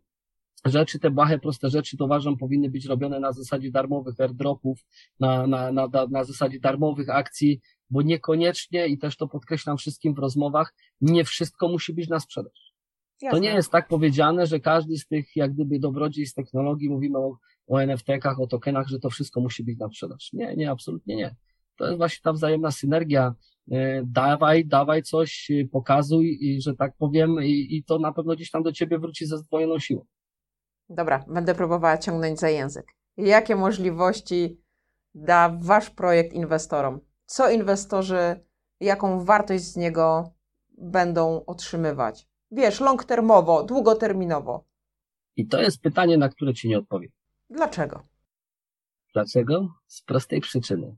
rzeczy. 0.65 0.99
Te 0.99 1.11
błahe, 1.11 1.39
proste 1.39 1.69
rzeczy, 1.69 1.97
to 1.97 2.05
uważam, 2.05 2.37
powinny 2.37 2.69
być 2.69 2.85
robione 2.85 3.19
na 3.19 3.31
zasadzie 3.31 3.71
darmowych 3.71 4.19
airdropów, 4.19 4.79
na, 5.19 5.47
na, 5.47 5.71
na, 5.71 5.89
na 6.11 6.23
zasadzie 6.23 6.59
darmowych 6.59 7.09
akcji, 7.09 7.61
bo 7.89 8.01
niekoniecznie, 8.01 8.87
i 8.87 8.97
też 8.97 9.17
to 9.17 9.27
podkreślam 9.27 9.77
wszystkim 9.77 10.13
w 10.13 10.19
rozmowach, 10.19 10.73
nie 11.01 11.25
wszystko 11.25 11.67
musi 11.67 11.93
być 11.93 12.09
na 12.09 12.19
sprzedaż. 12.19 12.73
Jasne. 13.21 13.37
To 13.37 13.43
nie 13.43 13.49
jest 13.49 13.71
tak 13.71 13.87
powiedziane, 13.87 14.47
że 14.47 14.59
każdy 14.59 14.97
z 14.97 15.07
tych, 15.07 15.35
jak 15.35 15.53
gdyby, 15.53 15.79
dobrodziejstw 15.79 16.35
technologii, 16.35 16.89
mówimy 16.89 17.17
o 17.17 17.37
o 17.67 17.77
NFT-kach, 17.77 18.39
o 18.39 18.47
tokenach, 18.47 18.87
że 18.87 18.99
to 18.99 19.09
wszystko 19.09 19.41
musi 19.41 19.63
być 19.63 19.79
na 19.79 19.87
sprzedaż. 19.87 20.33
Nie, 20.33 20.55
nie, 20.55 20.71
absolutnie 20.71 21.15
nie. 21.15 21.35
To 21.77 21.85
jest 21.85 21.97
właśnie 21.97 22.21
ta 22.23 22.33
wzajemna 22.33 22.71
synergia. 22.71 23.35
E, 23.71 24.01
dawaj, 24.05 24.65
dawaj 24.65 25.03
coś, 25.03 25.51
e, 25.51 25.67
pokazuj, 25.67 26.37
i, 26.41 26.61
że 26.61 26.75
tak 26.75 26.97
powiem, 26.97 27.35
i, 27.43 27.77
i 27.77 27.83
to 27.83 27.99
na 27.99 28.13
pewno 28.13 28.35
gdzieś 28.35 28.51
tam 28.51 28.63
do 28.63 28.71
ciebie 28.71 28.99
wróci 28.99 29.25
ze 29.25 29.37
zdwojoną 29.37 29.79
siłą. 29.79 30.05
Dobra, 30.89 31.25
będę 31.27 31.55
próbowała 31.55 31.97
ciągnąć 31.97 32.39
za 32.39 32.49
język. 32.49 32.85
Jakie 33.17 33.55
możliwości 33.55 34.61
da 35.15 35.57
Wasz 35.61 35.89
projekt 35.89 36.33
inwestorom? 36.33 36.99
Co 37.25 37.49
inwestorzy, 37.49 38.45
jaką 38.79 39.25
wartość 39.25 39.63
z 39.63 39.75
niego 39.75 40.33
będą 40.77 41.45
otrzymywać? 41.45 42.27
Wiesz, 42.51 42.79
long 42.79 43.03
termowo, 43.03 43.63
długoterminowo. 43.63 44.65
I 45.35 45.47
to 45.47 45.61
jest 45.61 45.81
pytanie, 45.81 46.17
na 46.17 46.29
które 46.29 46.53
Ci 46.53 46.67
nie 46.67 46.77
odpowiem. 46.77 47.11
Dlaczego? 47.53 48.03
Dlaczego? 49.13 49.73
Z 49.87 50.01
prostej 50.01 50.41
przyczyny. 50.41 50.95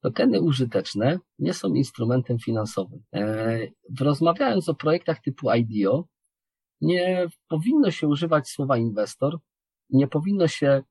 Tokeny 0.00 0.40
użyteczne 0.40 1.18
nie 1.38 1.54
są 1.54 1.74
instrumentem 1.74 2.38
finansowym. 2.38 3.02
E, 3.14 3.58
rozmawiając 4.00 4.68
o 4.68 4.74
projektach 4.74 5.20
typu 5.20 5.50
IDO, 5.50 6.04
nie 6.80 7.26
powinno 7.48 7.90
się 7.90 8.08
używać 8.08 8.48
słowa 8.48 8.76
inwestor, 8.76 9.38
nie 9.90 10.08
powinno 10.08 10.48
się 10.48 10.82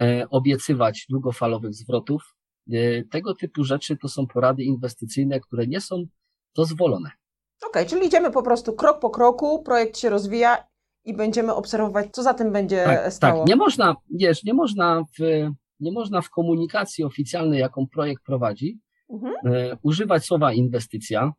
e, 0.00 0.26
obiecywać 0.30 1.06
długofalowych 1.10 1.74
zwrotów. 1.74 2.36
E, 2.72 3.04
tego 3.04 3.34
typu 3.34 3.64
rzeczy 3.64 3.96
to 3.96 4.08
są 4.08 4.26
porady 4.26 4.62
inwestycyjne, 4.62 5.40
które 5.40 5.66
nie 5.66 5.80
są 5.80 6.04
dozwolone. 6.54 7.10
Okej, 7.62 7.82
okay, 7.82 7.86
czyli 7.86 8.06
idziemy 8.06 8.30
po 8.30 8.42
prostu 8.42 8.72
krok 8.72 9.00
po 9.00 9.10
kroku, 9.10 9.62
projekt 9.62 9.98
się 9.98 10.10
rozwija 10.10 10.66
i 11.06 11.14
będziemy 11.14 11.54
obserwować, 11.54 12.06
co 12.12 12.22
za 12.22 12.34
tym 12.34 12.52
będzie 12.52 12.84
tak, 12.84 13.12
stało. 13.12 13.40
Tak, 13.40 13.48
nie 13.48 13.56
można, 13.56 13.96
wiesz, 14.10 14.44
nie 14.44 14.54
można 14.54 15.04
w, 15.18 15.22
nie 15.80 15.92
można 15.92 16.20
w 16.20 16.30
komunikacji 16.30 17.04
oficjalnej, 17.04 17.60
jaką 17.60 17.86
projekt 17.86 18.22
prowadzi, 18.24 18.78
mhm. 19.10 19.34
e, 19.44 19.76
używać 19.82 20.24
słowa 20.24 20.52
inwestycja, 20.52 21.32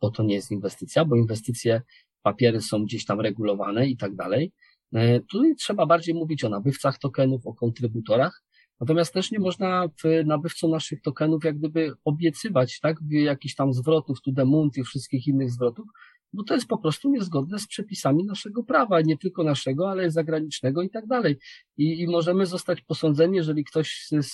bo 0.00 0.10
to 0.10 0.22
nie 0.22 0.34
jest 0.34 0.50
inwestycja, 0.50 1.04
bo 1.04 1.16
inwestycje, 1.16 1.82
papiery 2.22 2.60
są 2.60 2.84
gdzieś 2.84 3.04
tam 3.04 3.20
regulowane 3.20 3.86
i 3.86 3.96
tak 3.96 4.14
dalej. 4.14 4.52
E, 4.94 5.20
tu 5.20 5.54
trzeba 5.58 5.86
bardziej 5.86 6.14
mówić 6.14 6.44
o 6.44 6.48
nabywcach 6.48 6.98
tokenów, 6.98 7.46
o 7.46 7.54
kontrybutorach, 7.54 8.42
Natomiast 8.80 9.14
też 9.14 9.30
nie 9.30 9.38
można 9.38 9.88
nabywcom 10.24 10.70
naszych 10.70 11.02
tokenów 11.02 11.44
jak 11.44 11.58
gdyby 11.58 11.92
obiecywać, 12.04 12.80
tak, 12.80 12.96
jakichś 13.10 13.54
tam 13.54 13.72
zwrotów, 13.72 14.22
to 14.22 14.32
the 14.36 14.44
moon, 14.44 14.70
tych 14.70 14.86
wszystkich 14.86 15.26
innych 15.26 15.50
zwrotów, 15.50 15.86
bo 16.32 16.44
to 16.44 16.54
jest 16.54 16.66
po 16.66 16.78
prostu 16.78 17.10
niezgodne 17.10 17.58
z 17.58 17.66
przepisami 17.66 18.24
naszego 18.24 18.62
prawa, 18.62 19.00
nie 19.00 19.18
tylko 19.18 19.44
naszego, 19.44 19.90
ale 19.90 20.10
zagranicznego 20.10 20.82
i 20.82 20.90
tak 20.90 21.06
dalej. 21.06 21.38
I, 21.76 22.00
i 22.00 22.06
możemy 22.06 22.46
zostać 22.46 22.80
posądzeni, 22.80 23.36
jeżeli 23.36 23.64
ktoś 23.64 24.06
z, 24.08 24.26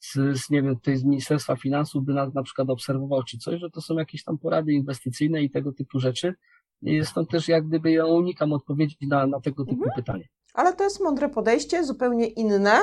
z, 0.00 0.38
z, 0.38 0.50
nie 0.50 0.62
wiem, 0.62 0.76
tutaj 0.76 0.96
z 0.96 1.04
Ministerstwa 1.04 1.56
Finansów 1.56 2.04
by 2.04 2.14
nas 2.14 2.34
na 2.34 2.42
przykład 2.42 2.70
obserwował 2.70 3.22
czy 3.22 3.38
coś, 3.38 3.60
że 3.60 3.70
to 3.70 3.80
są 3.80 3.98
jakieś 3.98 4.24
tam 4.24 4.38
porady 4.38 4.72
inwestycyjne 4.72 5.42
i 5.42 5.50
tego 5.50 5.72
typu 5.72 5.98
rzeczy. 5.98 6.34
I 6.82 7.04
stąd 7.04 7.30
też 7.30 7.48
jak 7.48 7.68
gdyby 7.68 7.90
ja 7.90 8.06
unikam 8.06 8.52
odpowiedzi 8.52 8.96
na, 9.08 9.26
na 9.26 9.40
tego 9.40 9.64
typu 9.64 9.84
mhm. 9.84 9.96
pytanie. 9.96 10.28
Ale 10.54 10.72
to 10.72 10.84
jest 10.84 11.00
mądre 11.00 11.28
podejście, 11.28 11.84
zupełnie 11.84 12.26
inne 12.26 12.80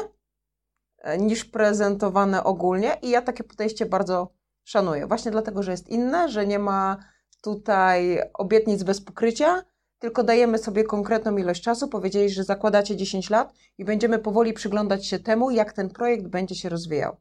e, 0.97 1.17
niż 1.17 1.45
prezentowane 1.45 2.43
ogólnie 2.43 2.97
i 3.01 3.09
ja 3.09 3.21
takie 3.21 3.43
podejście 3.43 3.85
bardzo 3.85 4.33
szanuję. 4.63 5.07
Właśnie 5.07 5.31
dlatego, 5.31 5.63
że 5.63 5.71
jest 5.71 5.89
inne, 5.89 6.29
że 6.29 6.47
nie 6.47 6.59
ma 6.59 6.97
tutaj 7.41 8.19
obietnic 8.33 8.83
bez 8.83 9.01
pokrycia, 9.01 9.63
tylko 9.99 10.23
dajemy 10.23 10.57
sobie 10.57 10.83
konkretną 10.83 11.37
ilość 11.37 11.63
czasu. 11.63 11.87
Powiedzieli, 11.87 12.29
że 12.29 12.43
zakładacie 12.43 12.97
10 12.97 13.29
lat 13.29 13.53
i 13.77 13.85
będziemy 13.85 14.19
powoli 14.19 14.53
przyglądać 14.53 15.07
się 15.07 15.19
temu, 15.19 15.51
jak 15.51 15.73
ten 15.73 15.89
projekt 15.89 16.27
będzie 16.27 16.55
się 16.55 16.69
rozwijał. 16.69 17.17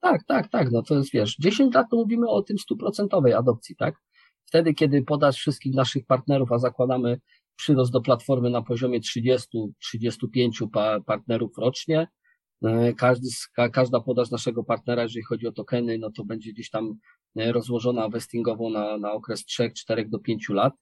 Tak, 0.00 0.20
tak, 0.28 0.50
tak. 0.50 0.70
No 0.70 0.82
to 0.82 0.94
jest, 0.94 1.12
wiesz, 1.12 1.36
10 1.36 1.74
lat 1.74 1.86
to 1.90 1.96
mówimy 1.96 2.28
o 2.28 2.42
tym 2.42 2.58
stuprocentowej 2.58 3.34
adopcji, 3.34 3.76
tak? 3.76 3.94
Wtedy, 4.44 4.74
kiedy 4.74 5.02
podasz 5.02 5.36
wszystkich 5.36 5.74
naszych 5.74 6.06
partnerów, 6.06 6.52
a 6.52 6.58
zakładamy 6.58 7.20
przyrost 7.56 7.92
do 7.92 8.00
platformy 8.00 8.50
na 8.50 8.62
poziomie 8.62 9.00
30-35 9.00 9.70
partnerów 11.06 11.58
rocznie, 11.58 12.08
każdy, 12.96 13.28
każda 13.72 14.00
podaż 14.00 14.30
naszego 14.30 14.64
partnera, 14.64 15.02
jeżeli 15.02 15.24
chodzi 15.24 15.46
o 15.46 15.52
tokeny, 15.52 15.98
no 15.98 16.10
to 16.10 16.24
będzie 16.24 16.52
gdzieś 16.52 16.70
tam 16.70 16.98
E, 17.36 17.52
rozłożona 17.52 18.08
vestingowo 18.08 18.70
na, 18.70 18.98
na 18.98 19.12
okres 19.12 19.44
3, 19.44 19.70
4 19.70 20.08
do 20.08 20.18
5 20.18 20.48
lat. 20.48 20.74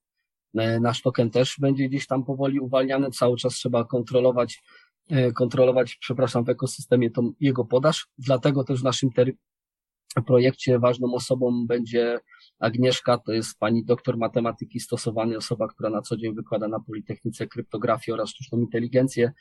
nasz 0.81 1.03
token 1.03 1.31
też 1.31 1.57
będzie 1.59 1.89
gdzieś 1.89 2.07
tam 2.07 2.25
powoli 2.25 2.61
uwalniany, 2.61 3.11
cały 3.11 3.37
czas 3.37 3.55
trzeba 3.55 3.85
kontrolować, 3.85 4.63
kontrolować, 5.35 5.97
przepraszam, 6.01 6.45
w 6.45 6.49
ekosystemie 6.49 7.11
tą 7.11 7.33
jego 7.41 7.65
podaż, 7.65 8.09
dlatego 8.19 8.65
też 8.65 8.81
w 8.81 8.85
naszym 8.85 9.11
projekcie 10.27 10.79
ważną 10.79 11.15
osobą 11.15 11.67
będzie 11.67 12.21
Agnieszka, 12.61 13.19
to 13.19 13.33
jest 13.33 13.59
pani 13.59 13.85
doktor 13.85 14.17
matematyki 14.19 14.81
stosowanej, 14.81 15.37
osoba, 15.37 15.69
która 15.69 15.91
na 15.91 16.03
co 16.03 16.17
dzień 16.17 16.35
wykłada 16.35 16.69
na 16.69 16.81
Politechnice 16.81 17.47
kryptografię 17.47 18.15
oraz 18.15 18.31
sztuczną 18.31 18.59
inteligencję. 18.59 19.33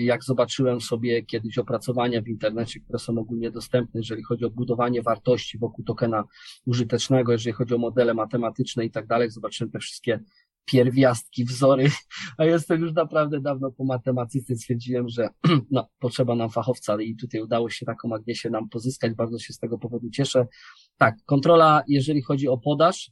Jak 0.00 0.24
zobaczyłem 0.24 0.80
sobie 0.80 1.22
kiedyś 1.22 1.58
opracowania 1.58 2.22
w 2.22 2.28
internecie, 2.28 2.80
które 2.80 2.98
są 2.98 3.18
ogólnie 3.18 3.50
dostępne, 3.50 4.00
jeżeli 4.00 4.22
chodzi 4.22 4.44
o 4.44 4.50
budowanie 4.50 5.02
wartości 5.02 5.58
wokół 5.58 5.84
tokena 5.84 6.24
użytecznego, 6.66 7.32
jeżeli 7.32 7.52
chodzi 7.52 7.74
o 7.74 7.78
modele 7.78 8.14
matematyczne 8.14 8.84
i 8.84 8.90
tak 8.90 9.06
dalej, 9.06 9.30
zobaczyłem 9.30 9.70
te 9.70 9.78
wszystkie 9.78 10.20
pierwiastki, 10.64 11.44
wzory, 11.44 11.90
a 12.38 12.44
jestem 12.44 12.80
już 12.80 12.92
naprawdę 12.92 13.40
dawno 13.40 13.70
po 13.70 13.84
matematyce, 13.84 14.56
stwierdziłem, 14.56 15.08
że 15.08 15.28
no, 15.70 15.88
potrzeba 15.98 16.34
nam 16.34 16.50
fachowca 16.50 17.02
i 17.02 17.16
tutaj 17.16 17.40
udało 17.40 17.70
się 17.70 17.86
taką 17.86 18.14
Agniesię 18.14 18.50
nam 18.50 18.68
pozyskać, 18.68 19.14
bardzo 19.14 19.38
się 19.38 19.52
z 19.52 19.58
tego 19.58 19.78
powodu 19.78 20.10
cieszę. 20.10 20.46
Tak, 20.98 21.14
kontrola, 21.26 21.82
jeżeli 21.88 22.22
chodzi 22.22 22.48
o 22.48 22.58
podaż, 22.58 23.10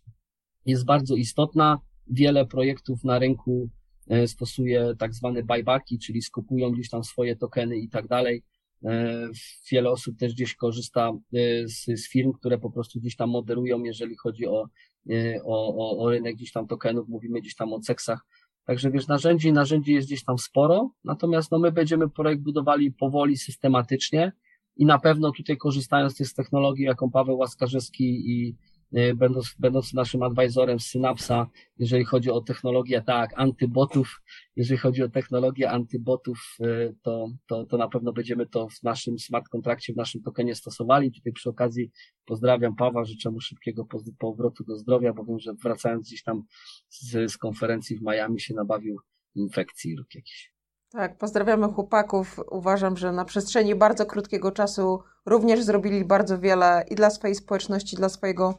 jest 0.67 0.85
bardzo 0.85 1.15
istotna. 1.15 1.81
Wiele 2.07 2.47
projektów 2.47 3.05
na 3.05 3.19
rynku 3.19 3.69
e, 4.09 4.29
stosuje 4.29 4.95
tak 4.99 5.15
zwane 5.15 5.43
buybacki, 5.43 5.99
czyli 5.99 6.23
skupują 6.23 6.71
gdzieś 6.71 6.91
tam 6.91 7.05
swoje 7.05 7.37
tokeny 7.37 7.77
i 7.77 7.89
tak 7.89 8.09
dalej. 8.09 8.43
E, 8.85 9.29
wiele 9.73 9.91
osób 9.91 10.19
też 10.19 10.35
gdzieś 10.35 10.55
korzysta 10.55 11.13
e, 11.35 11.69
z, 11.69 11.85
z 11.85 12.09
firm, 12.09 12.33
które 12.33 12.59
po 12.59 12.71
prostu 12.71 13.01
gdzieś 13.01 13.17
tam 13.17 13.31
moderują, 13.31 13.83
jeżeli 13.83 14.17
chodzi 14.17 14.47
o 14.47 14.69
o, 15.45 15.99
o 15.99 16.11
rynek 16.11 16.37
gdzieś 16.37 16.53
tam 16.53 16.67
tokenów, 16.67 17.09
mówimy 17.09 17.41
gdzieś 17.41 17.55
tam 17.55 17.73
o 17.73 17.81
ceksach. 17.81 18.27
Także 18.65 18.91
wiesz, 18.91 19.07
narzędzi, 19.07 19.53
narzędzi 19.53 19.95
jest 19.95 20.07
gdzieś 20.07 20.25
tam 20.25 20.39
sporo, 20.39 20.91
natomiast 21.05 21.51
no 21.51 21.59
my 21.59 21.73
będziemy 21.73 22.11
projekt 22.11 22.43
budowali 22.43 22.93
powoli, 22.93 23.37
systematycznie 23.37 24.33
i 24.77 24.87
na 24.87 24.99
pewno 24.99 25.33
tutaj 25.33 25.57
korzystając 25.57 26.19
z 26.19 26.35
technologii, 26.35 26.85
jaką 26.85 27.11
Paweł 27.11 27.39
Łaskarzewski 27.39 28.31
i 28.31 28.57
Y, 28.95 29.15
będąc, 29.15 29.55
będąc 29.59 29.95
naszym 29.95 30.23
advisorem 30.23 30.81
z 30.81 30.87
Synapsa, 30.87 31.47
jeżeli 31.79 32.05
chodzi 32.05 32.31
o 32.31 32.41
technologię, 32.41 33.03
tak, 33.03 33.31
antybotów, 33.37 34.23
jeżeli 34.57 34.79
chodzi 34.79 35.03
o 35.03 35.09
technologię 35.09 35.71
antybotów, 35.71 36.57
y, 36.61 36.95
to, 37.03 37.29
to, 37.47 37.65
to 37.65 37.77
na 37.77 37.89
pewno 37.89 38.13
będziemy 38.13 38.47
to 38.47 38.69
w 38.69 38.83
naszym 38.83 39.19
smart 39.19 39.49
kontrakcie, 39.49 39.93
w 39.93 39.97
naszym 39.97 40.23
tokenie 40.23 40.55
stosowali. 40.55 41.13
Tutaj 41.13 41.33
przy 41.33 41.51
okazji 41.51 41.91
pozdrawiam 42.25 42.77
Pawła, 42.77 43.05
życzę 43.05 43.31
mu 43.31 43.41
szybkiego 43.41 43.87
powrotu 44.19 44.65
do 44.65 44.77
zdrowia, 44.77 45.13
bo 45.13 45.25
wiem, 45.25 45.39
że 45.39 45.55
wracając 45.55 46.07
gdzieś 46.07 46.23
tam 46.23 46.43
z, 46.89 47.33
z 47.33 47.37
konferencji 47.37 47.99
w 47.99 48.03
Miami 48.03 48.41
się 48.41 48.55
nabawił 48.55 49.01
infekcji 49.35 49.97
lub 49.97 50.07
jakiś. 50.15 50.56
Tak, 50.91 51.19
pozdrawiamy 51.19 51.73
chłopaków. 51.73 52.41
Uważam, 52.51 52.97
że 52.97 53.13
na 53.13 53.25
przestrzeni 53.25 53.75
bardzo 53.75 54.07
krótkiego 54.07 54.53
czasu 54.53 55.03
również 55.27 55.63
zrobili 55.63 56.05
bardzo 56.05 56.39
wiele 56.39 56.85
i 56.91 56.95
dla 56.95 57.11
swojej 57.11 57.35
społeczności, 57.35 57.97
dla 57.97 58.09
swojego 58.09 58.55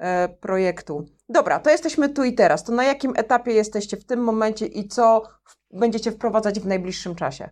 E, 0.00 0.28
projektu. 0.28 1.06
Dobra, 1.28 1.58
to 1.58 1.70
jesteśmy 1.70 2.08
tu 2.08 2.24
i 2.24 2.34
teraz. 2.34 2.64
To 2.64 2.72
na 2.72 2.84
jakim 2.84 3.12
etapie 3.16 3.52
jesteście 3.52 3.96
w 3.96 4.04
tym 4.04 4.20
momencie 4.20 4.66
i 4.66 4.88
co 4.88 5.22
będziecie 5.70 6.12
wprowadzać 6.12 6.60
w 6.60 6.66
najbliższym 6.66 7.14
czasie? 7.14 7.50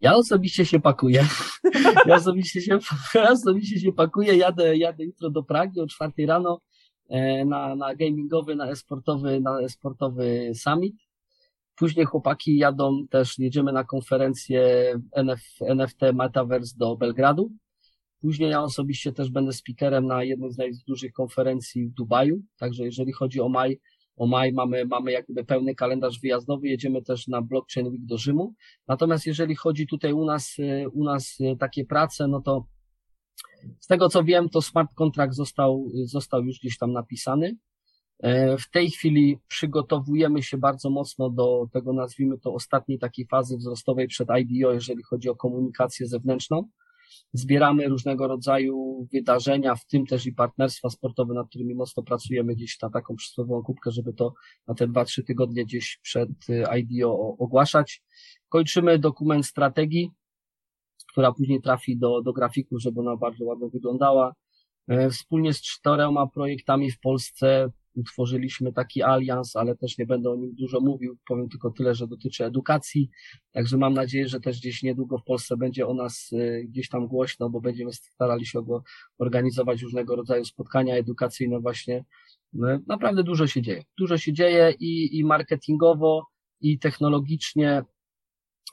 Ja 0.00 0.14
osobiście 0.14 0.66
się 0.66 0.80
pakuję. 0.80 1.26
Ja 2.06 2.14
osobiście 2.14 2.60
się, 2.60 2.78
ja 3.14 3.30
osobiście 3.30 3.80
się 3.80 3.92
pakuję. 3.92 4.36
Jadę, 4.36 4.76
jadę 4.76 5.04
jutro 5.04 5.30
do 5.30 5.42
Pragi 5.42 5.80
o 5.80 5.86
czwartej 5.86 6.26
rano 6.26 6.60
e, 7.08 7.44
na, 7.44 7.76
na 7.76 7.94
gamingowy, 7.94 8.56
na 8.56 8.70
esportowy, 8.70 9.40
na 9.40 9.60
esportowy 9.60 10.52
summit. 10.54 10.96
Później 11.76 12.06
chłopaki 12.06 12.56
jadą 12.56 13.06
też, 13.10 13.38
jedziemy 13.38 13.72
na 13.72 13.84
konferencję 13.84 14.92
NF, 15.12 15.40
NFT 15.60 16.00
Metaverse 16.14 16.74
do 16.78 16.96
Belgradu. 16.96 17.50
Później 18.20 18.50
ja 18.50 18.62
osobiście 18.62 19.12
też 19.12 19.30
będę 19.30 19.52
speakerem 19.52 20.06
na 20.06 20.24
jednej 20.24 20.52
z 20.52 20.58
najdużych 20.58 21.12
konferencji 21.12 21.86
w 21.86 21.92
Dubaju, 21.92 22.42
także 22.56 22.84
jeżeli 22.84 23.12
chodzi 23.12 23.40
o 23.40 23.48
maj, 23.48 23.80
o 24.16 24.26
maj 24.26 24.52
mamy, 24.52 24.84
mamy 24.84 25.12
jakby 25.12 25.44
pełny 25.44 25.74
kalendarz 25.74 26.20
wyjazdowy, 26.20 26.68
jedziemy 26.68 27.02
też 27.02 27.28
na 27.28 27.42
Blockchain 27.42 27.86
Week 27.86 28.04
do 28.04 28.18
Rzymu. 28.18 28.54
Natomiast 28.88 29.26
jeżeli 29.26 29.54
chodzi 29.54 29.86
tutaj 29.86 30.12
u 30.12 30.24
nas, 30.24 30.56
u 30.92 31.04
nas 31.04 31.38
takie 31.58 31.84
prace, 31.84 32.28
no 32.28 32.40
to 32.40 32.66
z 33.80 33.86
tego 33.86 34.08
co 34.08 34.24
wiem, 34.24 34.48
to 34.48 34.62
smart 34.62 34.94
contract 34.94 35.34
został, 35.34 35.88
został 36.04 36.44
już 36.44 36.58
gdzieś 36.58 36.78
tam 36.78 36.92
napisany. 36.92 37.56
E, 38.22 38.58
w 38.58 38.70
tej 38.70 38.90
chwili 38.90 39.38
przygotowujemy 39.48 40.42
się 40.42 40.58
bardzo 40.58 40.90
mocno 40.90 41.30
do 41.30 41.66
tego, 41.72 41.92
nazwijmy 41.92 42.38
to, 42.38 42.54
ostatniej 42.54 42.98
takiej 42.98 43.26
fazy 43.26 43.56
wzrostowej 43.56 44.08
przed 44.08 44.28
IDO, 44.30 44.72
jeżeli 44.72 45.02
chodzi 45.02 45.28
o 45.28 45.36
komunikację 45.36 46.06
zewnętrzną. 46.06 46.68
Zbieramy 47.32 47.88
różnego 47.88 48.28
rodzaju 48.28 49.06
wydarzenia, 49.12 49.74
w 49.74 49.86
tym 49.86 50.06
też 50.06 50.26
i 50.26 50.32
partnerstwa 50.32 50.90
sportowe, 50.90 51.34
nad 51.34 51.48
którymi 51.48 51.74
mocno 51.74 52.02
pracujemy 52.02 52.54
gdzieś 52.54 52.80
na 52.82 52.90
taką 52.90 53.16
przysłowiową 53.16 53.62
kubkę, 53.62 53.90
żeby 53.90 54.12
to 54.12 54.34
na 54.68 54.74
te 54.74 54.88
dwa, 54.88 55.04
trzy 55.04 55.22
tygodnie 55.24 55.64
gdzieś 55.64 55.98
przed 56.02 56.30
y, 56.48 56.64
IDO 56.78 57.36
ogłaszać. 57.38 58.02
Kończymy 58.48 58.98
dokument 58.98 59.46
strategii, 59.46 60.10
która 61.10 61.32
później 61.32 61.62
trafi 61.62 61.98
do, 61.98 62.22
do 62.22 62.32
grafików, 62.32 62.80
żeby 62.80 63.00
ona 63.00 63.16
bardzo 63.16 63.44
ładnie 63.44 63.68
wyglądała. 63.68 64.34
E, 64.88 65.10
wspólnie 65.10 65.52
z 65.52 65.62
czterema 65.62 66.26
projektami 66.26 66.90
w 66.90 67.00
Polsce 67.00 67.70
utworzyliśmy 67.94 68.72
taki 68.72 69.02
alians, 69.02 69.56
ale 69.56 69.76
też 69.76 69.98
nie 69.98 70.06
będę 70.06 70.30
o 70.30 70.36
nim 70.36 70.54
dużo 70.54 70.80
mówił, 70.80 71.18
powiem 71.28 71.48
tylko 71.48 71.70
tyle, 71.70 71.94
że 71.94 72.06
dotyczy 72.06 72.44
edukacji, 72.44 73.10
także 73.52 73.76
mam 73.76 73.94
nadzieję, 73.94 74.28
że 74.28 74.40
też 74.40 74.60
gdzieś 74.60 74.82
niedługo 74.82 75.18
w 75.18 75.24
Polsce 75.24 75.56
będzie 75.56 75.86
o 75.86 75.94
nas 75.94 76.32
y, 76.32 76.64
gdzieś 76.68 76.88
tam 76.88 77.06
głośno, 77.06 77.50
bo 77.50 77.60
będziemy 77.60 77.92
starali 77.92 78.46
się 78.46 78.64
organizować 79.18 79.82
różnego 79.82 80.16
rodzaju 80.16 80.44
spotkania 80.44 80.96
edukacyjne 80.96 81.60
właśnie. 81.60 82.04
No, 82.52 82.78
naprawdę 82.86 83.22
dużo 83.22 83.46
się 83.46 83.62
dzieje. 83.62 83.82
Dużo 83.98 84.18
się 84.18 84.32
dzieje 84.32 84.74
i, 84.80 85.18
i 85.18 85.24
marketingowo, 85.24 86.26
i 86.60 86.78
technologicznie, 86.78 87.82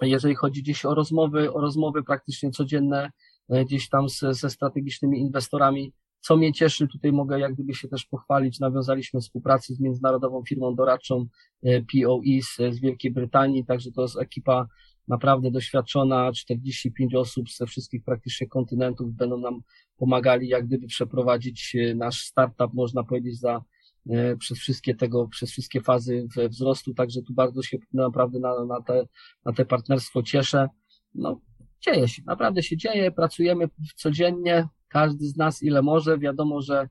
jeżeli 0.01 0.35
chodzi 0.35 0.61
gdzieś 0.61 0.85
o 0.85 0.95
rozmowy, 0.95 1.53
o 1.53 1.61
rozmowy 1.61 2.03
praktycznie 2.03 2.51
codzienne, 2.51 3.11
y, 3.53 3.65
gdzieś 3.65 3.89
tam 3.89 4.09
ze, 4.09 4.33
ze 4.33 4.49
strategicznymi 4.49 5.19
inwestorami, 5.19 5.93
co 6.21 6.37
mnie 6.37 6.53
cieszy, 6.53 6.87
tutaj 6.87 7.11
mogę 7.11 7.39
jak 7.39 7.53
gdyby 7.53 7.73
się 7.73 7.87
też 7.87 8.05
pochwalić, 8.05 8.59
nawiązaliśmy 8.59 9.19
współpracę 9.21 9.73
z 9.73 9.79
międzynarodową 9.79 10.43
firmą 10.43 10.75
doradczą 10.75 11.25
POE 11.63 12.41
z, 12.41 12.75
z 12.75 12.79
Wielkiej 12.79 13.11
Brytanii, 13.11 13.65
także 13.65 13.91
to 13.91 14.01
jest 14.01 14.19
ekipa 14.19 14.67
naprawdę 15.07 15.51
doświadczona, 15.51 16.31
45 16.31 17.15
osób 17.15 17.49
ze 17.49 17.65
wszystkich 17.65 18.03
praktycznie 18.03 18.47
kontynentów 18.47 19.13
będą 19.13 19.37
nam 19.37 19.61
pomagali 19.97 20.47
jak 20.47 20.67
gdyby 20.67 20.87
przeprowadzić 20.87 21.75
e, 21.75 21.95
nasz 21.95 22.21
startup, 22.21 22.73
można 22.73 23.03
powiedzieć, 23.03 23.39
za 23.39 23.61
e, 24.09 24.37
przez 24.37 24.57
wszystkie 24.57 24.95
tego, 24.95 25.27
przez 25.27 25.51
wszystkie 25.51 25.81
fazy 25.81 26.27
wzrostu, 26.49 26.93
także 26.93 27.21
tu 27.21 27.33
bardzo 27.33 27.61
się 27.63 27.77
naprawdę 27.93 28.39
na, 28.39 28.65
na, 28.65 28.81
te, 28.81 29.07
na 29.45 29.53
te 29.53 29.65
partnerstwo 29.65 30.23
cieszę. 30.23 30.67
No, 31.15 31.41
dzieje 31.81 32.07
się, 32.07 32.21
naprawdę 32.25 32.63
się 32.63 32.77
dzieje, 32.77 33.11
pracujemy 33.11 33.69
codziennie, 33.95 34.67
każdy 34.87 35.27
z 35.27 35.37
nas 35.37 35.63
ile 35.63 35.81
może. 35.81 36.19
Wiadomo, 36.19 36.61
że 36.61 36.89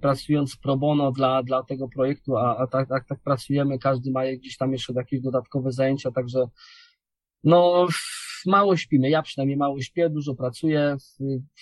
pracując 0.00 0.56
pro 0.56 0.76
bono 0.76 1.12
dla, 1.12 1.42
dla 1.42 1.62
tego 1.62 1.88
projektu, 1.88 2.36
a, 2.36 2.56
a 2.56 2.66
tak, 2.66 2.88
tak, 2.88 3.06
tak 3.06 3.20
pracujemy, 3.20 3.78
każdy 3.78 4.10
ma 4.10 4.26
gdzieś 4.26 4.56
tam 4.56 4.72
jeszcze 4.72 4.92
jakieś 4.92 5.20
dodatkowe 5.20 5.72
zajęcia, 5.72 6.10
także 6.10 6.48
no 7.44 7.86
mało 8.46 8.76
śpimy, 8.76 9.10
ja 9.10 9.22
przynajmniej 9.22 9.56
mało 9.56 9.80
śpię, 9.80 10.10
dużo 10.10 10.34
pracuję, 10.34 10.96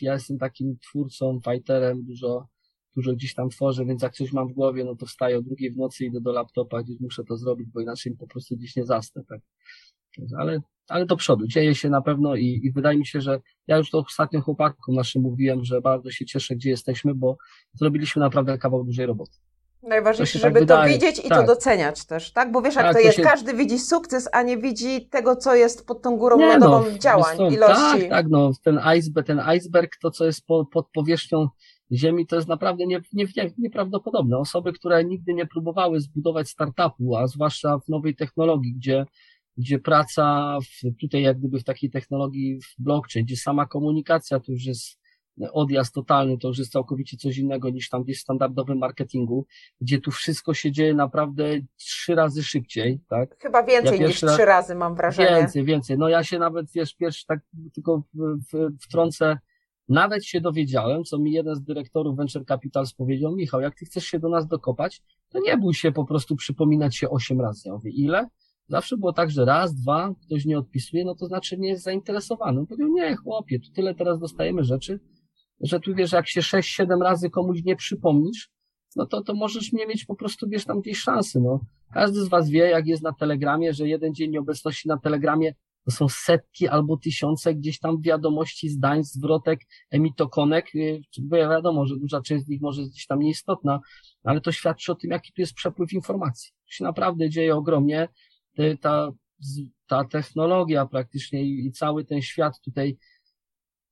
ja 0.01 0.13
jestem 0.13 0.39
takim 0.39 0.79
twórcą, 0.79 1.41
fighterem, 1.51 2.05
dużo, 2.05 2.47
dużo 2.97 3.13
gdzieś 3.13 3.35
tam 3.35 3.49
tworzę, 3.49 3.85
więc 3.85 4.03
jak 4.03 4.15
coś 4.15 4.33
mam 4.33 4.49
w 4.49 4.53
głowie, 4.53 4.85
no 4.85 4.97
to 4.97 5.07
wstaję 5.07 5.39
o 5.39 5.43
drugiej 5.43 5.71
w 5.71 5.77
nocy, 5.77 6.05
idę 6.05 6.21
do 6.21 6.33
laptopa, 6.33 6.83
gdzieś 6.83 7.01
muszę 7.01 7.25
to 7.25 7.37
zrobić, 7.37 7.69
bo 7.69 7.81
inaczej 7.81 8.17
po 8.17 8.27
prostu 8.27 8.57
gdzieś 8.57 8.77
nie 8.77 8.85
zastę, 8.85 9.23
tak. 9.29 9.41
Ale 10.39 10.61
ale 10.89 11.07
do 11.07 11.17
przodu. 11.17 11.47
Dzieje 11.47 11.75
się 11.75 11.91
na 11.91 12.03
pewno 12.03 12.35
i, 12.35 12.61
i 12.65 12.73
wydaje 12.73 12.99
mi 12.99 13.07
się, 13.07 13.21
że 13.21 13.41
ja 13.67 13.77
już 13.77 13.91
to 13.91 13.99
ostatnio 13.99 14.41
chłopakom 14.41 14.95
naszym 14.95 15.23
mówiłem, 15.23 15.65
że 15.65 15.81
bardzo 15.81 16.11
się 16.11 16.27
cieszę, 16.27 16.57
gdzie 16.57 16.71
jesteśmy, 16.71 17.15
bo 17.15 17.37
zrobiliśmy 17.75 18.21
naprawdę 18.21 18.59
kawał 18.59 18.85
dużej 18.85 19.07
roboty. 19.07 19.39
Najważniejsze, 19.83 20.39
żeby 20.39 20.61
tak 20.61 20.69
to 20.69 20.75
wydaje. 20.75 20.95
widzieć 20.95 21.27
i 21.27 21.29
tak. 21.29 21.41
to 21.41 21.47
doceniać 21.47 22.07
też, 22.07 22.33
tak? 22.33 22.53
Bo 22.53 22.63
wiesz, 22.63 22.75
jak 22.75 22.85
tak, 22.85 22.95
to 22.95 23.01
jest, 23.01 23.17
się... 23.17 23.23
każdy 23.23 23.55
widzi 23.55 23.79
sukces, 23.79 24.29
a 24.33 24.43
nie 24.43 24.59
widzi 24.59 25.09
tego, 25.09 25.37
co 25.37 25.55
jest 25.55 25.87
pod 25.87 26.03
tą 26.03 26.17
górą 26.17 26.39
nie, 26.39 26.59
lodową 26.59 26.91
no, 26.91 26.99
działań, 26.99 27.39
ilości. 27.53 28.01
Tak, 28.01 28.09
tak, 28.11 28.27
no, 28.29 28.51
ten 28.65 28.79
iceberg, 28.79 29.27
ten 29.27 29.41
iceberg, 29.41 29.97
to 30.03 30.11
co 30.11 30.25
jest 30.27 30.47
po, 30.47 30.65
pod 30.65 30.87
powierzchnią 30.95 31.49
ziemi, 31.93 32.27
to 32.27 32.37
jest 32.37 32.49
naprawdę 32.49 32.87
nie, 32.87 33.01
nie, 33.13 33.25
nie, 33.37 33.51
nieprawdopodobne. 33.59 34.39
Osoby, 34.39 34.73
które 34.73 35.05
nigdy 35.05 35.35
nie 35.35 35.47
próbowały 35.47 36.01
zbudować 36.01 36.49
startupu, 36.49 37.17
a 37.17 37.27
zwłaszcza 37.27 37.79
w 37.79 37.89
nowej 37.89 38.17
technologii, 38.17 38.75
gdzie 38.75 39.07
gdzie 39.57 39.79
praca 39.79 40.59
w, 40.63 41.01
tutaj 41.01 41.23
jak 41.23 41.39
gdyby 41.39 41.61
w 41.61 41.65
takiej 41.65 41.91
technologii 41.91 42.61
w 42.61 42.83
blockchain, 42.83 43.27
gdzie 43.27 43.37
sama 43.37 43.67
komunikacja 43.67 44.41
to 44.41 44.53
już 44.53 44.65
jest 44.65 44.99
odjazd 45.53 45.95
totalny 45.95 46.39
to 46.39 46.49
już 46.49 46.59
jest 46.59 46.73
całkowicie 46.73 47.17
coś 47.17 47.39
innego 47.39 47.71
niż 47.71 47.89
tam 47.89 48.03
gdzieś 48.03 48.19
w 48.19 48.21
standardowym 48.21 48.79
marketingu, 48.79 49.47
gdzie 49.81 50.01
tu 50.01 50.11
wszystko 50.11 50.55
się 50.55 50.73
dzieje 50.73 50.95
naprawdę 50.95 51.45
trzy 51.77 52.15
razy 52.15 52.43
szybciej, 52.43 53.01
tak? 53.09 53.37
Chyba 53.43 53.63
więcej 53.63 54.01
Ja 54.01 54.07
niż 54.07 54.21
pierwszy 54.21 54.37
trzy 54.37 54.45
razy 54.45 54.75
mam 54.75 54.95
wrażenie. 54.95 55.41
Więcej, 55.41 55.65
więcej. 55.65 55.99
No 55.99 56.09
ja 56.09 56.25
się 56.25 56.39
nawet, 56.39 56.67
wiesz, 56.75 56.95
pierwszy 56.95 57.27
tak 57.27 57.41
tylko 57.75 58.03
w, 58.15 58.39
w, 58.53 58.79
wtrącę, 58.81 59.39
nawet 59.89 60.25
się 60.25 60.41
dowiedziałem, 60.41 61.05
co 61.05 61.19
mi 61.19 61.33
jeden 61.33 61.55
z 61.55 61.63
dyrektorów 61.63 62.17
Venture 62.17 62.45
Capitals 62.45 62.93
powiedział, 62.93 63.37
Michał, 63.37 63.61
jak 63.61 63.75
ty 63.75 63.85
chcesz 63.85 64.05
się 64.05 64.19
do 64.19 64.29
nas 64.29 64.47
dokopać, 64.47 65.03
to 65.29 65.39
nie 65.41 65.57
bój 65.57 65.75
się 65.75 65.93
po 65.93 66.05
prostu 66.05 66.37
przypominać 66.37 66.97
się 66.97 67.11
osiem 67.11 67.41
razy. 67.41 67.63
Ja 67.69 67.73
mówię, 67.73 67.91
ile? 67.91 68.29
Zawsze 68.69 68.97
było 68.97 69.13
tak, 69.13 69.31
że 69.31 69.45
raz, 69.45 69.75
dwa, 69.75 70.15
ktoś 70.27 70.45
nie 70.45 70.59
odpisuje, 70.59 71.05
no 71.05 71.15
to 71.15 71.27
znaczy 71.27 71.59
nie 71.59 71.69
jest 71.69 71.85
zainteresowany. 71.85 72.61
On 72.61 72.67
powiedział, 72.67 72.89
nie, 72.89 73.17
chłopie, 73.17 73.61
tu 73.61 73.73
tyle 73.73 73.95
teraz 73.95 74.19
dostajemy 74.19 74.65
rzeczy, 74.65 75.01
że 75.61 75.81
tu 75.81 75.95
wiesz, 75.95 76.13
jak 76.13 76.29
się 76.29 76.43
sześć, 76.43 76.75
siedem 76.75 77.03
razy 77.03 77.31
komuś 77.31 77.65
nie 77.65 77.77
przypomnisz, 77.77 78.51
no 78.97 79.07
to, 79.07 79.23
to 79.23 79.35
możesz 79.35 79.73
nie 79.73 79.87
mieć 79.87 80.05
po 80.05 80.15
prostu, 80.17 80.49
wiesz, 80.49 80.65
tam 80.65 80.81
gdzieś 80.81 80.99
szansy, 80.99 81.41
no. 81.41 81.61
Każdy 81.93 82.21
z 82.25 82.29
was 82.29 82.51
wie, 82.51 82.59
jak 82.59 82.87
jest 82.87 83.03
na 83.03 83.13
Telegramie, 83.13 83.75
że 83.75 83.89
jeden 83.89 84.15
dzień 84.15 84.31
nieobecności 84.31 84.89
na 84.89 84.99
Telegramie 84.99 85.55
to 85.85 85.91
są 85.91 86.09
setki 86.09 86.69
albo 86.69 86.97
tysiące 86.97 87.55
gdzieś 87.55 87.79
tam 87.79 88.01
wiadomości, 88.01 88.69
zdań, 88.69 89.05
zwrotek, 89.05 89.61
emitokonek, 89.91 90.75
yy, 90.75 91.01
bo 91.23 91.37
wiadomo, 91.37 91.87
że 91.87 91.97
duża 91.97 92.21
część 92.21 92.45
z 92.45 92.49
nich 92.49 92.61
może 92.61 92.81
jest 92.81 92.93
gdzieś 92.93 93.07
tam 93.07 93.19
nieistotna, 93.19 93.81
ale 94.25 94.41
to 94.41 94.53
świadczy 94.53 94.93
o 94.93 94.95
tym, 94.95 95.11
jaki 95.11 95.33
tu 95.33 95.41
jest 95.41 95.55
przepływ 95.55 95.93
informacji. 95.93 96.51
To 96.53 96.73
się 96.73 96.85
naprawdę 96.85 97.31
dzieje 97.31 97.57
ogromnie. 97.57 98.09
Ta, 98.81 99.13
ta 99.87 100.05
technologia 100.05 100.87
praktycznie 100.87 101.43
i, 101.43 101.67
i 101.67 101.73
cały 101.73 102.05
ten 102.05 102.23
świat 102.23 102.61
tutaj 102.65 102.97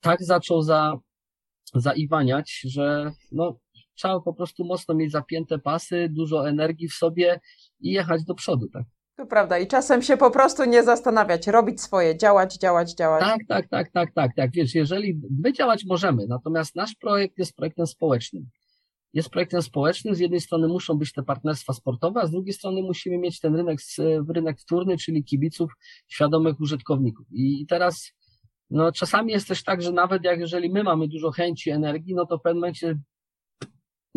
tak 0.00 0.22
zaczął 0.22 0.62
za, 0.62 0.98
zaiwaniać, 1.74 2.60
że 2.64 3.12
no, 3.32 3.58
trzeba 3.94 4.20
po 4.20 4.34
prostu 4.34 4.64
mocno 4.64 4.94
mieć 4.94 5.12
zapięte 5.12 5.58
pasy, 5.58 6.08
dużo 6.10 6.48
energii 6.48 6.88
w 6.88 6.94
sobie 6.94 7.40
i 7.80 7.90
jechać 7.90 8.24
do 8.24 8.34
przodu, 8.34 8.68
tak? 8.72 8.84
To 9.16 9.26
prawda. 9.26 9.58
I 9.58 9.66
czasem 9.66 10.02
się 10.02 10.16
po 10.16 10.30
prostu 10.30 10.64
nie 10.64 10.82
zastanawiać, 10.82 11.46
robić 11.46 11.80
swoje, 11.80 12.18
działać, 12.18 12.58
działać, 12.58 12.94
działać. 12.94 13.20
Tak, 13.20 13.40
tak, 13.48 13.68
tak, 13.68 13.90
tak, 13.92 14.12
tak, 14.14 14.30
tak. 14.36 14.50
Wiesz, 14.52 14.74
jeżeli 14.74 15.20
my 15.42 15.52
działać 15.52 15.84
możemy, 15.84 16.26
natomiast 16.26 16.76
nasz 16.76 16.94
projekt 16.94 17.38
jest 17.38 17.56
projektem 17.56 17.86
społecznym. 17.86 18.46
Jest 19.14 19.30
projektem 19.30 19.62
społecznym, 19.62 20.14
z 20.14 20.18
jednej 20.18 20.40
strony 20.40 20.68
muszą 20.68 20.98
być 20.98 21.12
te 21.12 21.22
partnerstwa 21.22 21.72
sportowe, 21.72 22.20
a 22.20 22.26
z 22.26 22.30
drugiej 22.30 22.52
strony 22.52 22.82
musimy 22.82 23.18
mieć 23.18 23.40
ten 23.40 23.56
rynek, 23.56 23.78
rynek 24.28 24.60
wtórny, 24.60 24.98
czyli 24.98 25.24
kibiców, 25.24 25.72
świadomych 26.08 26.60
użytkowników. 26.60 27.26
I 27.32 27.66
teraz, 27.66 28.12
no 28.70 28.92
czasami 28.92 29.32
jest 29.32 29.48
też 29.48 29.64
tak, 29.64 29.82
że 29.82 29.92
nawet 29.92 30.24
jak 30.24 30.40
jeżeli 30.40 30.70
my 30.70 30.82
mamy 30.82 31.08
dużo 31.08 31.30
chęci, 31.30 31.70
energii, 31.70 32.14
no 32.14 32.26
to 32.26 32.38
w 32.38 32.42
pewnym 32.42 32.60
momencie 32.60 32.98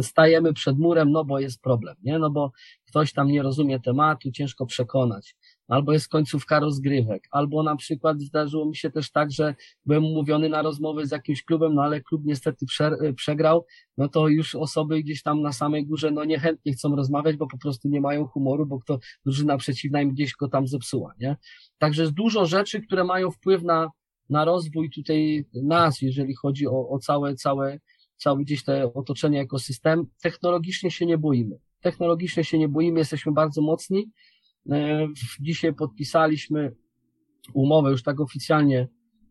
stajemy 0.02 0.54
przed 0.54 0.78
murem, 0.78 1.12
no 1.12 1.26
bo 1.26 1.40
jest 1.40 1.62
problem, 1.62 1.96
nie? 2.04 2.20
No 2.20 2.30
bo 2.30 2.52
ktoś 2.88 3.14
tam 3.14 3.28
nie 3.28 3.44
rozumie 3.44 3.80
tematu, 3.80 4.32
ciężko 4.32 4.66
przekonać. 4.66 5.36
Albo 5.68 5.94
jest 5.94 6.08
końcówka 6.08 6.60
rozgrywek, 6.60 7.28
albo 7.32 7.64
na 7.64 7.76
przykład 7.76 8.22
zdarzyło 8.22 8.66
mi 8.66 8.76
się 8.76 8.92
też 8.92 9.12
tak, 9.12 9.32
że 9.32 9.56
byłem 9.86 10.06
umówiony 10.06 10.50
na 10.50 10.62
rozmowę 10.62 11.06
z 11.06 11.12
jakimś 11.12 11.44
klubem, 11.44 11.74
no 11.74 11.84
ale 11.84 12.02
klub 12.02 12.22
niestety 12.26 12.66
prze, 12.66 12.92
przegrał, 13.16 13.66
no 13.98 14.10
to 14.10 14.28
już 14.28 14.56
osoby 14.56 15.04
gdzieś 15.04 15.24
tam 15.24 15.42
na 15.42 15.52
samej 15.52 15.86
górze, 15.86 16.12
no 16.12 16.26
niechętnie 16.26 16.74
chcą 16.74 16.96
rozmawiać, 16.96 17.36
bo 17.36 17.48
po 17.48 17.58
prostu 17.58 17.90
nie 17.90 18.02
mają 18.02 18.28
humoru, 18.28 18.66
bo 18.66 18.80
kto, 18.80 19.00
drużyna 19.26 19.58
przeciwna 19.58 20.02
im 20.02 20.12
gdzieś 20.12 20.36
go 20.36 20.48
tam 20.48 20.68
zepsuła, 20.68 21.14
nie? 21.20 21.38
Także 21.78 22.02
jest 22.02 22.14
dużo 22.14 22.46
rzeczy, 22.46 22.82
które 22.82 23.04
mają 23.04 23.32
wpływ 23.32 23.64
na, 23.64 23.90
na 24.30 24.46
rozwój 24.46 24.90
tutaj 24.90 25.46
nas, 25.54 26.02
jeżeli 26.02 26.36
chodzi 26.36 26.68
o, 26.68 26.90
o 26.90 27.00
całe, 27.00 27.36
całe, 27.36 27.80
całe 28.18 28.44
gdzieś 28.44 28.64
te 28.64 28.94
otoczenie, 28.94 29.42
ekosystem. 29.42 30.06
Technologicznie 30.22 30.92
się 30.92 31.06
nie 31.06 31.18
boimy. 31.18 31.60
Technologicznie 31.82 32.44
się 32.44 32.58
nie 32.58 32.68
boimy, 32.68 33.00
jesteśmy 33.00 33.32
bardzo 33.32 33.62
mocni. 33.62 34.12
E, 34.72 35.08
Dzisiaj 35.40 35.74
podpisaliśmy 35.74 36.76
umowę 37.54 37.92
już 37.92 38.04
tak 38.04 38.20
oficjalnie 38.20 38.88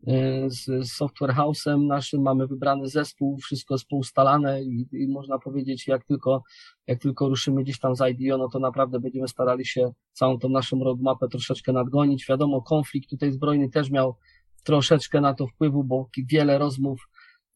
e, 0.07 0.51
z, 0.51 0.65
z 0.65 0.93
Software 0.93 1.35
House'em 1.35 1.87
naszym, 1.87 2.23
mamy 2.23 2.47
wybrany 2.47 2.89
zespół, 2.89 3.39
wszystko 3.39 3.75
jest 3.75 3.87
poustalane 3.89 4.63
i, 4.63 4.89
i 4.93 5.09
można 5.09 5.39
powiedzieć, 5.39 5.87
jak 5.89 6.05
tylko, 6.05 6.43
jak 6.87 6.99
tylko 6.99 7.29
ruszymy 7.29 7.63
gdzieś 7.63 7.79
tam 7.79 7.97
z 7.97 8.01
IDO, 8.01 8.39
no 8.39 8.49
to 8.49 8.59
naprawdę 8.59 9.01
będziemy 9.01 9.29
starali 9.29 9.67
się 9.67 9.93
całą 10.13 10.39
tą 10.39 10.49
naszą 10.49 10.85
roadmapę 10.85 11.29
troszeczkę 11.29 11.73
nadgonić. 11.73 12.27
Wiadomo, 12.29 12.63
konflikt 12.63 13.11
tutaj 13.11 13.33
zbrojny 13.33 13.71
też 13.71 13.91
miał 13.91 14.17
troszeczkę 14.65 15.21
na 15.21 15.35
to 15.35 15.47
wpływu, 15.47 15.85
bo 15.85 16.09
wiele 16.29 16.59
rozmów 16.59 17.09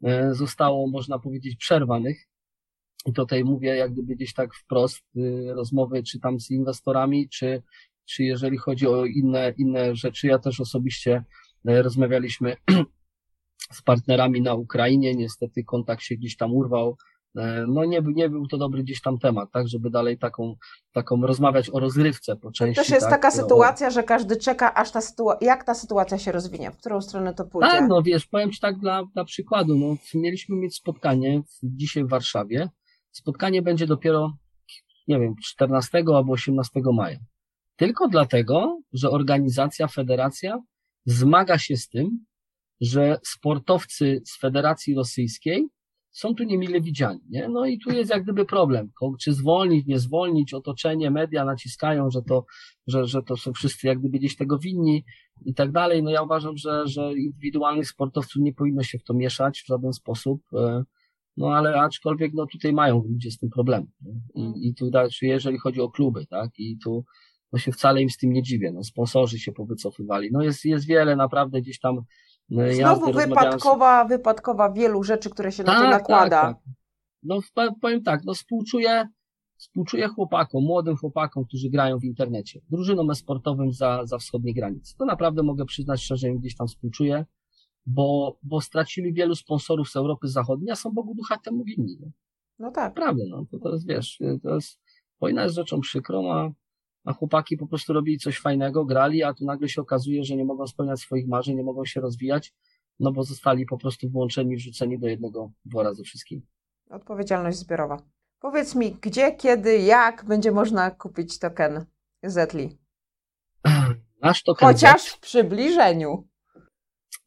e, 0.05 0.35
zostało, 0.35 0.87
można 0.91 1.19
powiedzieć, 1.19 1.57
przerwanych. 1.57 2.31
I 3.07 3.13
tutaj 3.13 3.45
mówię 3.45 3.77
jak 3.77 3.93
gdyby 3.93 4.17
gdzieś 4.17 4.35
tak 4.35 4.55
wprost 4.55 5.03
y, 5.17 5.53
rozmowy, 5.55 6.03
czy 6.03 6.21
tam 6.21 6.41
z 6.41 6.51
inwestorami, 6.51 7.29
czy, 7.29 7.63
czy 8.05 8.25
jeżeli 8.25 8.57
chodzi 8.59 8.87
o 8.87 9.05
inne, 9.05 9.55
inne 9.59 9.97
rzeczy. 9.97 10.27
Ja 10.27 10.39
też 10.39 10.61
osobiście 10.61 11.25
e, 11.69 11.83
rozmawialiśmy 11.83 12.57
z 13.77 13.83
partnerami 13.83 14.41
na 14.43 14.55
Ukrainie. 14.55 15.15
Niestety 15.15 15.65
kontakt 15.65 16.03
się 16.03 16.17
gdzieś 16.17 16.37
tam 16.37 16.55
urwał. 16.55 16.97
E, 17.37 17.65
No 17.69 17.85
nie, 17.85 18.03
był- 18.03 18.13
nie 18.13 18.29
był 18.29 18.47
to 18.47 18.59
dobry 18.59 18.83
gdzieś 18.83 19.01
tam 19.01 19.19
temat, 19.19 19.49
tak, 19.53 19.69
żeby 19.69 19.91
dalej 19.91 20.19
taką, 20.19 20.55
taką 20.93 21.21
rozmawiać 21.27 21.71
o 21.73 21.81
rozrywce 21.81 22.37
po 22.37 22.53
części. 22.53 22.81
Też 22.81 22.91
jest 22.91 23.01
tak, 23.07 23.11
taka 23.11 23.29
o- 23.29 23.31
sytuacja, 23.43 23.91
że 23.91 24.03
każdy 24.03 24.37
czeka, 24.37 24.75
aż 24.75 24.91
ta 24.91 25.01
sytuacja, 25.01 25.47
jak 25.49 25.65
ta 25.65 25.75
sytuacja 25.75 26.19
się 26.19 26.33
rozwinie, 26.33 26.71
w 26.71 26.77
którą 26.77 27.01
stronę 27.01 27.35
to 27.35 27.45
pójdzie. 27.45 27.71
Tak, 27.71 27.89
no 27.89 28.03
wiesz, 28.03 28.27
powiem 28.27 28.51
Ci 28.53 28.61
tak 28.61 28.79
dla, 28.79 29.05
dla 29.15 29.25
przykładu, 29.25 29.79
no, 29.79 29.97
mieliśmy 30.15 30.57
mieć 30.57 30.77
spotkanie 30.77 31.43
dzisiaj 31.63 32.05
w 32.05 32.09
Warszawie. 32.09 32.69
Spotkanie 33.13 33.63
będzie 33.63 33.87
dopiero, 33.87 34.33
nie 35.09 35.21
wiem, 35.21 35.35
14 35.45 35.99
albo 35.99 36.33
18 36.33 36.81
maja. 36.95 37.19
Tylko 37.77 38.09
dlatego, 38.09 38.81
że 38.93 39.11
organizacja, 39.11 39.89
federacja 39.89 40.59
zmaga 41.05 41.59
się 41.59 41.77
z 41.77 41.89
tym, 41.89 42.25
że 42.81 43.19
sportowcy 43.23 44.23
z 44.25 44.39
Federacji 44.39 44.95
Rosyjskiej 44.95 45.69
są 46.11 46.35
tu 46.35 46.45
niemile 46.45 46.81
widziani, 46.81 47.21
nie? 47.29 47.49
No 47.49 47.67
i 47.67 47.79
tu 47.79 47.91
jest 47.91 48.11
jak 48.11 48.23
gdyby 48.23 48.45
problem, 48.45 48.91
czy 49.21 49.33
zwolnić, 49.33 49.87
nie 49.87 49.99
zwolnić, 49.99 50.55
otoczenie, 50.55 51.11
media 51.11 51.45
naciskają, 51.45 52.11
że 52.11 52.23
to, 52.23 52.45
że, 52.87 53.07
że 53.07 53.23
to 53.23 53.37
są 53.37 53.53
wszyscy 53.53 53.87
jak 53.87 53.99
gdyby 53.99 54.19
gdzieś 54.19 54.37
tego 54.37 54.59
winni 54.59 55.05
i 55.45 55.55
tak 55.55 55.73
dalej. 55.73 56.03
No 56.03 56.11
ja 56.11 56.23
uważam, 56.23 56.57
że, 56.57 56.83
że 56.87 57.13
indywidualnych 57.19 57.89
sportowców 57.89 58.43
nie 58.43 58.53
powinno 58.53 58.83
się 58.83 58.99
w 58.99 59.05
to 59.05 59.15
mieszać 59.15 59.61
w 59.61 59.67
żaden 59.67 59.93
sposób. 59.93 60.43
E, 61.31 61.41
No 61.41 61.49
ale 61.57 61.81
aczkolwiek 61.81 62.33
no 62.35 62.47
tutaj 62.47 62.73
mają 62.73 63.03
ludzie 63.09 63.31
z 63.31 63.39
tym 63.39 63.51
problem. 63.51 63.87
I, 64.35 64.69
i 64.69 64.75
tu 64.75 64.89
znaczy, 64.89 65.27
jeżeli 65.27 65.59
chodzi 65.59 65.81
o 65.81 65.91
kluby, 65.91 66.27
tak? 66.27 66.51
I 66.59 66.79
tu 66.85 67.05
no 67.53 67.59
się 67.59 67.73
wcale 67.73 68.03
im 68.03 68.11
z 68.11 68.17
tym 68.17 68.33
nie 68.33 68.43
dziwię. 68.43 68.73
No 68.73 68.85
sponsorzy 68.85 69.39
się 69.39 69.53
powycofywali. 69.53 70.29
No 70.33 70.43
jest, 70.43 70.65
jest 70.65 70.87
wiele 70.87 71.17
naprawdę 71.17 71.61
gdzieś 71.61 71.79
tam 71.81 71.99
e, 71.99 72.55
jazdy, 72.63 72.75
Znowu 72.77 73.07
rozmawiałem 73.07 73.29
z- 73.29 73.29
wypadkowa, 73.45 74.05
wypadkowa 74.05 74.73
wielu 74.73 75.03
rzeczy, 75.03 75.31
które 75.31 75.53
się 75.53 75.63
na 75.65 75.75
to 75.81 75.91
nakłada. 75.91 76.43
tak. 76.43 76.57
No 77.23 77.41
w- 77.41 77.51
powiem 77.81 78.03
tak, 78.03 78.21
no 78.25 78.35
współczuję, 78.35 79.09
współczuję 79.57 80.09
chłopakom, 80.09 80.65
młodym 80.65 80.97
chłopakom, 80.97 81.45
którzy 81.45 81.71
grają 81.71 81.99
w 81.99 82.05
internecie, 82.05 82.61
drużynom 82.71 83.11
e-sportowym 83.11 83.73
za, 83.73 84.07
za 84.07 84.19
wschodniej 84.19 84.55
granicy. 84.55 84.95
To 84.99 85.05
naprawdę 85.05 85.43
mogę 85.43 85.65
przyznać 85.65 86.03
szczerze, 86.03 86.29
im 86.29 86.39
gdzieś 86.39 86.57
tam 86.57 86.67
współczuję, 86.67 87.25
bo, 87.87 88.39
bo 88.43 88.61
stracili 88.61 89.13
wielu 89.13 89.35
sponsorów 89.35 89.91
z 89.91 89.97
Europy 89.97 90.29
Zachodniej, 90.29 90.71
a 90.71 90.77
są 90.77 90.91
Bogu 90.91 91.15
ducha 91.15 91.39
temu 91.39 91.65
winni. 91.65 91.99
Nie? 92.01 92.11
No 92.59 92.71
tak. 92.71 92.97
Naprawdę, 92.97 93.25
no 93.29 93.47
to, 93.63 93.73
jest, 93.73 93.87
wiesz, 93.87 94.19
to 94.43 94.55
jest, 94.55 94.81
wojna 95.21 95.43
jest 95.43 95.55
rzeczą 95.55 95.81
przykrą, 95.81 96.33
a, 96.33 96.51
a 97.05 97.13
chłopaki 97.13 97.57
po 97.57 97.67
prostu 97.67 97.93
robili 97.93 98.19
coś 98.19 98.39
fajnego, 98.39 98.85
grali, 98.85 99.23
a 99.23 99.35
tu 99.35 99.45
nagle 99.45 99.69
się 99.69 99.81
okazuje, 99.81 100.25
że 100.25 100.37
nie 100.37 100.45
mogą 100.45 100.67
spełniać 100.67 101.01
swoich 101.01 101.29
marzeń, 101.29 101.57
nie 101.57 101.63
mogą 101.63 101.85
się 101.85 102.01
rozwijać, 102.01 102.55
no 103.01 103.13
bo 103.13 103.23
zostali 103.23 103.67
po 103.67 103.79
prostu 103.79 104.11
włączeni, 104.11 104.57
wrzuceni 104.57 104.99
do 104.99 105.09
jednego 105.09 105.51
wora 105.65 105.95
ze 105.95 106.03
wszystkim. 106.03 106.43
Odpowiedzialność 106.91 107.59
zbiorowa. 107.59 108.03
Powiedz 108.41 108.75
mi, 108.75 108.93
gdzie, 108.93 109.33
kiedy, 109.33 109.79
jak 109.79 110.25
będzie 110.25 110.53
można 110.53 110.91
kupić 110.91 111.39
token 111.39 111.85
Zetli? 112.23 112.79
Nasz 114.23 114.43
token 114.43 114.69
Chociaż 114.69 115.07
w 115.07 115.21
przybliżeniu. 115.21 116.29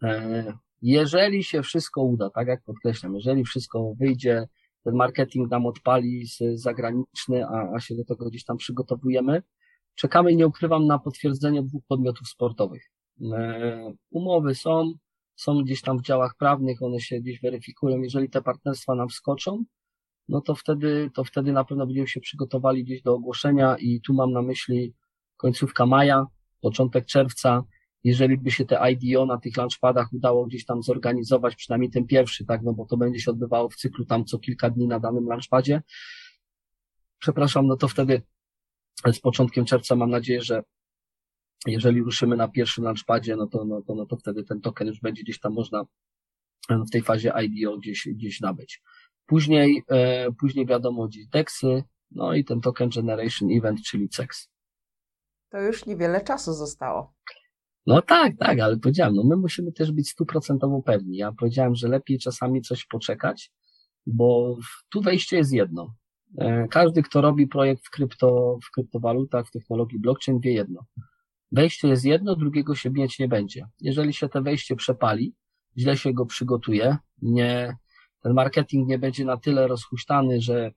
E, 0.04 0.54
Jeżeli 0.82 1.44
się 1.44 1.62
wszystko 1.64 2.02
uda, 2.04 2.30
tak 2.30 2.48
jak 2.48 2.64
podkreślam, 2.64 3.16
jeżeli 3.16 3.44
wszystko 3.44 3.94
wyjdzie, 4.00 4.48
ten 4.84 4.96
marketing 4.96 5.52
nam 5.52 5.66
odpali 5.66 6.28
z 6.28 6.40
zagraniczny, 6.54 7.46
a, 7.46 7.74
a 7.76 7.80
się 7.80 7.96
do 7.96 8.06
tego 8.06 8.30
gdzieś 8.30 8.46
tam 8.46 8.58
przygotowujemy, 8.58 9.44
czekamy, 9.96 10.36
nie 10.36 10.48
ukrywam, 10.48 10.88
na 10.88 11.00
potwierdzenie 11.00 11.64
dwóch 11.64 11.84
podmiotów 11.88 12.28
sportowych. 12.28 12.92
E, 13.34 13.94
Umowy 14.12 14.56
są, 14.56 14.94
są 15.36 15.64
gdzieś 15.64 15.82
tam 15.82 16.00
w 16.00 16.02
działach 16.02 16.36
prawnych, 16.38 16.82
one 16.82 17.00
się 17.00 17.20
gdzieś 17.20 17.42
weryfikują. 17.42 18.02
Jeżeli 18.02 18.30
te 18.30 18.42
partnerstwa 18.42 18.96
nam 18.96 19.10
skoczą, 19.10 19.64
no 20.30 20.42
to 20.42 20.56
wtedy, 20.56 21.12
to 21.14 21.24
wtedy 21.24 21.52
na 21.52 21.64
pewno 21.64 21.86
będziemy 21.86 22.08
się 22.08 22.20
przygotowali 22.20 22.84
gdzieś 22.84 23.02
do 23.02 23.14
ogłoszenia 23.14 23.78
i 23.78 24.02
tu 24.02 24.14
mam 24.14 24.32
na 24.32 24.42
myśli 24.42 24.94
końcówka 25.38 25.86
maja, 25.86 26.26
początek 26.62 27.06
czerwca, 27.06 27.64
jeżeli 28.04 28.38
by 28.38 28.52
się 28.52 28.66
te 28.66 28.92
IDO 28.92 29.26
na 29.26 29.38
tych 29.38 29.58
launchpadach 29.58 30.14
udało 30.14 30.46
gdzieś 30.46 30.66
tam 30.66 30.84
zorganizować, 30.84 31.56
przynajmniej 31.56 31.92
ten 31.92 32.08
pierwszy, 32.08 32.46
tak, 32.46 32.62
no 32.64 32.74
bo 32.74 32.86
to 32.86 32.98
będzie 32.98 33.20
się 33.20 33.32
odbywało 33.32 33.70
w 33.70 33.76
cyklu 33.76 34.06
tam 34.06 34.26
co 34.26 34.40
kilka 34.40 34.70
dni 34.70 34.88
na 34.88 35.00
danym 35.00 35.28
launchpadzie. 35.28 35.82
Przepraszam, 37.20 37.68
no 37.68 37.78
to 37.78 37.88
wtedy 37.88 38.22
z 39.14 39.20
początkiem 39.20 39.66
czerwca 39.66 39.96
mam 39.96 40.10
nadzieję, 40.10 40.42
że 40.42 40.64
jeżeli 41.68 42.02
ruszymy 42.02 42.38
na 42.38 42.48
pierwszym 42.48 42.84
launchpadzie, 42.84 43.36
no 43.36 43.48
to, 43.48 43.66
no 43.66 43.82
to, 43.82 43.96
no 43.96 44.06
to 44.06 44.18
wtedy 44.18 44.44
ten 44.44 44.62
token 44.62 44.88
już 44.88 45.00
będzie 45.00 45.24
gdzieś 45.24 45.40
tam 45.40 45.54
można 45.54 45.86
w 46.70 46.90
tej 46.92 47.02
fazie 47.02 47.34
IDO 47.44 47.78
gdzieś, 47.78 48.08
gdzieś 48.08 48.42
nabyć. 48.42 48.82
Później, 49.26 49.84
e, 49.88 50.32
później 50.32 50.66
wiadomo 50.66 51.08
gdzieś 51.08 51.28
DEXy, 51.28 51.84
no 52.12 52.34
i 52.34 52.46
ten 52.46 52.62
token 52.62 52.90
Generation 52.90 53.50
Event, 53.52 53.82
czyli 53.82 54.10
CEX. 54.10 54.50
To 55.50 55.62
już 55.62 55.86
niewiele 55.86 56.22
czasu 56.22 56.54
zostało. 56.54 57.14
No 57.86 58.02
tak, 58.02 58.34
tak, 58.40 58.60
ale 58.60 58.78
powiedziałem, 58.78 59.16
no 59.16 59.24
my 59.24 59.36
musimy 59.36 59.72
też 59.72 59.92
być 59.92 60.10
stuprocentowo 60.10 60.82
pewni. 60.82 61.18
Ja 61.18 61.32
powiedziałem, 61.32 61.76
że 61.76 61.88
lepiej 61.88 62.20
czasami 62.20 62.62
coś 62.62 62.86
poczekać, 62.86 63.52
bo 64.06 64.58
tu 64.90 65.02
wejście 65.02 65.38
jest 65.38 65.54
jedno. 65.54 65.94
E, 66.38 66.68
każdy, 66.68 67.04
kto 67.04 67.22
robi 67.22 67.48
projekt 67.48 67.86
w 67.86 67.90
krypto, 67.90 68.58
w 68.64 68.72
kryptowalutach, 68.72 69.48
w 69.48 69.52
technologii 69.52 70.00
blockchain 70.00 70.40
wie 70.40 70.54
jedno. 70.54 70.86
Wejście 71.52 71.88
jest 71.88 72.06
jedno, 72.06 72.36
drugiego 72.36 72.76
się 72.76 72.90
mieć 72.90 73.20
nie 73.20 73.28
będzie. 73.28 73.68
Jeżeli 73.82 74.14
się 74.14 74.30
te 74.30 74.42
wejście 74.42 74.76
przepali, 74.76 75.34
źle 75.78 75.98
się 75.98 76.14
go 76.14 76.26
przygotuje, 76.26 76.98
nie, 77.22 77.76
ten 78.22 78.34
marketing 78.34 78.88
nie 78.88 79.00
będzie 79.00 79.26
na 79.26 79.38
tyle 79.38 79.68
rozhuśtany, 79.68 80.42
że 80.42 80.72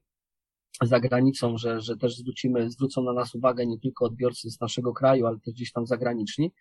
za 0.82 1.00
granicą, 1.00 1.58
że, 1.58 1.80
że 1.80 1.96
też 1.96 2.16
zwrócimy, 2.16 2.70
zwrócą 2.70 3.02
na 3.02 3.12
nas 3.12 3.34
uwagę 3.34 3.66
nie 3.66 3.78
tylko 3.78 4.04
odbiorcy 4.04 4.50
z 4.50 4.60
naszego 4.60 4.92
kraju, 4.92 5.26
ale 5.26 5.38
też 5.38 5.54
gdzieś 5.54 5.72
tam 5.72 5.86
zagraniczni, 5.86 6.52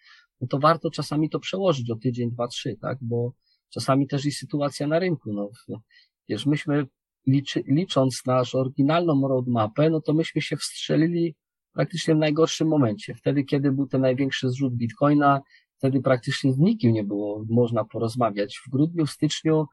no 0.41 0.47
to 0.47 0.59
warto 0.59 0.91
czasami 0.91 1.30
to 1.30 1.39
przełożyć 1.39 1.91
o 1.91 1.95
tydzień, 1.95 2.32
dwa, 2.32 2.47
trzy, 2.47 2.78
tak, 2.82 2.97
bo 3.01 3.34
czasami 3.70 4.07
też 4.07 4.26
i 4.26 4.32
sytuacja 4.32 4.88
na 4.88 4.99
rynku, 4.99 5.34
no, 5.34 5.49
wiesz, 6.30 6.45
myśmy 6.45 6.88
liczy, 7.28 7.63
licząc 7.68 8.26
nasz 8.26 8.55
oryginalną 8.55 9.28
roadmapę, 9.28 9.89
no 9.89 10.01
to 10.01 10.13
myśmy 10.13 10.41
się 10.41 10.57
wstrzelili 10.57 11.36
praktycznie 11.74 12.16
w 12.16 12.18
najgorszym 12.18 12.68
momencie. 12.68 13.16
Wtedy, 13.16 13.43
kiedy 13.43 13.72
był 13.72 13.88
ten 13.88 14.01
największy 14.01 14.49
zrzut 14.49 14.74
Bitcoina, 14.74 15.41
wtedy 15.78 16.01
praktycznie 16.01 16.53
z 16.53 16.57
nikim 16.57 16.93
nie 16.93 17.03
było 17.03 17.45
można 17.49 17.86
porozmawiać. 17.86 18.59
W 18.68 18.70
grudniu, 18.70 19.05
w 19.05 19.11
styczniu 19.11 19.66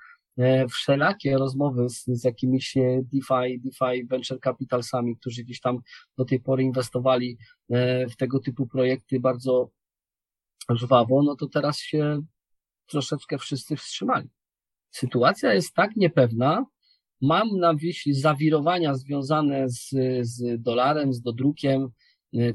wszelakie 0.71 1.39
rozmowy 1.39 1.89
z, 1.89 2.05
z 2.07 2.25
jakimiś 2.25 2.77
e, 2.77 3.03
DeFi, 3.03 3.61
DeFi 3.61 4.05
venture 4.05 4.41
capitalsami, 4.41 5.17
którzy 5.17 5.45
gdzieś 5.45 5.61
tam 5.61 5.79
do 6.19 6.25
tej 6.25 6.41
pory 6.41 6.63
inwestowali 6.63 7.39
e, 7.71 8.09
w 8.09 8.17
tego 8.17 8.39
typu 8.41 8.67
projekty 8.67 9.21
bardzo 9.21 9.71
żwawo, 10.71 11.23
no 11.23 11.37
to 11.37 11.49
teraz 11.49 11.79
się 11.79 12.23
troszeczkę 12.87 13.39
wszyscy 13.39 13.77
wstrzymali. 13.77 14.29
Sytuacja 14.91 15.55
jest 15.55 15.75
tak 15.75 15.97
niepewna, 15.97 16.67
mam 17.21 17.59
na 17.59 17.73
myśli 17.73 18.15
zawirowania 18.15 18.95
związane 18.95 19.69
z, 19.69 19.91
z 20.21 20.63
dolarem, 20.63 21.13
z 21.13 21.21
dodrukiem, 21.21 21.89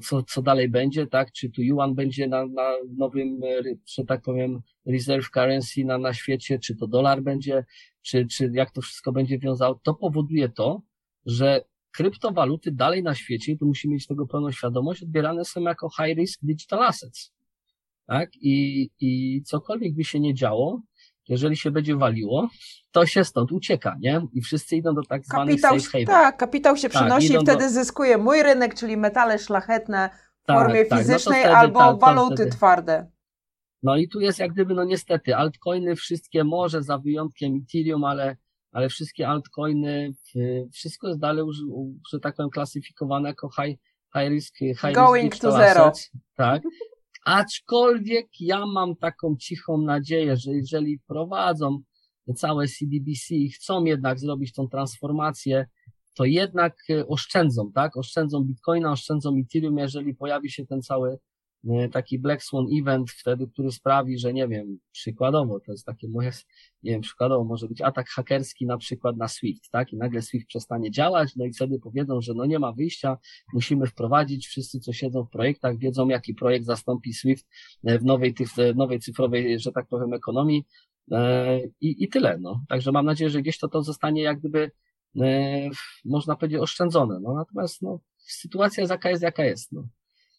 co, 0.01 0.23
co 0.23 0.41
dalej 0.41 0.69
będzie, 0.69 1.07
tak? 1.07 1.31
Czy 1.31 1.49
tu 1.49 1.61
yuan 1.61 1.95
będzie 1.95 2.27
na, 2.27 2.45
na 2.45 2.71
nowym, 2.97 3.43
y, 3.43 3.77
że 3.85 4.05
tak 4.05 4.21
powiem, 4.21 4.61
reserve 4.85 5.29
currency 5.29 5.85
na, 5.85 5.97
na 5.97 6.13
świecie, 6.13 6.59
czy 6.59 6.75
to 6.75 6.87
dolar 6.87 7.21
będzie, 7.21 7.65
czy, 8.01 8.25
czy 8.25 8.51
jak 8.53 8.71
to 8.71 8.81
wszystko 8.81 9.11
będzie 9.11 9.39
wiązało, 9.39 9.79
to 9.83 9.93
powoduje 9.93 10.49
to, 10.49 10.81
że 11.25 11.61
kryptowaluty 11.91 12.71
dalej 12.71 13.03
na 13.03 13.15
świecie, 13.15 13.57
tu 13.57 13.65
musimy 13.65 13.93
mieć 13.93 14.07
tego 14.07 14.27
pełną 14.27 14.51
świadomość, 14.51 15.03
odbierane 15.03 15.45
są 15.45 15.61
jako 15.61 15.89
high 15.89 16.17
risk 16.17 16.39
digital 16.43 16.83
assets. 16.83 17.33
Tak? 18.07 18.29
I, 18.41 18.89
i 18.99 19.41
cokolwiek 19.45 19.95
by 19.95 20.03
się 20.03 20.19
nie 20.19 20.33
działo, 20.33 20.81
jeżeli 21.29 21.57
się 21.57 21.71
będzie 21.71 21.95
waliło, 21.95 22.49
to 22.91 23.05
się 23.05 23.23
stąd 23.23 23.51
ucieka, 23.51 23.95
nie? 23.99 24.21
I 24.33 24.41
wszyscy 24.41 24.75
idą 24.75 24.93
do 24.95 25.03
tak 25.03 25.25
zwanych 25.25 25.61
kapitał, 25.61 25.79
safe 25.79 25.91
haven. 25.91 26.07
Tak, 26.07 26.37
kapitał 26.37 26.77
się 26.77 26.89
tak, 26.89 26.91
przenosi 26.91 27.27
tak, 27.27 27.41
i 27.41 27.45
wtedy 27.45 27.63
do... 27.63 27.69
zyskuje 27.69 28.17
mój 28.17 28.43
rynek, 28.43 28.75
czyli 28.75 28.97
metale 28.97 29.39
szlachetne 29.39 30.09
w 30.43 30.45
tak, 30.45 30.57
formie 30.57 30.85
tak, 30.85 30.99
fizycznej 30.99 31.43
no 31.43 31.43
wtedy, 31.43 31.55
albo 31.55 31.97
waluty 31.97 32.35
wtedy... 32.35 32.51
twarde. 32.51 33.11
No 33.83 33.97
i 33.97 34.09
tu 34.09 34.19
jest 34.19 34.39
jak 34.39 34.53
gdyby, 34.53 34.73
no 34.73 34.83
niestety, 34.83 35.35
altcoiny 35.35 35.95
wszystkie 35.95 36.43
może 36.43 36.83
za 36.83 36.97
wyjątkiem 36.97 37.55
Ethereum, 37.63 38.03
ale, 38.03 38.37
ale 38.71 38.89
wszystkie 38.89 39.27
altcoiny, 39.27 40.13
wszystko 40.73 41.07
jest 41.07 41.19
dalej, 41.19 41.45
że 42.11 42.19
tak 42.19 42.35
powiem, 42.35 42.49
klasyfikowane 42.49 43.29
jako 43.29 43.49
high, 43.49 43.79
high 44.13 44.29
risk, 44.29 44.57
high 44.57 44.93
Going 44.93 45.31
risk 45.31 45.41
to 45.41 45.51
zero. 45.51 45.91
Tak. 46.35 46.61
Aczkolwiek 47.27 48.27
ja 48.39 48.65
mam 48.65 48.95
taką 48.95 49.35
cichą 49.39 49.77
nadzieję, 49.77 50.37
że 50.37 50.51
jeżeli 50.51 50.99
prowadzą 51.07 51.79
całe 52.35 52.67
CDBC 52.67 53.35
i 53.35 53.49
chcą 53.49 53.83
jednak 53.83 54.19
zrobić 54.19 54.53
tą 54.53 54.67
transformację, 54.67 55.65
to 56.13 56.25
jednak 56.25 56.75
e, 56.89 57.07
oszczędzą, 57.07 57.71
tak? 57.71 57.97
Oszczędzą 57.97 58.43
Bitcoina, 58.43 58.91
oszczędzą 58.91 59.35
Ethereum, 59.37 59.77
jeżeli 59.77 60.15
pojawi 60.15 60.51
się 60.51 60.65
ten 60.65 60.81
cały 60.81 61.17
taki 61.91 62.19
Black 62.19 62.43
Swan 62.43 62.65
event 62.79 63.11
wtedy, 63.11 63.47
który 63.47 63.71
sprawi, 63.71 64.19
że 64.19 64.33
nie 64.33 64.47
wiem, 64.47 64.77
przykładowo, 64.91 65.59
to 65.59 65.71
jest 65.71 65.85
takie 65.85 66.07
moje, 66.07 66.31
nie 66.83 66.91
wiem, 66.91 67.01
przykładowo 67.01 67.43
może 67.43 67.67
być 67.67 67.81
atak 67.81 68.09
hakerski 68.09 68.65
na 68.65 68.77
przykład 68.77 69.17
na 69.17 69.27
Swift, 69.27 69.69
tak? 69.71 69.93
I 69.93 69.97
nagle 69.97 70.21
Swift 70.21 70.47
przestanie 70.47 70.91
działać, 70.91 71.35
no 71.35 71.45
i 71.45 71.53
wtedy 71.53 71.79
powiedzą, 71.79 72.21
że 72.21 72.33
no 72.33 72.45
nie 72.45 72.59
ma 72.59 72.71
wyjścia, 72.71 73.17
musimy 73.53 73.87
wprowadzić, 73.87 74.47
wszyscy, 74.47 74.79
co 74.79 74.93
siedzą 74.93 75.23
w 75.23 75.29
projektach, 75.29 75.77
wiedzą, 75.77 76.07
jaki 76.07 76.33
projekt 76.33 76.65
zastąpi 76.65 77.13
Swift 77.13 77.47
e, 77.83 77.99
w 77.99 78.05
nowej, 78.05 78.33
tych, 78.33 78.47
w 78.49 78.75
nowej 78.75 78.99
cyfrowej, 78.99 79.59
że 79.59 79.71
tak 79.71 79.87
powiem, 79.87 80.13
ekonomii, 80.13 80.65
i, 81.81 82.03
i 82.03 82.09
tyle, 82.09 82.37
no. 82.41 82.63
Także 82.69 82.91
mam 82.91 83.05
nadzieję, 83.05 83.29
że 83.29 83.41
gdzieś 83.41 83.59
to, 83.59 83.67
to 83.67 83.83
zostanie 83.83 84.21
jak 84.21 84.39
gdyby, 84.39 84.71
można 86.05 86.35
powiedzieć, 86.35 86.59
oszczędzone, 86.59 87.19
no. 87.19 87.33
Natomiast, 87.33 87.81
no, 87.81 87.99
sytuacja 88.17 88.81
jest 88.81 88.91
jaka 88.91 89.09
jest, 89.09 89.23
jaka 89.23 89.45
jest, 89.45 89.71
no. 89.71 89.87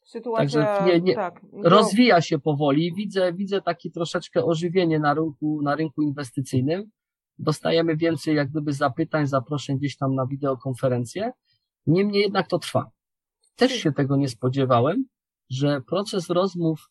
Sytuacja, 0.09 0.65
Także 0.65 0.87
nie, 0.87 1.01
nie, 1.01 1.15
tak. 1.15 1.41
No. 1.53 1.69
rozwija 1.69 2.21
się 2.21 2.39
powoli. 2.39 2.95
Widzę, 2.95 3.33
widzę 3.33 3.63
takie 3.63 3.91
troszeczkę 3.91 4.45
ożywienie 4.45 4.99
na 4.99 5.15
rynku, 5.15 5.63
na 5.63 5.75
rynku 5.75 6.03
inwestycyjnym. 6.03 6.91
Dostajemy 7.39 7.97
więcej 7.97 8.37
jak 8.37 8.51
gdyby 8.51 8.73
zapytań, 8.73 9.27
zaproszeń 9.27 9.79
gdzieś 9.79 9.97
tam 9.97 10.15
na 10.15 10.27
wideokonferencję. 10.27 11.33
Niemniej 11.87 12.23
jednak 12.23 12.49
to 12.49 12.59
trwa. 12.59 12.91
Też 13.57 13.73
się 13.73 13.93
tego 13.93 14.17
nie 14.17 14.29
spodziewałem, 14.29 15.05
że 15.51 15.81
proces 15.81 16.31
rozmów 16.31 16.91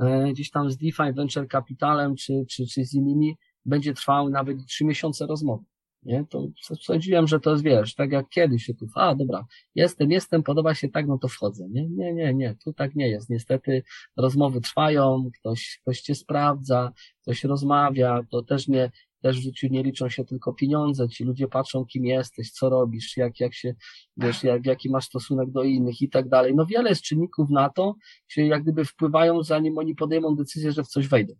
e, 0.00 0.32
gdzieś 0.32 0.50
tam 0.50 0.70
z 0.70 0.76
DeFi, 0.76 1.12
Venture 1.16 1.48
Capitalem 1.48 2.16
czy, 2.16 2.44
czy, 2.50 2.66
czy 2.66 2.84
z 2.84 2.94
innymi 2.94 3.36
będzie 3.64 3.94
trwał 3.94 4.28
nawet 4.28 4.66
trzy 4.66 4.84
miesiące 4.84 5.26
rozmowy 5.26 5.64
nie? 6.02 6.24
To 6.30 6.48
sądziłem, 6.80 7.26
że 7.26 7.40
to 7.40 7.50
jest, 7.50 7.62
wiesz, 7.62 7.94
tak 7.94 8.12
jak 8.12 8.28
kiedyś 8.28 8.64
się 8.64 8.74
tu, 8.74 8.86
a 8.94 9.14
dobra, 9.14 9.46
jestem, 9.74 10.10
jestem, 10.10 10.42
podoba 10.42 10.74
się 10.74 10.88
tak, 10.88 11.06
no 11.06 11.18
to 11.18 11.28
wchodzę, 11.28 11.68
nie? 11.70 11.88
Nie, 11.88 12.12
nie, 12.14 12.34
nie, 12.34 12.56
tu 12.64 12.72
tak 12.72 12.94
nie 12.94 13.08
jest. 13.08 13.30
Niestety 13.30 13.82
rozmowy 14.16 14.60
trwają, 14.60 15.30
ktoś, 15.40 15.78
ktoś 15.82 16.00
cię 16.00 16.14
sprawdza, 16.14 16.92
ktoś 17.22 17.44
rozmawia, 17.44 18.22
to 18.30 18.42
też 18.42 18.68
nie, 18.68 18.90
też 19.22 19.38
w 19.38 19.42
życiu 19.42 19.68
nie 19.70 19.82
liczą 19.82 20.08
się 20.08 20.24
tylko 20.24 20.52
pieniądze, 20.52 21.08
ci 21.08 21.24
ludzie 21.24 21.48
patrzą, 21.48 21.84
kim 21.84 22.04
jesteś, 22.04 22.50
co 22.50 22.68
robisz, 22.68 23.16
jak, 23.16 23.40
jak 23.40 23.54
się, 23.54 23.74
wiesz, 24.16 24.44
jak, 24.44 24.66
jaki 24.66 24.90
masz 24.90 25.04
stosunek 25.04 25.50
do 25.50 25.62
innych 25.62 26.02
i 26.02 26.10
tak 26.10 26.28
dalej. 26.28 26.54
No 26.54 26.66
wiele 26.66 26.88
jest 26.88 27.02
czynników 27.02 27.50
na 27.50 27.70
to, 27.70 27.94
się 28.28 28.46
jak 28.46 28.62
gdyby 28.62 28.84
wpływają, 28.84 29.42
zanim 29.42 29.78
oni 29.78 29.94
podejmą 29.94 30.36
decyzję, 30.36 30.72
że 30.72 30.84
w 30.84 30.88
coś 30.88 31.08
wejdą. 31.08 31.34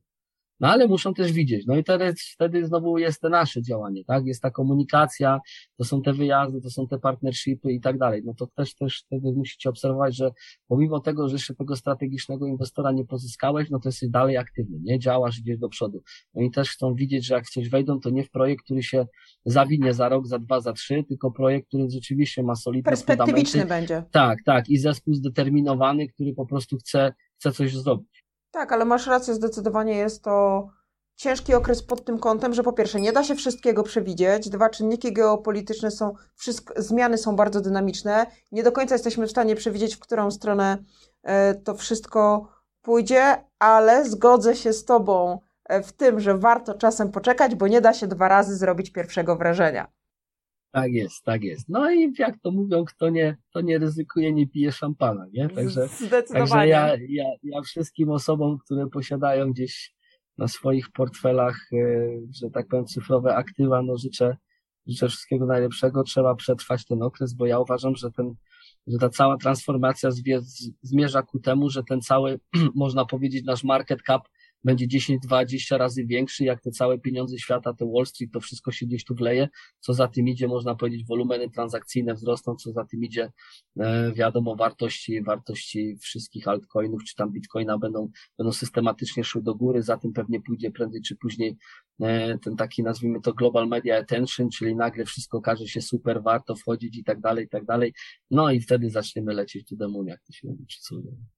No 0.60 0.68
ale 0.68 0.88
muszą 0.88 1.14
też 1.14 1.32
widzieć. 1.32 1.66
No 1.66 1.76
i 1.76 1.82
wtedy, 1.82 2.14
wtedy 2.34 2.66
znowu 2.66 2.98
jest 2.98 3.20
to 3.20 3.28
nasze 3.28 3.62
działanie, 3.62 4.04
tak? 4.04 4.26
Jest 4.26 4.42
ta 4.42 4.50
komunikacja, 4.50 5.40
to 5.76 5.84
są 5.84 6.02
te 6.02 6.12
wyjazdy, 6.12 6.60
to 6.60 6.70
są 6.70 6.86
te 6.86 6.98
partnershipy 6.98 7.72
i 7.72 7.80
tak 7.80 7.98
dalej. 7.98 8.22
No 8.24 8.34
to 8.34 8.46
też, 8.46 8.74
też 8.74 9.02
wtedy 9.06 9.32
musicie 9.32 9.68
obserwować, 9.68 10.16
że 10.16 10.30
pomimo 10.68 11.00
tego, 11.00 11.28
że 11.28 11.34
jeszcze 11.34 11.54
tego 11.54 11.76
strategicznego 11.76 12.46
inwestora 12.46 12.92
nie 12.92 13.04
pozyskałeś, 13.04 13.70
no 13.70 13.80
to 13.80 13.88
jesteś 13.88 14.10
dalej 14.10 14.36
aktywny, 14.36 14.78
nie? 14.82 14.98
Działasz, 14.98 15.38
idziesz 15.38 15.58
do 15.58 15.68
przodu. 15.68 16.02
Oni 16.34 16.50
też 16.50 16.70
chcą 16.70 16.94
widzieć, 16.94 17.26
że 17.26 17.34
jak 17.34 17.46
w 17.46 17.50
coś 17.50 17.68
wejdą, 17.68 18.00
to 18.00 18.10
nie 18.10 18.24
w 18.24 18.30
projekt, 18.30 18.64
który 18.64 18.82
się 18.82 19.06
zawinie 19.44 19.94
za 19.94 20.08
rok, 20.08 20.26
za 20.26 20.38
dwa, 20.38 20.60
za 20.60 20.72
trzy, 20.72 21.04
tylko 21.08 21.30
projekt, 21.30 21.68
który 21.68 21.90
rzeczywiście 21.90 22.42
ma 22.42 22.54
solidne 22.54 22.90
Perspektywiczny 22.90 23.66
będzie. 23.66 24.02
Tak, 24.10 24.38
tak. 24.44 24.68
I 24.68 24.78
zespół 24.78 25.14
zdeterminowany, 25.14 26.08
który 26.08 26.34
po 26.34 26.46
prostu 26.46 26.76
chce, 26.76 27.12
chce 27.38 27.52
coś 27.52 27.76
zrobić. 27.76 28.27
Tak, 28.58 28.72
ale 28.72 28.84
masz 28.84 29.06
rację, 29.06 29.34
zdecydowanie 29.34 29.96
jest 29.96 30.22
to 30.22 30.66
ciężki 31.16 31.54
okres 31.54 31.82
pod 31.82 32.04
tym 32.04 32.18
kątem, 32.18 32.54
że 32.54 32.62
po 32.62 32.72
pierwsze 32.72 33.00
nie 33.00 33.12
da 33.12 33.24
się 33.24 33.34
wszystkiego 33.34 33.82
przewidzieć, 33.82 34.48
dwa 34.48 34.70
czynniki 34.70 35.12
geopolityczne 35.12 35.90
są, 35.90 36.14
wszystko, 36.34 36.82
zmiany 36.82 37.18
są 37.18 37.36
bardzo 37.36 37.60
dynamiczne, 37.60 38.26
nie 38.52 38.62
do 38.62 38.72
końca 38.72 38.94
jesteśmy 38.94 39.26
w 39.26 39.30
stanie 39.30 39.56
przewidzieć, 39.56 39.96
w 39.96 39.98
którą 39.98 40.30
stronę 40.30 40.78
e, 41.22 41.54
to 41.54 41.74
wszystko 41.74 42.48
pójdzie, 42.82 43.44
ale 43.58 44.04
zgodzę 44.04 44.56
się 44.56 44.72
z 44.72 44.84
Tobą 44.84 45.40
e, 45.64 45.82
w 45.82 45.92
tym, 45.92 46.20
że 46.20 46.38
warto 46.38 46.74
czasem 46.74 47.12
poczekać, 47.12 47.54
bo 47.54 47.68
nie 47.68 47.80
da 47.80 47.92
się 47.92 48.06
dwa 48.06 48.28
razy 48.28 48.56
zrobić 48.56 48.92
pierwszego 48.92 49.36
wrażenia. 49.36 49.97
Tak 50.70 50.92
jest, 50.92 51.24
tak 51.24 51.42
jest. 51.42 51.68
No 51.68 51.90
i 51.92 52.12
jak 52.18 52.40
to 52.40 52.50
mówią, 52.50 52.84
kto 52.84 53.08
nie, 53.08 53.36
kto 53.50 53.60
nie 53.60 53.78
ryzykuje, 53.78 54.32
nie 54.32 54.46
pije 54.46 54.72
szampana, 54.72 55.26
nie? 55.32 55.48
Także, 55.48 55.88
także 56.32 56.68
ja, 56.68 56.96
ja, 57.08 57.24
ja 57.42 57.62
wszystkim 57.62 58.10
osobom, 58.10 58.58
które 58.58 58.86
posiadają 58.86 59.52
gdzieś 59.52 59.94
na 60.38 60.48
swoich 60.48 60.90
portfelach, 60.90 61.56
e, 61.72 61.76
że 62.42 62.50
tak 62.50 62.68
powiem, 62.68 62.86
cyfrowe 62.86 63.36
aktywa, 63.36 63.82
no 63.82 63.96
życzę, 63.96 64.36
życzę 64.86 65.08
wszystkiego 65.08 65.46
najlepszego. 65.46 66.02
Trzeba 66.02 66.34
przetrwać 66.34 66.84
ten 66.84 67.02
okres, 67.02 67.34
bo 67.34 67.46
ja 67.46 67.58
uważam, 67.58 67.96
że 67.96 68.10
ten, 68.10 68.34
że 68.86 68.98
ta 68.98 69.08
cała 69.08 69.36
transformacja 69.36 70.10
zmierza 70.82 71.22
ku 71.22 71.38
temu, 71.40 71.70
że 71.70 71.82
ten 71.84 72.00
cały, 72.00 72.40
można 72.74 73.04
powiedzieć, 73.04 73.44
nasz 73.44 73.64
market 73.64 74.02
cap 74.06 74.22
będzie 74.64 74.86
10-20 74.86 75.76
razy 75.76 76.06
większy, 76.06 76.44
jak 76.44 76.62
te 76.62 76.70
całe 76.70 76.98
pieniądze 76.98 77.38
świata, 77.38 77.74
te 77.74 77.90
Wall 77.94 78.06
Street, 78.06 78.32
to 78.32 78.40
wszystko 78.40 78.72
się 78.72 78.86
gdzieś 78.86 79.04
tu 79.04 79.14
wleje. 79.14 79.48
Co 79.80 79.94
za 79.94 80.08
tym 80.08 80.28
idzie, 80.28 80.48
można 80.48 80.74
powiedzieć, 80.74 81.06
wolumeny 81.06 81.50
transakcyjne 81.50 82.14
wzrosną, 82.14 82.56
co 82.56 82.72
za 82.72 82.84
tym 82.84 83.04
idzie, 83.04 83.32
e, 83.80 84.12
wiadomo, 84.12 84.56
wartości, 84.56 85.22
wartości 85.22 85.96
wszystkich 86.00 86.48
altcoinów, 86.48 87.04
czy 87.04 87.14
tam 87.14 87.32
bitcoina 87.32 87.78
będą, 87.78 88.10
będą 88.38 88.52
systematycznie 88.52 89.24
szły 89.24 89.42
do 89.42 89.54
góry, 89.54 89.82
za 89.82 89.96
tym 89.96 90.12
pewnie 90.12 90.40
pójdzie 90.40 90.70
prędzej 90.70 91.02
czy 91.02 91.16
później 91.16 91.56
e, 92.00 92.38
ten 92.38 92.56
taki, 92.56 92.82
nazwijmy 92.82 93.20
to 93.20 93.34
global 93.34 93.68
media 93.68 93.98
attention, 93.98 94.48
czyli 94.50 94.76
nagle 94.76 95.04
wszystko 95.04 95.38
okaże 95.38 95.66
się 95.66 95.80
super, 95.80 96.22
warto 96.22 96.54
wchodzić 96.54 96.98
i 96.98 97.04
tak 97.04 97.20
dalej, 97.20 97.44
i 97.44 97.48
tak 97.48 97.64
dalej. 97.64 97.94
No 98.30 98.50
i 98.50 98.60
wtedy 98.60 98.90
zaczniemy 98.90 99.34
lecieć 99.34 99.64
do 99.70 99.76
demon, 99.76 100.06
jak 100.06 100.20
to 100.22 100.32
się 100.32 100.48
mówi, 100.48 100.66
czy 100.66 100.80
co. 100.80 100.96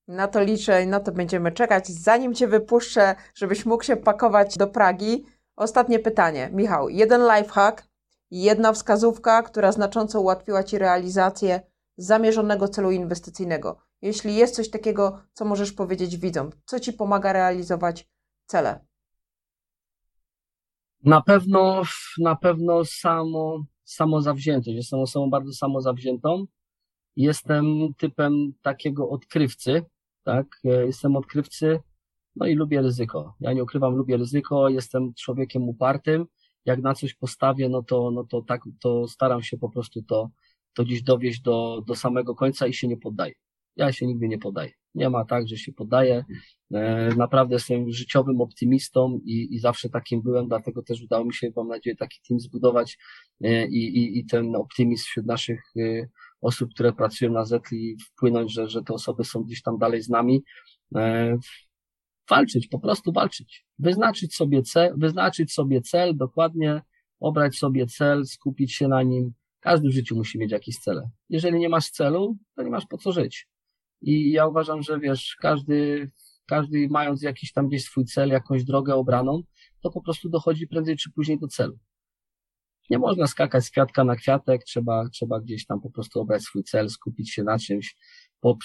Na 0.08 0.28
to 0.28 0.42
liczę 0.44 0.82
i 0.84 0.86
na 0.86 1.00
to 1.00 1.12
będziemy 1.12 1.52
czekać. 1.52 1.88
Zanim 1.88 2.34
Cię 2.34 2.48
wypuszczę, 2.48 3.09
żebyś 3.34 3.66
mógł 3.66 3.84
się 3.84 3.96
pakować 3.96 4.56
do 4.56 4.66
Pragi, 4.66 5.24
ostatnie 5.56 5.98
pytanie. 5.98 6.50
Michał, 6.52 6.88
jeden 6.88 7.20
lifehack, 7.22 7.88
jedna 8.30 8.72
wskazówka, 8.72 9.42
która 9.42 9.72
znacząco 9.72 10.20
ułatwiła 10.20 10.64
Ci 10.64 10.78
realizację 10.78 11.60
zamierzonego 11.96 12.68
celu 12.68 12.90
inwestycyjnego. 12.90 13.78
Jeśli 14.02 14.36
jest 14.36 14.54
coś 14.54 14.70
takiego, 14.70 15.22
co 15.32 15.44
możesz 15.44 15.72
powiedzieć 15.72 16.16
widzom, 16.16 16.50
co 16.64 16.80
Ci 16.80 16.92
pomaga 16.92 17.32
realizować 17.32 18.08
cele? 18.46 18.84
Na 21.04 21.20
pewno, 21.20 21.82
na 22.18 22.36
pewno 22.36 22.84
samo, 22.84 23.64
samozawziętość. 23.84 24.76
Jestem 24.76 25.00
osobą 25.00 25.30
bardzo 25.30 25.52
samozawziętą. 25.52 26.44
Jestem 27.16 27.64
typem 27.98 28.52
takiego 28.62 29.08
odkrywcy, 29.08 29.84
tak? 30.24 30.46
Jestem 30.64 31.16
odkrywcy, 31.16 31.80
no 32.36 32.46
i 32.46 32.54
lubię 32.54 32.82
ryzyko. 32.82 33.34
Ja 33.40 33.52
nie 33.52 33.62
ukrywam, 33.62 33.94
lubię 33.94 34.16
ryzyko, 34.16 34.68
jestem 34.68 35.14
człowiekiem 35.14 35.68
upartym. 35.68 36.26
Jak 36.64 36.82
na 36.82 36.94
coś 36.94 37.14
postawię, 37.14 37.68
no 37.68 37.82
to, 37.82 38.10
no 38.10 38.24
to 38.24 38.42
tak, 38.42 38.62
to 38.80 39.08
staram 39.08 39.42
się 39.42 39.58
po 39.58 39.70
prostu 39.70 40.02
to, 40.02 40.30
to 40.74 40.84
dziś 40.84 41.02
dowieść 41.02 41.40
do, 41.40 41.82
do 41.86 41.94
samego 41.94 42.34
końca 42.34 42.66
i 42.66 42.74
się 42.74 42.88
nie 42.88 42.96
poddaję. 42.96 43.34
Ja 43.76 43.92
się 43.92 44.06
nigdy 44.06 44.28
nie 44.28 44.38
poddaję. 44.38 44.70
Nie 44.94 45.10
ma 45.10 45.24
tak, 45.24 45.48
że 45.48 45.56
się 45.56 45.72
poddaję. 45.72 46.24
E, 46.74 47.08
naprawdę 47.16 47.54
jestem 47.54 47.92
życiowym 47.92 48.40
optymistą 48.40 49.20
i, 49.24 49.54
i 49.54 49.58
zawsze 49.58 49.88
takim 49.88 50.22
byłem, 50.22 50.48
dlatego 50.48 50.82
też 50.82 51.02
udało 51.02 51.24
mi 51.24 51.34
się, 51.34 51.50
mam 51.56 51.68
nadzieję, 51.68 51.96
taki 51.96 52.20
team 52.28 52.40
zbudować 52.40 52.98
e, 53.44 53.66
i, 53.66 53.98
i, 53.98 54.18
i 54.18 54.26
ten 54.26 54.56
optymizm 54.56 55.04
wśród 55.04 55.26
naszych 55.26 55.60
e, 55.76 56.08
osób, 56.40 56.70
które 56.74 56.92
pracują 56.92 57.32
na 57.32 57.44
Zetli, 57.44 57.96
wpłynąć, 58.06 58.52
że, 58.52 58.68
że 58.68 58.82
te 58.82 58.94
osoby 58.94 59.24
są 59.24 59.42
gdzieś 59.42 59.62
tam 59.62 59.78
dalej 59.78 60.02
z 60.02 60.08
nami. 60.08 60.42
Walczyć, 62.30 62.68
po 62.68 62.78
prostu 62.78 63.12
walczyć. 63.12 63.66
Wyznaczyć 63.78 64.34
sobie 64.34 64.62
cel, 64.62 64.94
wyznaczyć 64.96 65.52
sobie 65.52 65.80
cel, 65.80 66.16
dokładnie 66.16 66.82
obrać 67.20 67.56
sobie 67.56 67.86
cel, 67.86 68.26
skupić 68.26 68.74
się 68.74 68.88
na 68.88 69.02
nim. 69.02 69.32
Każdy 69.60 69.88
w 69.88 69.92
życiu 69.92 70.16
musi 70.16 70.38
mieć 70.38 70.52
jakiś 70.52 70.78
cel. 70.78 71.02
Jeżeli 71.28 71.58
nie 71.58 71.68
masz 71.68 71.90
celu, 71.90 72.36
to 72.56 72.62
nie 72.62 72.70
masz 72.70 72.86
po 72.86 72.98
co 72.98 73.12
żyć. 73.12 73.48
I 74.00 74.30
ja 74.32 74.46
uważam, 74.46 74.82
że 74.82 75.00
wiesz, 75.00 75.36
każdy, 75.40 76.10
każdy 76.46 76.88
mając 76.90 77.22
jakiś 77.22 77.52
tam 77.52 77.68
gdzieś 77.68 77.84
swój 77.84 78.04
cel, 78.04 78.28
jakąś 78.28 78.64
drogę 78.64 78.94
obraną, 78.94 79.42
to 79.82 79.90
po 79.90 80.02
prostu 80.02 80.28
dochodzi 80.28 80.66
prędzej 80.66 80.96
czy 80.96 81.12
później 81.12 81.38
do 81.38 81.48
celu. 81.48 81.78
Nie 82.90 82.98
można 82.98 83.26
skakać 83.26 83.64
z 83.64 83.70
kwiatka 83.70 84.04
na 84.04 84.16
kwiatek, 84.16 84.64
trzeba, 84.64 85.08
trzeba 85.08 85.40
gdzieś 85.40 85.66
tam 85.66 85.80
po 85.80 85.90
prostu 85.90 86.20
obrać 86.20 86.42
swój 86.42 86.64
cel, 86.64 86.88
skupić 86.88 87.32
się 87.32 87.42
na 87.42 87.58
czymś, 87.58 87.96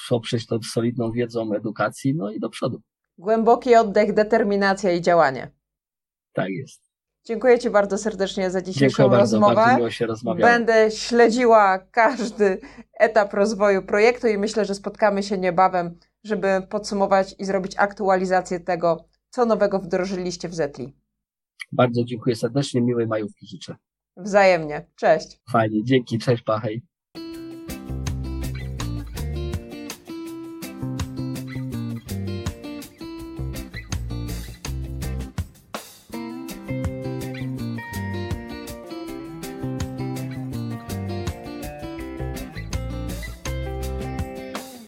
poprzeć 0.09 0.45
to 0.45 0.59
solidną 0.63 1.11
wiedzą, 1.11 1.53
edukacji, 1.53 2.15
no 2.15 2.31
i 2.31 2.39
do 2.39 2.49
przodu. 2.49 2.81
Głęboki 3.17 3.75
oddech, 3.75 4.13
determinacja 4.13 4.91
i 4.91 5.01
działanie. 5.01 5.51
Tak 6.33 6.49
jest. 6.49 6.85
Dziękuję 7.25 7.59
Ci 7.59 7.69
bardzo 7.69 7.97
serdecznie 7.97 8.51
za 8.51 8.61
dzisiejszą 8.61 9.03
Dziękuję 9.03 9.19
rozmowę. 9.19 9.55
Bardzo, 9.55 9.71
bardzo 9.71 9.89
się 9.89 10.05
rozmawiało. 10.05 10.51
Będę 10.51 10.91
śledziła 10.91 11.79
każdy 11.79 12.59
etap 12.93 13.33
rozwoju 13.33 13.81
projektu 13.81 14.27
i 14.27 14.37
myślę, 14.37 14.65
że 14.65 14.75
spotkamy 14.75 15.23
się 15.23 15.37
niebawem, 15.37 15.99
żeby 16.23 16.47
podsumować 16.69 17.35
i 17.39 17.45
zrobić 17.45 17.73
aktualizację 17.77 18.59
tego, 18.59 19.05
co 19.29 19.45
nowego 19.45 19.79
wdrożyliście 19.79 20.49
w 20.49 20.53
Zetli. 20.53 20.95
Bardzo 21.71 22.03
dziękuję 22.03 22.35
serdecznie, 22.35 22.81
miłej 22.81 23.07
majówki 23.07 23.47
życzę. 23.47 23.75
Wzajemnie. 24.17 24.85
Cześć. 24.95 25.41
Fajnie, 25.51 25.83
dzięki, 25.83 26.19
cześć, 26.19 26.43
pachej. 26.43 26.81